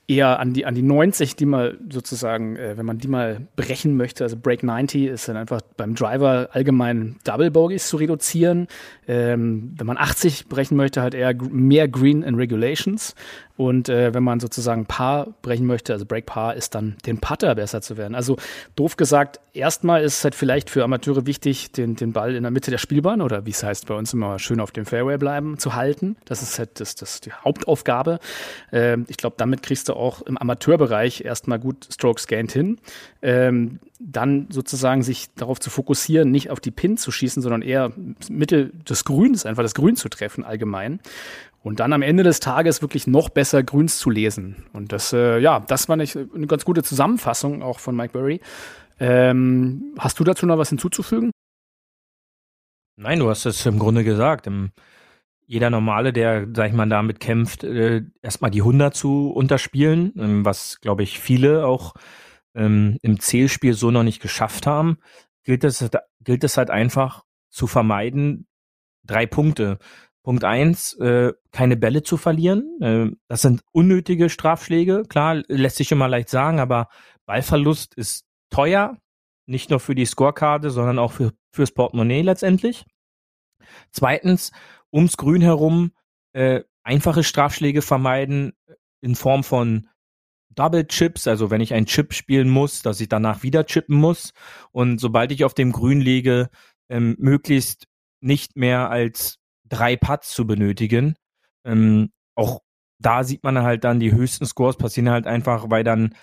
eher 0.06 0.38
an 0.38 0.52
die, 0.52 0.64
an 0.64 0.76
die 0.76 0.82
90, 0.82 1.34
die 1.34 1.44
mal 1.44 1.76
sozusagen, 1.90 2.54
äh, 2.54 2.76
wenn 2.76 2.86
man 2.86 2.98
die 2.98 3.08
mal 3.08 3.48
brechen 3.56 3.96
möchte, 3.96 4.22
also 4.22 4.36
Break 4.36 4.62
90 4.62 5.06
ist 5.06 5.28
dann 5.28 5.36
einfach 5.36 5.60
beim 5.76 5.96
Driver 5.96 6.50
allgemein 6.52 7.16
Double 7.24 7.50
Bogies 7.50 7.88
zu 7.88 7.96
reduzieren. 7.96 8.68
Ähm, 9.08 9.74
wenn 9.76 9.86
man 9.86 9.98
80 9.98 10.46
brechen 10.46 10.76
möchte, 10.76 11.02
halt 11.02 11.14
eher 11.14 11.34
mehr 11.50 11.88
Green 11.88 12.22
in 12.22 12.36
Regulations. 12.36 13.16
Und 13.56 13.88
äh, 13.88 14.14
wenn 14.14 14.22
man 14.22 14.40
sozusagen 14.40 14.86
Paar 14.86 15.28
brechen 15.42 15.66
möchte, 15.66 15.92
also 15.92 16.06
Break 16.06 16.26
Paar, 16.26 16.54
ist 16.54 16.74
dann 16.74 16.96
den 17.06 17.18
Putter 17.18 17.54
besser 17.54 17.82
zu 17.82 17.96
werden. 17.96 18.14
Also 18.14 18.36
doof 18.76 18.96
gesagt, 18.96 19.40
erstmal 19.52 20.02
ist 20.02 20.18
es 20.18 20.24
halt 20.24 20.34
vielleicht 20.34 20.70
für 20.70 20.82
Amateure 20.84 21.26
wichtig, 21.26 21.72
den, 21.72 21.96
den 21.96 22.12
Ball 22.12 22.34
in 22.34 22.42
der 22.42 22.50
Mitte 22.50 22.70
der 22.70 22.78
Spielbahn 22.78 23.20
oder 23.20 23.44
wie 23.46 23.50
es 23.50 23.62
heißt 23.62 23.86
bei 23.86 23.94
uns 23.94 24.12
immer 24.12 24.38
schön 24.38 24.60
auf 24.60 24.70
dem 24.70 24.86
Fairway 24.86 25.18
bleiben 25.18 25.58
zu 25.58 25.74
halten. 25.74 26.16
Das 26.24 26.42
ist 26.42 26.58
halt 26.58 26.80
das, 26.80 26.94
das 26.94 27.20
die 27.20 27.32
Hauptaufgabe. 27.32 28.18
Ähm, 28.72 29.04
ich 29.08 29.16
glaube, 29.16 29.36
damit 29.38 29.62
kriegst 29.62 29.88
du 29.88 29.94
auch 29.94 30.22
im 30.22 30.38
Amateurbereich 30.38 31.24
erstmal 31.24 31.58
gut 31.58 31.88
Strokes 31.92 32.26
gained 32.26 32.52
hin. 32.52 32.78
Ähm, 33.20 33.80
dann 34.04 34.48
sozusagen 34.50 35.02
sich 35.02 35.32
darauf 35.34 35.60
zu 35.60 35.70
fokussieren, 35.70 36.30
nicht 36.30 36.50
auf 36.50 36.60
die 36.60 36.70
Pin 36.70 36.96
zu 36.96 37.10
schießen, 37.10 37.42
sondern 37.42 37.62
eher 37.62 37.92
Mittel 38.28 38.72
des 38.88 39.04
Grüns, 39.04 39.46
einfach 39.46 39.62
das 39.62 39.74
Grün 39.74 39.96
zu 39.96 40.08
treffen 40.08 40.44
allgemein. 40.44 41.00
Und 41.62 41.78
dann 41.78 41.92
am 41.92 42.02
Ende 42.02 42.24
des 42.24 42.40
Tages 42.40 42.82
wirklich 42.82 43.06
noch 43.06 43.28
besser 43.28 43.62
Grüns 43.62 43.98
zu 43.98 44.10
lesen. 44.10 44.64
Und 44.72 44.92
das, 44.92 45.12
äh, 45.12 45.38
ja, 45.38 45.60
das 45.60 45.88
war 45.88 45.96
nicht 45.96 46.16
eine 46.16 46.46
ganz 46.48 46.64
gute 46.64 46.82
Zusammenfassung 46.82 47.62
auch 47.62 47.78
von 47.78 47.94
Mike 47.94 48.12
Burry. 48.12 48.40
Ähm, 48.98 49.94
hast 49.98 50.18
du 50.18 50.24
dazu 50.24 50.44
noch 50.44 50.58
was 50.58 50.70
hinzuzufügen? 50.70 51.30
Nein, 52.96 53.20
du 53.20 53.30
hast 53.30 53.46
es 53.46 53.64
im 53.64 53.78
Grunde 53.78 54.04
gesagt. 54.04 54.48
Jeder 55.46 55.70
Normale, 55.70 56.12
der, 56.12 56.46
sag 56.54 56.68
ich 56.68 56.72
mal, 56.72 56.88
damit 56.88 57.20
kämpft, 57.20 57.62
äh, 57.62 58.02
erstmal 58.22 58.50
die 58.50 58.62
100 58.62 58.94
zu 58.94 59.30
unterspielen, 59.30 60.12
ähm, 60.18 60.44
was, 60.44 60.80
glaube 60.80 61.02
ich, 61.04 61.20
viele 61.20 61.66
auch 61.66 61.94
ähm, 62.54 62.98
im 63.02 63.20
Zählspiel 63.20 63.74
so 63.74 63.90
noch 63.90 64.02
nicht 64.02 64.20
geschafft 64.20 64.66
haben, 64.66 64.98
gilt 65.44 65.64
es, 65.64 65.88
gilt 66.20 66.44
es 66.44 66.56
halt 66.56 66.70
einfach 66.70 67.24
zu 67.50 67.66
vermeiden, 67.66 68.46
drei 69.04 69.26
Punkte. 69.26 69.78
Punkt 70.22 70.44
eins, 70.44 70.94
äh, 71.00 71.32
keine 71.50 71.76
Bälle 71.76 72.04
zu 72.04 72.16
verlieren. 72.16 72.80
Äh, 72.80 73.10
das 73.28 73.42
sind 73.42 73.62
unnötige 73.72 74.30
Strafschläge. 74.30 75.02
Klar, 75.08 75.42
lässt 75.48 75.76
sich 75.76 75.90
immer 75.90 76.08
leicht 76.08 76.28
sagen, 76.28 76.60
aber 76.60 76.88
Ballverlust 77.26 77.94
ist 77.94 78.24
teuer. 78.50 78.98
Nicht 79.46 79.70
nur 79.70 79.80
für 79.80 79.96
die 79.96 80.06
Scorekarte, 80.06 80.70
sondern 80.70 81.00
auch 81.00 81.12
für, 81.12 81.32
fürs 81.52 81.72
Portemonnaie 81.72 82.22
letztendlich. 82.22 82.84
Zweitens, 83.90 84.52
ums 84.92 85.16
Grün 85.16 85.42
herum 85.42 85.92
äh, 86.32 86.62
einfache 86.84 87.24
Strafschläge 87.24 87.82
vermeiden 87.82 88.52
in 89.00 89.16
Form 89.16 89.42
von 89.42 89.88
Double 90.54 90.86
Chips, 90.86 91.26
also 91.26 91.50
wenn 91.50 91.60
ich 91.60 91.74
einen 91.74 91.86
Chip 91.86 92.12
spielen 92.14 92.48
muss, 92.48 92.82
dass 92.82 93.00
ich 93.00 93.08
danach 93.08 93.42
wieder 93.42 93.64
chippen 93.64 93.96
muss. 93.96 94.32
Und 94.70 94.98
sobald 95.00 95.32
ich 95.32 95.44
auf 95.44 95.54
dem 95.54 95.72
Grün 95.72 96.00
liege, 96.00 96.50
ähm, 96.88 97.16
möglichst 97.18 97.86
nicht 98.20 98.56
mehr 98.56 98.90
als 98.90 99.38
drei 99.68 99.96
Putts 99.96 100.30
zu 100.30 100.46
benötigen. 100.46 101.16
Ähm, 101.64 102.10
auch 102.34 102.60
da 102.98 103.24
sieht 103.24 103.42
man 103.42 103.62
halt 103.62 103.84
dann, 103.84 104.00
die 104.00 104.12
höchsten 104.12 104.46
Scores 104.46 104.76
passieren 104.76 105.10
halt 105.10 105.26
einfach, 105.26 105.70
weil 105.70 105.84
dann 105.84 106.14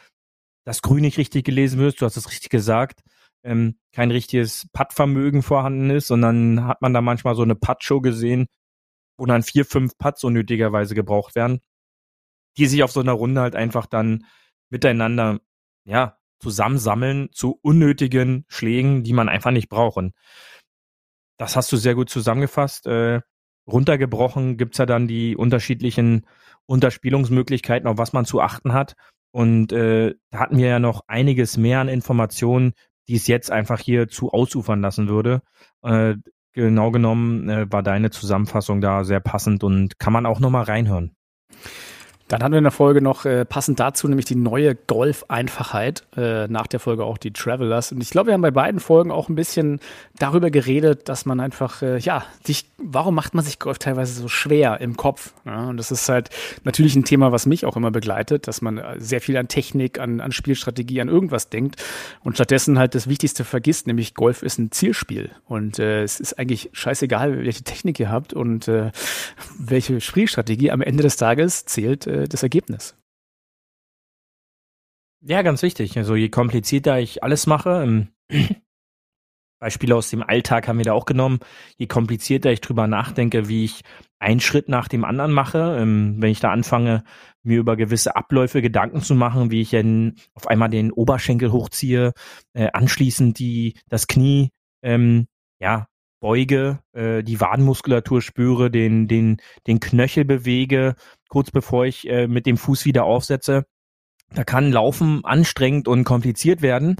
das 0.65 0.81
Grün 0.81 1.01
nicht 1.01 1.17
richtig 1.17 1.45
gelesen 1.45 1.79
wird. 1.79 1.99
Du 1.99 2.05
hast 2.05 2.17
es 2.17 2.29
richtig 2.29 2.49
gesagt. 2.49 3.01
Ähm, 3.43 3.77
kein 3.93 4.11
richtiges 4.11 4.67
Puttvermögen 4.73 5.41
vorhanden 5.41 5.89
ist, 5.89 6.07
sondern 6.07 6.65
hat 6.65 6.81
man 6.81 6.93
da 6.93 7.01
manchmal 7.01 7.35
so 7.35 7.41
eine 7.41 7.55
Putt-Show 7.55 8.01
gesehen, 8.01 8.47
wo 9.17 9.25
dann 9.25 9.43
vier, 9.43 9.65
fünf 9.65 9.97
Putts 9.97 10.23
unnötigerweise 10.23 10.95
gebraucht 10.95 11.35
werden 11.35 11.61
die 12.59 12.67
sich 12.67 12.83
auf 12.83 12.91
so 12.91 12.99
einer 12.99 13.13
Runde 13.13 13.41
halt 13.41 13.55
einfach 13.55 13.85
dann 13.85 14.25
miteinander, 14.69 15.39
ja, 15.85 16.17
zusammensammeln 16.39 17.29
zu 17.31 17.59
unnötigen 17.61 18.45
Schlägen, 18.47 19.03
die 19.03 19.13
man 19.13 19.29
einfach 19.29 19.51
nicht 19.51 19.69
braucht. 19.69 19.97
Und 19.97 20.13
das 21.37 21.55
hast 21.55 21.71
du 21.71 21.77
sehr 21.77 21.95
gut 21.95 22.09
zusammengefasst. 22.09 22.87
Äh, 22.87 23.21
runtergebrochen 23.67 24.57
gibt's 24.57 24.77
ja 24.77 24.85
dann 24.85 25.07
die 25.07 25.35
unterschiedlichen 25.35 26.25
Unterspielungsmöglichkeiten, 26.65 27.87
auf 27.87 27.97
was 27.97 28.13
man 28.13 28.25
zu 28.25 28.41
achten 28.41 28.73
hat. 28.73 28.95
Und 29.31 29.71
äh, 29.71 30.15
da 30.31 30.39
hatten 30.39 30.57
wir 30.57 30.67
ja 30.67 30.79
noch 30.79 31.01
einiges 31.07 31.57
mehr 31.57 31.79
an 31.79 31.87
Informationen, 31.87 32.73
die 33.07 33.15
es 33.15 33.27
jetzt 33.27 33.51
einfach 33.51 33.79
hier 33.79 34.07
zu 34.07 34.31
ausufern 34.31 34.81
lassen 34.81 35.07
würde. 35.07 35.41
Äh, 35.81 36.15
genau 36.53 36.91
genommen 36.91 37.49
äh, 37.49 37.71
war 37.71 37.83
deine 37.83 38.11
Zusammenfassung 38.11 38.81
da 38.81 39.03
sehr 39.03 39.19
passend 39.19 39.63
und 39.63 39.99
kann 39.99 40.13
man 40.13 40.25
auch 40.25 40.39
nochmal 40.39 40.63
reinhören. 40.63 41.15
Dann 42.29 42.43
hatten 42.43 42.53
wir 42.53 42.59
in 42.59 42.63
der 42.63 42.71
Folge 42.71 43.01
noch 43.01 43.25
äh, 43.25 43.43
passend 43.43 43.79
dazu 43.79 44.07
nämlich 44.07 44.25
die 44.25 44.35
neue 44.35 44.75
Golf-Einfachheit, 44.75 46.03
äh, 46.15 46.47
nach 46.47 46.67
der 46.67 46.79
Folge 46.79 47.03
auch 47.03 47.17
die 47.17 47.33
Travelers. 47.33 47.91
Und 47.91 48.01
ich 48.01 48.11
glaube, 48.11 48.27
wir 48.27 48.33
haben 48.35 48.41
bei 48.41 48.51
beiden 48.51 48.79
Folgen 48.79 49.11
auch 49.11 49.29
ein 49.29 49.35
bisschen 49.35 49.79
darüber 50.19 50.51
geredet, 50.51 51.09
dass 51.09 51.25
man 51.25 51.39
einfach, 51.39 51.81
äh, 51.81 51.97
ja, 51.97 52.23
sich, 52.45 52.69
warum 52.77 53.15
macht 53.15 53.33
man 53.33 53.43
sich 53.43 53.57
Golf 53.57 53.79
teilweise 53.79 54.13
so 54.13 54.27
schwer 54.27 54.79
im 54.79 54.95
Kopf? 54.95 55.33
Ja, 55.43 55.69
und 55.69 55.77
das 55.77 55.89
ist 55.89 56.07
halt 56.07 56.29
natürlich 56.63 56.95
ein 56.95 57.03
Thema, 57.03 57.31
was 57.31 57.47
mich 57.47 57.65
auch 57.65 57.75
immer 57.75 57.89
begleitet, 57.89 58.47
dass 58.47 58.61
man 58.61 58.77
äh, 58.77 58.99
sehr 58.99 59.21
viel 59.21 59.35
an 59.35 59.47
Technik, 59.47 59.99
an, 59.99 60.21
an 60.21 60.31
Spielstrategie, 60.31 61.01
an 61.01 61.09
irgendwas 61.09 61.49
denkt 61.49 61.83
und 62.23 62.35
stattdessen 62.35 62.77
halt 62.77 62.93
das 62.93 63.09
Wichtigste 63.09 63.43
vergisst, 63.43 63.87
nämlich 63.87 64.13
Golf 64.13 64.43
ist 64.43 64.59
ein 64.59 64.71
Zielspiel. 64.71 65.31
Und 65.47 65.79
äh, 65.79 66.03
es 66.03 66.19
ist 66.19 66.37
eigentlich 66.37 66.69
scheißegal, 66.73 67.43
welche 67.43 67.63
Technik 67.63 67.99
ihr 67.99 68.11
habt 68.11 68.33
und 68.33 68.67
äh, 68.67 68.91
welche 69.57 69.99
Spielstrategie 69.99 70.69
am 70.69 70.81
Ende 70.81 71.01
des 71.01 71.17
Tages 71.17 71.65
zählt 71.65 72.05
äh, 72.19 72.27
das 72.27 72.43
Ergebnis. 72.43 72.95
Ja, 75.21 75.41
ganz 75.41 75.61
wichtig. 75.63 75.97
Also 75.97 76.15
je 76.15 76.29
komplizierter 76.29 76.99
ich 76.99 77.23
alles 77.23 77.45
mache, 77.45 77.83
ähm, 77.83 78.07
Beispiele 79.59 79.95
aus 79.95 80.09
dem 80.09 80.23
Alltag 80.23 80.69
haben 80.69 80.77
wir 80.77 80.85
da 80.85 80.93
auch 80.93 81.05
genommen, 81.05 81.39
je 81.77 81.87
komplizierter 81.87 82.49
ich 82.49 82.61
drüber 82.61 82.87
nachdenke, 82.87 83.49
wie 83.49 83.65
ich 83.65 83.81
einen 84.17 84.39
Schritt 84.39 84.69
nach 84.69 84.87
dem 84.87 85.03
anderen 85.03 85.33
mache, 85.33 85.77
ähm, 85.77 86.15
wenn 86.19 86.31
ich 86.31 86.39
da 86.39 86.51
anfange, 86.51 87.03
mir 87.43 87.59
über 87.59 87.75
gewisse 87.75 88.15
Abläufe 88.15 88.61
Gedanken 88.61 89.01
zu 89.01 89.15
machen, 89.15 89.51
wie 89.51 89.61
ich 89.61 89.71
dann 89.71 90.15
auf 90.33 90.47
einmal 90.47 90.69
den 90.69 90.91
Oberschenkel 90.91 91.51
hochziehe, 91.51 92.13
äh, 92.53 92.69
anschließend 92.71 93.37
die 93.37 93.77
das 93.89 94.07
Knie 94.07 94.51
ähm, 94.81 95.27
ja 95.59 95.88
beuge, 96.19 96.79
äh, 96.93 97.23
die 97.23 97.39
Wadenmuskulatur 97.39 98.21
spüre, 98.21 98.71
den, 98.71 99.07
den, 99.07 99.37
den 99.67 99.79
Knöchel 99.79 100.25
bewege, 100.25 100.95
kurz 101.29 101.51
bevor 101.51 101.85
ich 101.85 102.07
äh, 102.09 102.27
mit 102.27 102.45
dem 102.45 102.57
Fuß 102.57 102.85
wieder 102.85 103.05
aufsetze. 103.05 103.65
Da 104.33 104.43
kann 104.43 104.71
Laufen 104.71 105.25
anstrengend 105.25 105.87
und 105.87 106.03
kompliziert 106.03 106.61
werden. 106.61 106.97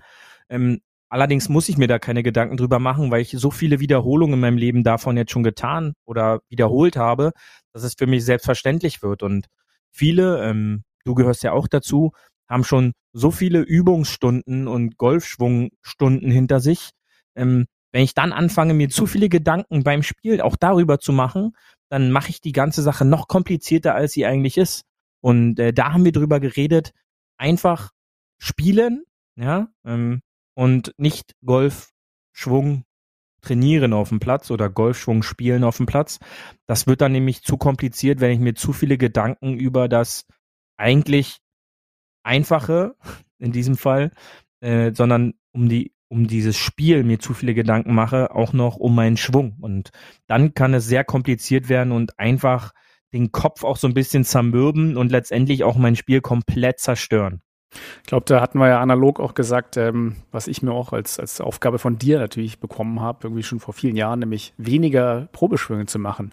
Ähm, 0.49 0.82
allerdings 1.10 1.49
muss 1.49 1.69
ich 1.69 1.77
mir 1.77 1.88
da 1.88 1.99
keine 1.99 2.23
Gedanken 2.23 2.58
drüber 2.58 2.79
machen, 2.79 3.12
weil 3.12 3.21
ich 3.21 3.32
so 3.32 3.51
viele 3.51 3.79
Wiederholungen 3.79 4.36
in 4.36 4.39
meinem 4.39 4.58
Leben 4.58 4.84
davon 4.84 5.17
jetzt 5.17 5.32
schon 5.32 5.43
getan 5.43 5.93
oder 6.05 6.39
wiederholt 6.49 6.97
habe, 6.97 7.32
dass 7.73 7.84
es 7.84 7.95
für 7.97 8.08
mich 8.08 8.25
selbstverständlich 8.25 9.03
wird. 9.03 9.21
Und 9.21 9.47
viele, 9.91 10.43
ähm, 10.43 10.84
du 11.05 11.13
gehörst 11.13 11.43
ja 11.43 11.51
auch 11.51 11.67
dazu, 11.67 12.12
haben 12.47 12.63
schon 12.63 12.93
so 13.13 13.32
viele 13.32 13.60
Übungsstunden 13.60 14.67
und 14.67 14.97
Golfschwungstunden 14.97 16.32
hinter 16.32 16.60
sich, 16.60 16.89
ähm, 17.36 17.67
wenn 17.91 18.04
ich 18.04 18.13
dann 18.13 18.34
anfange, 18.34 18.73
mir 18.73 18.89
zu 18.89 19.06
viele 19.06 19.30
Gedanken 19.30 19.84
beim 19.84 20.04
Spiel 20.04 20.41
auch 20.41 20.56
darüber 20.56 20.99
zu 20.99 21.12
machen, 21.12 21.56
dann 21.89 22.12
mache 22.12 22.30
ich 22.30 22.41
die 22.41 22.52
ganze 22.52 22.82
Sache 22.82 23.06
noch 23.06 23.28
komplizierter, 23.28 23.95
als 23.95 24.13
sie 24.13 24.25
eigentlich 24.25 24.58
ist. 24.58 24.86
Und 25.21 25.60
äh, 25.60 25.73
da 25.73 25.93
haben 25.93 26.06
wir 26.06 26.12
drüber 26.12 26.39
geredet, 26.39 26.93
einfach 27.38 27.91
spielen, 28.38 29.04
ja, 29.36 29.69
ähm, 29.86 30.21
und 30.56 30.93
nicht 30.97 31.36
Golfschwung 31.43 32.84
trainieren 33.41 33.93
auf 33.93 34.10
dem 34.10 34.19
Platz 34.19 34.52
oder 34.52 34.69
Golfschwung 34.69 35.23
spielen 35.23 35.63
auf 35.63 35.78
dem 35.78 35.86
Platz. 35.86 36.19
Das 36.67 36.88
wird 36.88 37.02
dann 37.02 37.13
nämlich 37.13 37.41
zu 37.43 37.58
kompliziert, 37.58 38.19
wenn 38.19 38.32
ich 38.32 38.39
mir 38.39 38.54
zu 38.54 38.73
viele 38.73 38.97
Gedanken 38.97 39.58
über 39.58 39.88
das 39.88 40.25
eigentlich 40.78 41.39
einfache 42.23 42.95
in 43.39 43.52
diesem 43.52 43.78
Fall, 43.78 44.12
äh, 44.62 44.91
sondern 44.93 45.34
um 45.54 45.69
die 45.69 45.93
um 46.10 46.28
dieses 46.28 46.58
Spiel 46.58 47.04
mir 47.04 47.19
zu 47.19 47.34
viele 47.34 47.54
Gedanken 47.54 47.93
mache, 47.93 48.36
auch 48.36 48.52
noch 48.52 48.76
um 48.76 48.95
meinen 48.95 49.17
Schwung. 49.17 49.56
Und 49.62 49.91
dann 50.28 50.54
kann 50.54 50.74
es 50.74 50.86
sehr 50.88 51.04
kompliziert 51.04 51.69
werden 51.69 51.91
und 51.91 52.19
einfach 52.19 52.74
den 53.13 53.32
Kopf 53.32 53.63
auch 53.63 53.78
so 53.78 53.88
ein 53.88 53.93
bisschen 53.93 54.24
zermürben 54.24 54.98
und 54.98 55.12
letztendlich 55.12 55.63
auch 55.63 55.78
mein 55.78 55.95
Spiel 55.95 56.22
komplett 56.22 56.80
zerstören. 56.80 57.41
Ich 58.01 58.08
glaube, 58.08 58.25
da 58.25 58.41
hatten 58.41 58.58
wir 58.58 58.67
ja 58.67 58.82
analog 58.82 59.19
auch 59.19 59.36
gesagt, 59.36 59.77
ähm, 59.77 60.15
was 60.32 60.47
ich 60.47 60.63
mir 60.63 60.71
auch 60.71 60.91
als, 60.91 61.19
als 61.19 61.39
Aufgabe 61.39 61.77
von 61.77 61.99
dir 61.99 62.17
natürlich 62.17 62.60
bekommen 62.60 62.99
habe, 62.99 63.19
irgendwie 63.27 63.43
schon 63.43 63.60
vor 63.60 63.73
vielen 63.73 63.95
Jahren, 63.95 64.19
nämlich 64.19 64.53
weniger 64.58 65.27
Probeschwünge 65.32 65.86
zu 65.86 65.99
machen. 65.99 66.32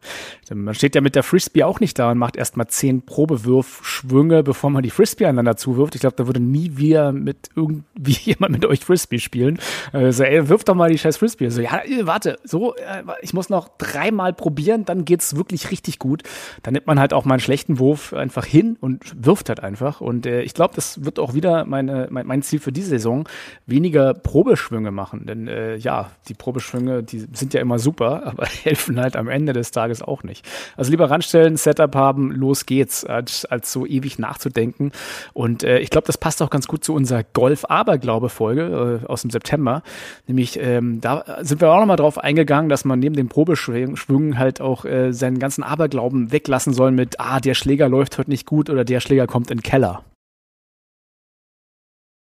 Man 0.52 0.74
steht 0.74 0.94
ja 0.94 1.02
mit 1.02 1.14
der 1.14 1.22
Frisbee 1.22 1.64
auch 1.64 1.80
nicht 1.80 1.98
da 1.98 2.10
und 2.10 2.18
macht 2.18 2.36
erstmal 2.36 2.68
zehn 2.68 3.02
Probewürfschwünge, 3.02 4.42
bevor 4.42 4.70
man 4.70 4.82
die 4.82 4.90
Frisbee 4.90 5.26
aneinander 5.26 5.56
zuwirft. 5.56 5.94
Ich 5.94 6.00
glaube, 6.00 6.16
da 6.16 6.26
würde 6.26 6.40
nie 6.40 6.78
wieder 6.78 7.12
mit 7.12 7.50
irgendwie 7.54 8.12
jemand 8.24 8.52
mit 8.52 8.64
euch 8.64 8.84
Frisbee 8.84 9.18
spielen. 9.18 9.58
Also, 9.92 10.24
ey, 10.24 10.48
wirf 10.48 10.64
doch 10.64 10.74
mal 10.74 10.90
die 10.90 10.98
scheiß 10.98 11.18
Frisbee. 11.18 11.50
So, 11.50 11.60
ja, 11.60 11.82
warte, 12.02 12.38
so, 12.44 12.74
äh, 12.76 13.02
ich 13.20 13.34
muss 13.34 13.50
noch 13.50 13.68
dreimal 13.76 14.32
probieren, 14.32 14.86
dann 14.86 15.04
geht's 15.04 15.36
wirklich 15.36 15.70
richtig 15.70 15.98
gut. 15.98 16.22
Dann 16.62 16.72
nimmt 16.72 16.86
man 16.86 16.98
halt 16.98 17.12
auch 17.12 17.26
mal 17.26 17.34
einen 17.34 17.40
schlechten 17.40 17.78
Wurf 17.78 18.14
einfach 18.14 18.46
hin 18.46 18.78
und 18.80 19.14
wirft 19.22 19.50
halt 19.50 19.60
einfach. 19.60 20.00
Und 20.00 20.24
äh, 20.24 20.40
ich 20.42 20.54
glaube, 20.54 20.74
das 20.74 21.04
wird 21.04 21.18
auch 21.18 21.25
auch 21.26 21.34
wieder 21.34 21.64
meine, 21.64 22.06
mein, 22.10 22.26
mein 22.26 22.42
Ziel 22.42 22.60
für 22.60 22.70
diese 22.70 22.90
Saison, 22.90 23.28
weniger 23.66 24.14
Probeschwünge 24.14 24.92
machen. 24.92 25.26
Denn 25.26 25.48
äh, 25.48 25.76
ja, 25.76 26.10
die 26.28 26.34
Probeschwünge, 26.34 27.02
die 27.02 27.26
sind 27.32 27.52
ja 27.52 27.60
immer 27.60 27.78
super, 27.80 28.22
aber 28.26 28.46
helfen 28.46 29.00
halt 29.00 29.16
am 29.16 29.28
Ende 29.28 29.52
des 29.52 29.72
Tages 29.72 30.02
auch 30.02 30.22
nicht. 30.22 30.46
Also 30.76 30.92
lieber 30.92 31.10
ranstellen, 31.10 31.56
Setup 31.56 31.94
haben, 31.96 32.30
los 32.30 32.66
geht's, 32.66 33.04
als, 33.04 33.44
als 33.44 33.72
so 33.72 33.86
ewig 33.86 34.18
nachzudenken. 34.18 34.92
Und 35.32 35.64
äh, 35.64 35.80
ich 35.80 35.90
glaube, 35.90 36.06
das 36.06 36.16
passt 36.16 36.40
auch 36.42 36.50
ganz 36.50 36.68
gut 36.68 36.84
zu 36.84 36.94
unserer 36.94 37.24
Golf-Aberglaube-Folge 37.24 39.00
äh, 39.02 39.06
aus 39.06 39.22
dem 39.22 39.30
September. 39.30 39.82
Nämlich, 40.28 40.60
ähm, 40.60 41.00
da 41.00 41.24
sind 41.40 41.60
wir 41.60 41.72
auch 41.72 41.80
nochmal 41.80 41.96
drauf 41.96 42.18
eingegangen, 42.18 42.68
dass 42.68 42.84
man 42.84 43.00
neben 43.00 43.16
dem 43.16 43.28
Probeschwüngen 43.28 44.38
halt 44.38 44.60
auch 44.60 44.84
äh, 44.84 45.12
seinen 45.12 45.40
ganzen 45.40 45.64
Aberglauben 45.64 46.30
weglassen 46.30 46.72
soll 46.72 46.92
mit, 46.92 47.18
ah, 47.18 47.40
der 47.40 47.54
Schläger 47.54 47.88
läuft 47.88 48.16
heute 48.18 48.30
nicht 48.30 48.46
gut 48.46 48.70
oder 48.70 48.84
der 48.84 49.00
Schläger 49.00 49.26
kommt 49.26 49.50
in 49.50 49.58
den 49.58 49.62
Keller. 49.62 50.04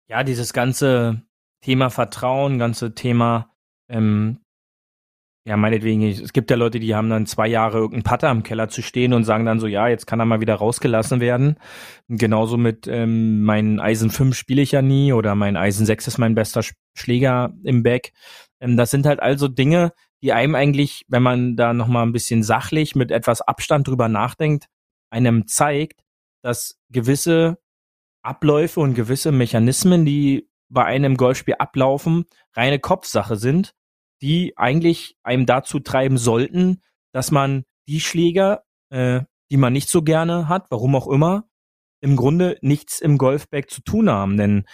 Ja, 0.10 0.24
dieses 0.24 0.54
ganze 0.54 1.22
Thema 1.62 1.90
Vertrauen, 1.90 2.60
ganze 2.60 2.94
Thema, 2.94 3.54
ähm, 3.90 4.44
ja, 5.46 5.58
meinetwegen, 5.58 6.04
es 6.04 6.32
gibt 6.32 6.50
ja 6.52 6.56
Leute, 6.56 6.80
die 6.80 6.96
haben 6.96 7.10
dann 7.10 7.26
zwei 7.26 7.48
Jahre 7.48 7.78
irgendeinen 7.78 8.04
Putter 8.04 8.32
im 8.32 8.44
Keller 8.44 8.70
zu 8.70 8.82
stehen 8.82 9.12
und 9.12 9.26
sagen 9.26 9.46
dann 9.46 9.60
so, 9.60 9.68
ja, 9.68 9.90
jetzt 9.90 10.08
kann 10.08 10.22
er 10.22 10.26
mal 10.26 10.40
wieder 10.40 10.56
rausgelassen 10.56 11.20
werden. 11.20 11.58
genauso 12.08 12.56
mit 12.58 12.88
ähm, 12.88 13.44
mein 13.44 13.82
Eisen 13.82 14.10
5 14.10 14.36
spiele 14.38 14.62
ich 14.62 14.72
ja 14.72 14.82
nie 14.82 15.12
oder 15.12 15.36
mein 15.36 15.58
Eisen 15.58 15.86
6 15.86 16.08
ist 16.08 16.18
mein 16.18 16.36
bester 16.36 16.62
Schläger 16.96 17.54
im 17.64 17.84
Back. 17.84 18.14
Ähm, 18.62 18.78
das 18.78 18.92
sind 18.92 19.06
halt 19.06 19.20
also 19.22 19.50
Dinge, 19.50 19.92
die 20.22 20.32
einem 20.32 20.56
eigentlich, 20.56 21.04
wenn 21.10 21.24
man 21.24 21.58
da 21.58 21.74
nochmal 21.74 22.06
ein 22.06 22.14
bisschen 22.14 22.44
sachlich 22.44 22.96
mit 22.96 23.12
etwas 23.12 23.42
Abstand 23.42 23.88
drüber 23.90 24.08
nachdenkt, 24.08 24.68
einem 25.10 25.48
zeigt, 25.48 26.02
dass 26.42 26.80
gewisse 26.90 27.58
Abläufe 28.24 28.80
und 28.80 28.94
gewisse 28.94 29.32
Mechanismen, 29.32 30.06
die 30.06 30.50
bei 30.70 30.86
einem 30.86 31.18
Golfspiel 31.18 31.56
ablaufen, 31.60 32.26
reine 32.54 32.80
Kopfsache 32.80 33.36
sind, 33.36 33.76
die 34.22 34.58
eigentlich 34.58 35.16
einem 35.24 35.46
dazu 35.46 35.80
treiben 35.80 36.18
sollten, 36.18 36.82
dass 37.12 37.30
man 37.30 37.64
die 37.88 38.00
Schläger, 38.00 38.64
äh, 38.90 39.22
die 39.52 39.58
man 39.58 39.74
nicht 39.74 39.90
so 39.90 40.02
gerne 40.02 40.48
hat, 40.48 40.68
warum 40.70 40.96
auch 40.96 41.08
immer, 41.08 41.48
im 42.02 42.16
Grunde 42.16 42.58
nichts 42.62 43.00
im 43.00 43.18
Golfbag 43.18 43.70
zu 43.70 43.82
tun 43.82 44.10
haben. 44.10 44.38
Denn 44.38 44.66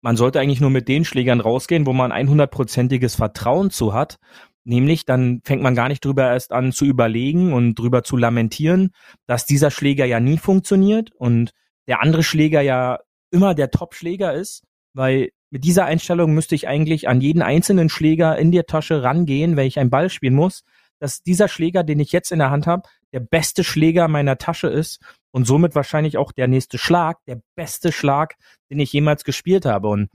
man 0.00 0.16
sollte 0.16 0.40
eigentlich 0.40 0.60
nur 0.60 0.70
mit 0.70 0.88
den 0.88 1.04
Schlägern 1.04 1.40
rausgehen, 1.40 1.86
wo 1.86 1.92
man 1.92 2.12
100%iges 2.12 3.14
Vertrauen 3.16 3.70
zu 3.70 3.92
hat. 3.92 4.18
Nämlich, 4.64 5.04
dann 5.04 5.40
fängt 5.44 5.62
man 5.62 5.74
gar 5.74 5.88
nicht 5.88 6.04
drüber 6.04 6.28
erst 6.28 6.52
an 6.52 6.72
zu 6.72 6.84
überlegen 6.84 7.52
und 7.52 7.76
drüber 7.76 8.02
zu 8.02 8.16
lamentieren, 8.16 8.90
dass 9.26 9.46
dieser 9.46 9.70
Schläger 9.70 10.06
ja 10.06 10.18
nie 10.18 10.38
funktioniert 10.38 11.12
und 11.12 11.52
der 11.86 12.02
andere 12.02 12.22
Schläger 12.22 12.60
ja 12.60 13.00
immer 13.30 13.54
der 13.54 13.70
Top-Schläger 13.70 14.34
ist, 14.34 14.64
weil 14.94 15.30
mit 15.50 15.64
dieser 15.64 15.84
Einstellung 15.84 16.34
müsste 16.34 16.54
ich 16.54 16.68
eigentlich 16.68 17.08
an 17.08 17.20
jeden 17.20 17.42
einzelnen 17.42 17.88
Schläger 17.88 18.38
in 18.38 18.50
der 18.52 18.66
Tasche 18.66 19.02
rangehen, 19.02 19.56
wenn 19.56 19.66
ich 19.66 19.78
einen 19.78 19.90
Ball 19.90 20.10
spielen 20.10 20.34
muss, 20.34 20.64
dass 20.98 21.22
dieser 21.22 21.48
Schläger, 21.48 21.84
den 21.84 22.00
ich 22.00 22.12
jetzt 22.12 22.32
in 22.32 22.38
der 22.38 22.50
Hand 22.50 22.66
habe, 22.66 22.88
der 23.12 23.20
beste 23.20 23.64
Schläger 23.64 24.08
meiner 24.08 24.38
Tasche 24.38 24.68
ist 24.68 25.00
und 25.30 25.46
somit 25.46 25.74
wahrscheinlich 25.74 26.16
auch 26.16 26.32
der 26.32 26.48
nächste 26.48 26.78
Schlag, 26.78 27.18
der 27.26 27.40
beste 27.54 27.92
Schlag, 27.92 28.36
den 28.70 28.80
ich 28.80 28.92
jemals 28.92 29.24
gespielt 29.24 29.66
habe. 29.66 29.88
Und 29.88 30.08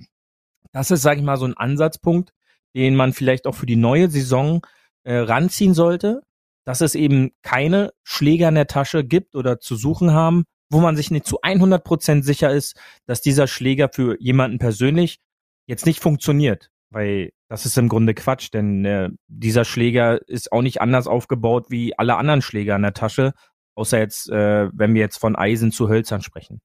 das 0.72 0.92
ist, 0.92 1.02
sage 1.02 1.20
ich 1.20 1.26
mal, 1.26 1.38
so 1.38 1.46
ein 1.46 1.58
Ansatzpunkt, 1.58 2.34
den 2.76 2.96
man 2.96 3.14
vielleicht 3.14 3.48
auch 3.48 3.56
für 3.56 3.66
die 3.66 3.76
neue 3.76 4.10
Saison 4.10 4.66
äh, 5.04 5.16
ranziehen 5.16 5.74
sollte, 5.74 6.22
dass 6.66 6.82
es 6.82 6.96
eben 6.96 7.32
keine 7.42 7.92
Schläger 8.04 8.50
in 8.50 8.56
der 8.56 8.68
Tasche 8.68 9.04
gibt 9.04 9.36
oder 9.36 9.60
zu 9.60 9.76
suchen 9.76 10.12
haben, 10.14 10.46
wo 10.72 10.80
man 10.80 10.96
sich 10.96 11.12
nicht 11.12 11.26
zu 11.26 11.42
100 11.42 11.84
Prozent 11.84 12.26
sicher 12.26 12.52
ist, 12.52 12.80
dass 13.06 13.22
dieser 13.22 13.48
Schläger 13.48 13.90
für 13.94 14.20
jemanden 14.20 14.58
persönlich 14.58 15.20
jetzt 15.68 15.86
nicht 15.86 16.00
funktioniert, 16.00 16.72
weil 16.90 17.32
das 17.50 17.66
ist 17.66 17.78
im 17.78 17.90
Grunde 17.90 18.14
Quatsch, 18.14 18.50
denn 18.54 18.86
äh, 18.86 19.10
dieser 19.28 19.66
Schläger 19.66 20.26
ist 20.28 20.52
auch 20.52 20.62
nicht 20.62 20.82
anders 20.82 21.08
aufgebaut 21.08 21.66
wie 21.70 21.98
alle 22.00 22.16
anderen 22.16 22.42
Schläger 22.42 22.76
in 22.78 22.82
der 22.84 22.94
Tasche, 22.94 23.34
außer 23.76 24.00
jetzt, 24.00 24.30
äh, 24.30 24.70
wenn 24.74 24.94
wir 24.94 25.02
jetzt 25.02 25.18
von 25.18 25.36
Eisen 25.36 25.72
zu 25.72 25.90
Hölzern 25.90 26.22
sprechen. 26.22 26.62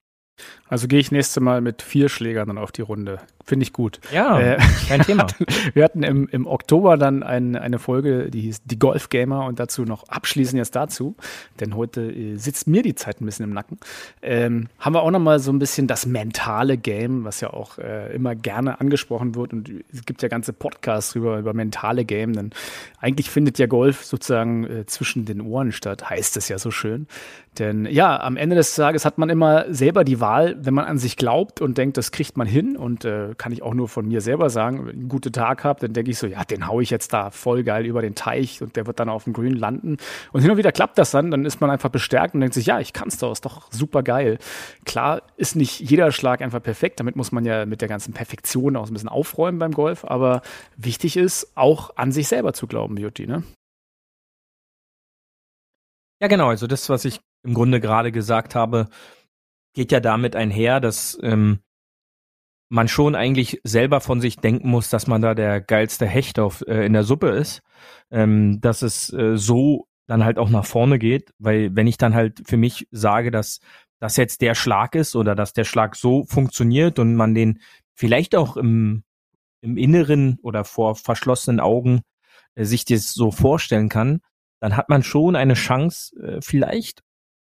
Also 0.68 0.88
gehe 0.88 0.98
ich 0.98 1.12
nächste 1.12 1.40
Mal 1.40 1.60
mit 1.60 1.82
vier 1.82 2.08
Schlägern 2.08 2.48
dann 2.48 2.58
auf 2.58 2.72
die 2.72 2.82
Runde. 2.82 3.18
Finde 3.44 3.62
ich 3.62 3.72
gut. 3.72 4.00
Ja, 4.12 4.40
äh, 4.40 4.58
kein 4.88 5.00
Thema. 5.06 5.28
Wir 5.72 5.84
hatten 5.84 6.02
im, 6.02 6.26
im 6.28 6.48
Oktober 6.48 6.96
dann 6.96 7.22
ein, 7.22 7.54
eine 7.54 7.78
Folge, 7.78 8.28
die 8.28 8.40
hieß 8.40 8.62
Die 8.64 8.78
Golf 8.78 9.08
Gamer 9.08 9.46
und 9.46 9.60
dazu 9.60 9.84
noch 9.84 10.08
abschließend 10.08 10.58
jetzt 10.58 10.74
dazu, 10.74 11.14
denn 11.60 11.76
heute 11.76 12.02
äh, 12.02 12.36
sitzt 12.36 12.66
mir 12.66 12.82
die 12.82 12.96
Zeit 12.96 13.20
ein 13.20 13.26
bisschen 13.26 13.44
im 13.44 13.52
Nacken. 13.52 13.78
Ähm, 14.20 14.66
haben 14.80 14.94
wir 14.94 15.02
auch 15.02 15.12
noch 15.12 15.20
mal 15.20 15.38
so 15.38 15.52
ein 15.52 15.60
bisschen 15.60 15.86
das 15.86 16.06
mentale 16.06 16.76
Game, 16.76 17.24
was 17.24 17.40
ja 17.40 17.52
auch 17.52 17.78
äh, 17.78 18.12
immer 18.12 18.34
gerne 18.34 18.80
angesprochen 18.80 19.36
wird 19.36 19.52
und 19.52 19.70
es 19.92 20.04
gibt 20.04 20.22
ja 20.22 20.28
ganze 20.28 20.52
Podcasts 20.52 21.12
drüber 21.12 21.38
über 21.38 21.54
mentale 21.54 22.04
Game, 22.04 22.32
denn 22.32 22.50
eigentlich 23.00 23.30
findet 23.30 23.60
ja 23.60 23.66
Golf 23.66 24.04
sozusagen 24.04 24.64
äh, 24.64 24.86
zwischen 24.86 25.24
den 25.24 25.40
Ohren 25.40 25.70
statt, 25.70 26.10
heißt 26.10 26.36
es 26.36 26.48
ja 26.48 26.58
so 26.58 26.72
schön. 26.72 27.06
Denn 27.58 27.86
ja, 27.86 28.20
am 28.20 28.36
Ende 28.36 28.56
des 28.56 28.74
Tages 28.74 29.04
hat 29.04 29.18
man 29.18 29.30
immer 29.30 29.64
selber 29.72 30.04
die 30.04 30.20
Wahl, 30.20 30.55
wenn 30.58 30.74
man 30.74 30.84
an 30.84 30.98
sich 30.98 31.16
glaubt 31.16 31.60
und 31.60 31.78
denkt, 31.78 31.96
das 31.96 32.12
kriegt 32.12 32.36
man 32.36 32.46
hin 32.46 32.76
und 32.76 33.04
äh, 33.04 33.34
kann 33.36 33.52
ich 33.52 33.62
auch 33.62 33.74
nur 33.74 33.88
von 33.88 34.06
mir 34.06 34.20
selber 34.20 34.50
sagen, 34.50 34.80
wenn 34.80 34.88
ich 34.88 35.00
einen 35.00 35.08
guten 35.08 35.32
Tag 35.32 35.64
habe, 35.64 35.80
dann 35.80 35.92
denke 35.92 36.10
ich 36.10 36.18
so, 36.18 36.26
ja, 36.26 36.44
den 36.44 36.66
haue 36.66 36.82
ich 36.82 36.90
jetzt 36.90 37.12
da 37.12 37.30
voll 37.30 37.62
geil 37.62 37.86
über 37.86 38.02
den 38.02 38.14
Teich 38.14 38.62
und 38.62 38.76
der 38.76 38.86
wird 38.86 39.00
dann 39.00 39.08
auf 39.08 39.24
dem 39.24 39.32
Grün 39.32 39.54
landen. 39.54 39.96
Und 40.32 40.40
hin 40.42 40.50
und 40.50 40.56
wieder 40.56 40.72
klappt 40.72 40.98
das 40.98 41.10
dann, 41.10 41.30
dann 41.30 41.44
ist 41.44 41.60
man 41.60 41.70
einfach 41.70 41.90
bestärkt 41.90 42.34
und 42.34 42.40
denkt 42.40 42.54
sich, 42.54 42.66
ja, 42.66 42.80
ich 42.80 42.92
kann 42.92 43.08
es 43.08 43.18
doch, 43.18 43.32
ist 43.32 43.44
doch 43.44 43.70
super 43.72 44.02
geil. 44.02 44.38
Klar 44.84 45.22
ist 45.36 45.56
nicht 45.56 45.80
jeder 45.80 46.12
Schlag 46.12 46.42
einfach 46.42 46.62
perfekt, 46.62 47.00
damit 47.00 47.16
muss 47.16 47.32
man 47.32 47.44
ja 47.44 47.66
mit 47.66 47.80
der 47.80 47.88
ganzen 47.88 48.12
Perfektion 48.12 48.76
auch 48.76 48.86
ein 48.86 48.92
bisschen 48.92 49.08
aufräumen 49.08 49.58
beim 49.58 49.72
Golf, 49.72 50.04
aber 50.04 50.42
wichtig 50.76 51.16
ist, 51.16 51.52
auch 51.54 51.96
an 51.96 52.12
sich 52.12 52.28
selber 52.28 52.52
zu 52.52 52.66
glauben, 52.66 52.94
Beauty, 52.94 53.26
ne? 53.26 53.42
Ja, 56.20 56.28
genau. 56.28 56.48
Also 56.48 56.66
das, 56.66 56.88
was 56.88 57.04
ich 57.04 57.20
im 57.44 57.54
Grunde 57.54 57.80
gerade 57.80 58.10
gesagt 58.10 58.54
habe, 58.54 58.88
geht 59.76 59.92
ja 59.92 60.00
damit 60.00 60.34
einher, 60.34 60.80
dass 60.80 61.18
ähm, 61.22 61.60
man 62.68 62.88
schon 62.88 63.14
eigentlich 63.14 63.60
selber 63.62 64.00
von 64.00 64.20
sich 64.20 64.38
denken 64.38 64.70
muss, 64.70 64.88
dass 64.88 65.06
man 65.06 65.20
da 65.20 65.34
der 65.34 65.60
geilste 65.60 66.06
Hecht 66.06 66.38
auf, 66.38 66.62
äh, 66.66 66.84
in 66.86 66.94
der 66.94 67.04
Suppe 67.04 67.28
ist, 67.28 67.62
ähm, 68.10 68.58
dass 68.60 68.80
es 68.82 69.12
äh, 69.12 69.36
so 69.36 69.86
dann 70.06 70.24
halt 70.24 70.38
auch 70.38 70.48
nach 70.48 70.64
vorne 70.64 70.98
geht, 70.98 71.34
weil 71.38 71.76
wenn 71.76 71.86
ich 71.86 71.98
dann 71.98 72.14
halt 72.14 72.42
für 72.46 72.56
mich 72.56 72.88
sage, 72.90 73.30
dass 73.30 73.60
das 74.00 74.16
jetzt 74.16 74.40
der 74.40 74.54
Schlag 74.54 74.94
ist 74.94 75.14
oder 75.14 75.34
dass 75.34 75.52
der 75.52 75.64
Schlag 75.64 75.94
so 75.94 76.24
funktioniert 76.24 76.98
und 76.98 77.14
man 77.14 77.34
den 77.34 77.60
vielleicht 77.94 78.34
auch 78.34 78.56
im, 78.56 79.04
im 79.60 79.76
Inneren 79.76 80.38
oder 80.42 80.64
vor 80.64 80.96
verschlossenen 80.96 81.60
Augen 81.60 82.00
äh, 82.54 82.64
sich 82.64 82.86
das 82.86 83.12
so 83.12 83.30
vorstellen 83.30 83.90
kann, 83.90 84.20
dann 84.58 84.76
hat 84.76 84.88
man 84.88 85.02
schon 85.02 85.36
eine 85.36 85.54
Chance, 85.54 86.16
äh, 86.18 86.40
vielleicht 86.40 87.02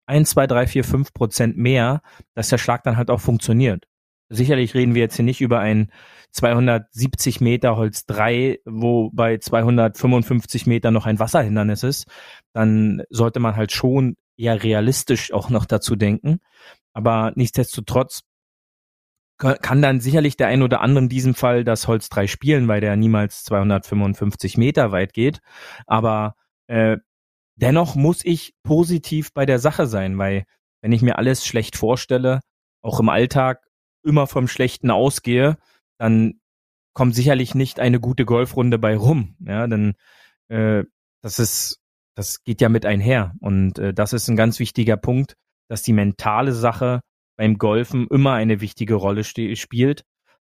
ein, 0.10 0.26
zwei, 0.26 0.48
drei, 0.48 0.66
vier, 0.68 0.84
fünf 0.84 1.14
Prozent 1.14 1.56
mehr, 1.56 2.02
dass 2.34 2.50
der 2.50 2.58
Schlag 2.58 2.84
dann 2.84 2.98
halt 2.98 3.12
auch 3.12 3.22
funktioniert. 3.22 3.86
Sicherlich 4.28 4.74
reden 4.74 4.96
wir 4.96 5.02
jetzt 5.02 5.16
hier 5.16 5.26
nicht 5.26 5.40
über 5.40 5.60
ein 5.60 5.92
270 6.32 7.42
Meter 7.42 7.78
Holz 7.78 8.06
3, 8.06 8.60
wo 8.66 9.12
bei 9.12 9.38
255 9.38 10.68
Meter 10.68 10.92
noch 10.92 11.06
ein 11.06 11.20
Wasserhindernis 11.20 11.84
ist. 11.84 12.08
Dann 12.54 13.04
sollte 13.10 13.40
man 13.40 13.56
halt 13.56 13.72
schon 13.72 14.16
eher 14.36 14.62
realistisch 14.64 15.32
auch 15.32 15.50
noch 15.50 15.66
dazu 15.66 15.96
denken. 15.96 16.40
Aber 16.94 17.32
nichtsdestotrotz 17.36 18.22
kann 19.38 19.82
dann 19.82 20.02
sicherlich 20.02 20.38
der 20.38 20.48
ein 20.48 20.64
oder 20.64 20.82
andere 20.82 21.04
in 21.04 21.10
diesem 21.10 21.34
Fall 21.34 21.64
das 21.64 21.88
Holz 21.88 22.10
3 22.10 22.28
spielen, 22.28 22.68
weil 22.68 22.82
der 22.82 22.96
niemals 22.96 23.44
255 23.46 24.58
Meter 24.58 24.92
weit 24.92 25.14
geht. 25.14 25.40
Aber 25.88 26.36
äh, 26.68 26.98
dennoch 27.62 27.96
muss 27.96 28.24
ich 28.26 28.54
positiv 28.64 29.34
bei 29.34 29.46
der 29.46 29.60
Sache 29.60 29.88
sein, 29.88 30.18
weil 30.18 30.46
wenn 30.82 30.92
ich 30.92 31.02
mir 31.02 31.18
alles 31.18 31.46
schlecht 31.46 31.76
vorstelle, 31.76 32.40
auch 32.82 33.00
im 33.00 33.10
Alltag, 33.10 33.64
immer 34.04 34.28
vom 34.28 34.48
Schlechten 34.48 34.92
ausgehe, 34.92 35.58
dann 35.98 36.40
kommt 36.94 37.16
sicherlich 37.16 37.56
nicht 37.56 37.80
eine 37.80 38.00
gute 38.00 38.26
Golfrunde 38.26 38.80
bei 38.80 38.96
rum. 38.96 39.36
Ja, 39.40 39.68
denn 39.68 39.96
äh, 40.48 40.84
das 41.22 41.40
ist, 41.40 41.82
das 42.16 42.44
geht 42.44 42.62
ja 42.62 42.70
mit 42.70 42.86
einher. 42.86 43.34
Und 43.42 43.78
äh, 43.78 43.94
das 43.94 44.14
ist 44.14 44.30
ein 44.30 44.38
ganz 44.38 44.60
wichtiger 44.60 44.98
Punkt, 44.98 45.36
dass 45.68 45.84
die 45.84 45.94
mentale 45.94 46.54
Sache 46.54 47.02
beim 47.38 47.58
Golfen 47.58 48.08
immer 48.08 48.34
eine 48.34 48.62
wichtige 48.62 48.96
Rolle 48.96 49.24
spielt. 49.24 50.04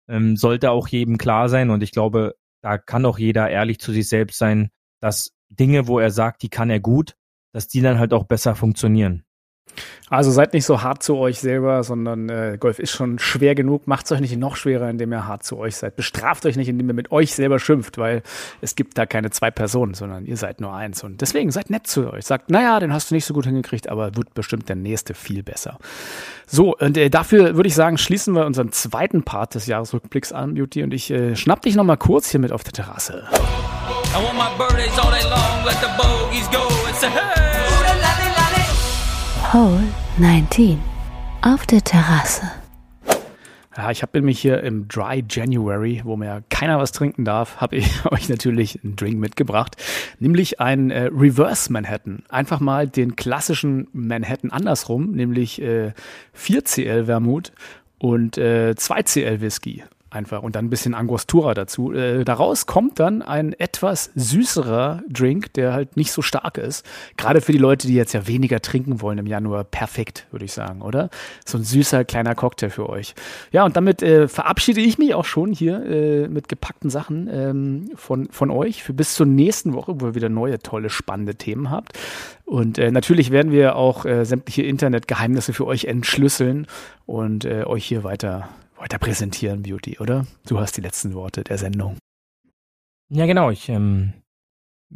Ähm, 0.09 0.37
sollte 0.37 0.71
auch 0.71 0.89
jedem 0.89 1.17
klar 1.17 1.49
sein. 1.49 1.71
Und 1.71 1.83
ich 1.83 1.93
glaube, 1.93 2.35
da 2.61 2.79
kann 2.79 3.07
auch 3.07 3.19
jeder 3.19 3.49
ehrlich 3.51 3.79
zu 3.79 3.93
sich 3.93 4.09
selbst 4.09 4.39
sein, 4.39 4.71
dass 5.01 5.34
Dinge, 5.49 5.87
wo 5.87 5.99
er 5.99 6.11
sagt, 6.11 6.43
die 6.43 6.49
kann 6.49 6.71
er 6.71 6.81
gut, 6.81 7.17
dass 7.53 7.69
die 7.69 7.81
dann 7.81 7.99
halt 7.99 8.13
auch 8.13 8.25
besser 8.25 8.55
funktionieren. 8.55 9.25
Also 10.11 10.31
seid 10.31 10.53
nicht 10.53 10.67
so 10.67 10.83
hart 10.83 11.03
zu 11.03 11.17
euch 11.17 11.41
selber, 11.41 11.83
sondern 11.83 12.29
äh, 12.29 12.59
Golf 12.61 12.79
ist 12.79 12.93
schon 12.93 13.19
schwer 13.19 13.55
genug. 13.55 13.87
Macht 13.87 14.05
es 14.05 14.13
euch 14.13 14.21
nicht 14.21 14.37
noch 14.37 14.57
schwerer, 14.57 14.89
indem 14.89 15.13
ihr 15.13 15.27
hart 15.27 15.43
zu 15.43 15.57
euch 15.57 15.77
seid. 15.77 15.97
Bestraft 15.97 16.45
euch 16.47 16.57
nicht, 16.57 16.69
indem 16.69 16.89
ihr 16.89 16.95
mit 16.95 17.11
euch 17.11 17.35
selber 17.35 17.59
schimpft, 17.59 17.97
weil 17.97 18.23
es 18.61 18.77
gibt 18.77 18.99
da 18.99 19.07
keine 19.07 19.31
zwei 19.31 19.51
Personen, 19.51 19.95
sondern 19.95 20.27
ihr 20.27 20.37
seid 20.37 20.61
nur 20.61 20.73
eins. 20.75 21.03
Und 21.03 21.23
deswegen 21.23 21.51
seid 21.51 21.71
nett 21.71 21.87
zu 21.87 22.13
euch. 22.13 22.27
Sagt, 22.27 22.51
naja, 22.51 22.79
den 22.81 22.93
hast 22.93 23.11
du 23.11 23.15
nicht 23.15 23.25
so 23.25 23.35
gut 23.35 23.47
hingekriegt, 23.47 23.89
aber 23.89 24.15
wird 24.15 24.35
bestimmt 24.35 24.69
der 24.69 24.77
nächste 24.77 25.15
viel 25.15 25.43
besser. 25.43 25.79
So, 26.47 26.77
und 26.77 26.97
äh, 26.97 27.09
dafür 27.09 27.57
würde 27.57 27.69
ich 27.69 27.75
sagen, 27.75 27.97
schließen 27.99 28.35
wir 28.35 28.47
unseren 28.47 28.73
zweiten 28.73 29.23
Part 29.23 29.55
des 29.55 29.67
Jahresrückblicks 29.67 30.33
an, 30.33 30.55
Beauty. 30.55 30.83
Und 30.83 30.93
ich 30.93 31.11
äh, 31.11 31.35
schnapp 31.35 31.63
dich 31.63 31.75
noch 31.75 31.85
mal 31.85 31.97
kurz 31.97 32.31
hier 32.31 32.41
mit 32.41 32.53
auf 32.53 32.63
der 32.63 32.75
Terrasse. 32.75 33.25
I 34.13 34.23
want 34.25 34.37
my 34.37 34.51
birthdays 34.59 34.99
all 34.99 35.11
day 35.11 35.25
long, 35.25 35.65
let 35.65 35.81
the 35.81 35.91
bogeys 35.97 36.49
go. 36.49 36.67
It's 36.89 37.03
a 37.03 37.11
hey! 37.11 37.55
Hole 39.55 39.85
19 40.19 40.81
auf 41.43 41.65
der 41.67 41.81
Terrasse. 41.81 42.51
Ja, 43.77 43.93
ich 43.93 44.03
habe 44.03 44.19
nämlich 44.19 44.41
hier 44.41 44.65
im 44.65 44.89
Dry 44.89 45.25
January, 45.31 46.01
wo 46.03 46.17
mir 46.17 46.43
keiner 46.49 46.79
was 46.79 46.91
trinken 46.91 47.25
darf, 47.25 47.61
habe 47.61 47.77
ich 47.77 48.05
euch 48.11 48.29
natürlich 48.29 48.83
einen 48.83 48.97
Drink 48.97 49.19
mitgebracht, 49.19 49.77
nämlich 50.19 50.61
ein 50.61 50.91
äh, 50.91 51.05
Reverse 51.05 51.73
Manhattan. 51.73 52.25
Einfach 52.29 52.59
mal 52.59 52.89
den 52.89 53.15
klassischen 53.15 53.87
Manhattan 53.93 54.51
andersrum, 54.51 55.13
nämlich 55.13 55.63
äh, 55.63 55.93
4CL 56.37 57.05
Vermut 57.05 57.53
und 57.99 58.37
äh, 58.39 58.75
2CL 58.77 59.41
Whisky 59.41 59.85
einfach 60.15 60.43
und 60.43 60.57
dann 60.57 60.67
ein 60.67 60.71
bisschen 60.71 60.95
Angostura 60.95 61.55
dazu. 61.55 61.93
Äh, 61.93 62.25
daraus 62.25 62.67
kommt 62.67 63.01
dann 63.01 63.23
ein 63.23 63.53
etwas 63.53 64.11
süßerer 64.15 65.03
Drink, 65.09 65.53
der 65.55 65.73
halt 65.73 65.97
nicht 65.97 66.13
so 66.13 66.23
stark 66.23 66.59
ist. 66.59 66.85
Gerade 67.17 67.41
für 67.41 67.53
die 67.53 67.59
Leute, 67.59 67.87
die 67.87 67.95
jetzt 67.95 68.13
ja 68.13 68.27
weniger 68.27 68.61
trinken 68.61 69.01
wollen 69.01 69.19
im 69.19 69.27
Januar, 69.27 69.65
perfekt, 69.65 70.27
würde 70.31 70.45
ich 70.45 70.53
sagen, 70.53 70.83
oder? 70.83 71.11
So 71.45 71.59
ein 71.59 71.65
süßer 71.65 72.05
kleiner 72.05 72.35
Cocktail 72.35 72.71
für 72.71 72.89
euch. 72.89 73.15
Ja, 73.53 73.65
und 73.65 73.77
damit 73.77 74.03
äh, 74.03 74.29
verabschiede 74.29 74.81
ich 74.81 74.99
mich 74.99 75.15
auch 75.15 75.25
schon 75.25 75.53
hier 75.53 75.85
äh, 75.85 76.29
mit 76.29 76.49
gepackten 76.49 76.91
Sachen 76.91 77.29
ähm, 77.33 77.91
von, 77.95 78.29
von 78.31 78.51
euch 78.51 78.83
für 78.83 78.95
bis 78.95 79.15
zur 79.15 79.27
nächsten 79.27 79.75
Woche, 79.75 80.01
wo 80.01 80.07
ihr 80.07 80.15
wieder 80.15 80.29
neue, 80.29 80.59
tolle, 80.59 80.91
spannende 80.91 81.35
Themen 81.35 81.71
habt. 81.71 81.99
Und 82.45 82.79
äh, 82.79 82.91
natürlich 82.91 83.31
werden 83.31 83.53
wir 83.53 83.77
auch 83.77 84.05
äh, 84.05 84.25
sämtliche 84.25 84.63
Internetgeheimnisse 84.63 85.53
für 85.53 85.67
euch 85.67 85.85
entschlüsseln 85.85 86.67
und 87.07 87.45
äh, 87.45 87.65
euch 87.65 87.85
hier 87.85 88.05
weiter 88.05 88.49
weiter 88.77 88.99
präsentieren, 88.99 89.63
Beauty, 89.63 89.99
oder? 89.99 90.27
Du 90.47 90.59
hast 90.59 90.77
die 90.77 90.81
letzten 90.81 91.15
Worte 91.15 91.45
der 91.45 91.59
Sendung. 91.59 91.99
Ja, 93.09 93.27
genau. 93.27 93.51
Ich, 93.51 93.69
ähm, 93.69 94.15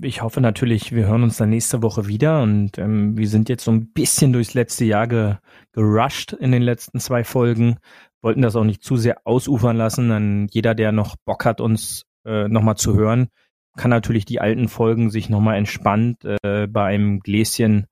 ich 0.00 0.22
hoffe 0.22 0.40
natürlich, 0.40 0.92
wir 0.92 1.06
hören 1.06 1.22
uns 1.22 1.36
dann 1.36 1.50
nächste 1.50 1.82
Woche 1.82 2.06
wieder 2.06 2.42
und 2.42 2.78
ähm, 2.78 3.16
wir 3.16 3.28
sind 3.28 3.48
jetzt 3.48 3.64
so 3.64 3.70
ein 3.70 3.92
bisschen 3.92 4.32
durchs 4.32 4.54
letzte 4.54 4.84
Jahr 4.84 5.06
ge 5.06 5.36
gerusht 5.72 6.32
in 6.32 6.52
den 6.52 6.62
letzten 6.62 7.00
zwei 7.00 7.24
Folgen. 7.24 7.78
Wollten 8.20 8.42
das 8.42 8.56
auch 8.56 8.64
nicht 8.64 8.82
zu 8.82 8.96
sehr 8.96 9.26
ausufern 9.26 9.76
lassen. 9.76 10.08
Dann 10.08 10.48
jeder, 10.50 10.74
der 10.74 10.92
noch 10.92 11.16
Bock 11.24 11.44
hat, 11.44 11.60
uns 11.60 12.02
äh, 12.24 12.48
nochmal 12.48 12.76
zu 12.76 12.94
hören, 12.94 13.28
kann 13.76 13.90
natürlich 13.90 14.24
die 14.24 14.40
alten 14.40 14.68
Folgen 14.68 15.10
sich 15.10 15.28
nochmal 15.28 15.56
entspannt 15.56 16.24
äh, 16.24 16.66
bei 16.66 16.84
einem 16.84 17.20
Gläschen 17.20 17.86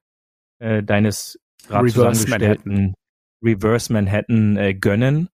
äh, 0.59 0.83
deines 0.83 1.39
gerade 1.69 1.87
Reverse 1.87 2.29
Manhattan, 2.29 2.95
Reverse 3.43 3.93
Manhattan 3.93 4.57
äh, 4.57 4.75
gönnen 4.75 5.29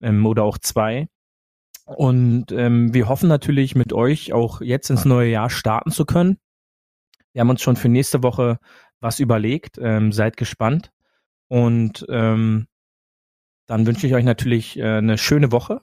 ähm, 0.00 0.26
oder 0.26 0.44
auch 0.44 0.58
zwei. 0.58 1.08
Und 1.84 2.52
ähm, 2.52 2.92
wir 2.92 3.08
hoffen 3.08 3.28
natürlich 3.28 3.74
mit 3.74 3.92
euch 3.92 4.32
auch 4.32 4.60
jetzt 4.60 4.90
ins 4.90 5.04
neue 5.04 5.30
Jahr 5.30 5.48
starten 5.48 5.90
zu 5.90 6.04
können. 6.04 6.38
Wir 7.32 7.40
haben 7.40 7.50
uns 7.50 7.62
schon 7.62 7.76
für 7.76 7.88
nächste 7.88 8.22
Woche 8.22 8.58
was 9.00 9.20
überlegt. 9.20 9.78
Ähm, 9.80 10.12
seid 10.12 10.36
gespannt. 10.36 10.92
Und 11.48 12.04
ähm, 12.10 12.66
dann 13.66 13.86
wünsche 13.86 14.06
ich 14.06 14.14
euch 14.14 14.24
natürlich 14.24 14.78
äh, 14.78 14.98
eine 14.98 15.18
schöne 15.18 15.52
Woche. 15.52 15.82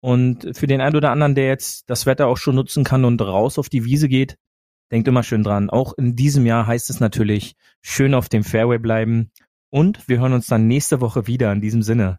Und 0.00 0.56
für 0.56 0.66
den 0.66 0.80
einen 0.80 0.96
oder 0.96 1.10
anderen, 1.10 1.34
der 1.34 1.46
jetzt 1.46 1.88
das 1.88 2.04
Wetter 2.04 2.26
auch 2.26 2.36
schon 2.36 2.56
nutzen 2.56 2.84
kann 2.84 3.04
und 3.04 3.22
raus 3.22 3.58
auf 3.58 3.68
die 3.68 3.84
Wiese 3.84 4.08
geht, 4.08 4.36
denkt 4.90 5.08
immer 5.08 5.22
schön 5.22 5.42
dran. 5.42 5.70
Auch 5.70 5.94
in 5.94 6.14
diesem 6.14 6.46
Jahr 6.46 6.66
heißt 6.66 6.90
es 6.90 7.00
natürlich, 7.00 7.54
schön 7.80 8.14
auf 8.14 8.28
dem 8.28 8.44
Fairway 8.44 8.78
bleiben. 8.78 9.30
Und 9.70 10.06
wir 10.08 10.20
hören 10.20 10.34
uns 10.34 10.46
dann 10.46 10.68
nächste 10.68 11.00
Woche 11.00 11.26
wieder. 11.26 11.52
In 11.52 11.60
diesem 11.60 11.82
Sinne. 11.82 12.18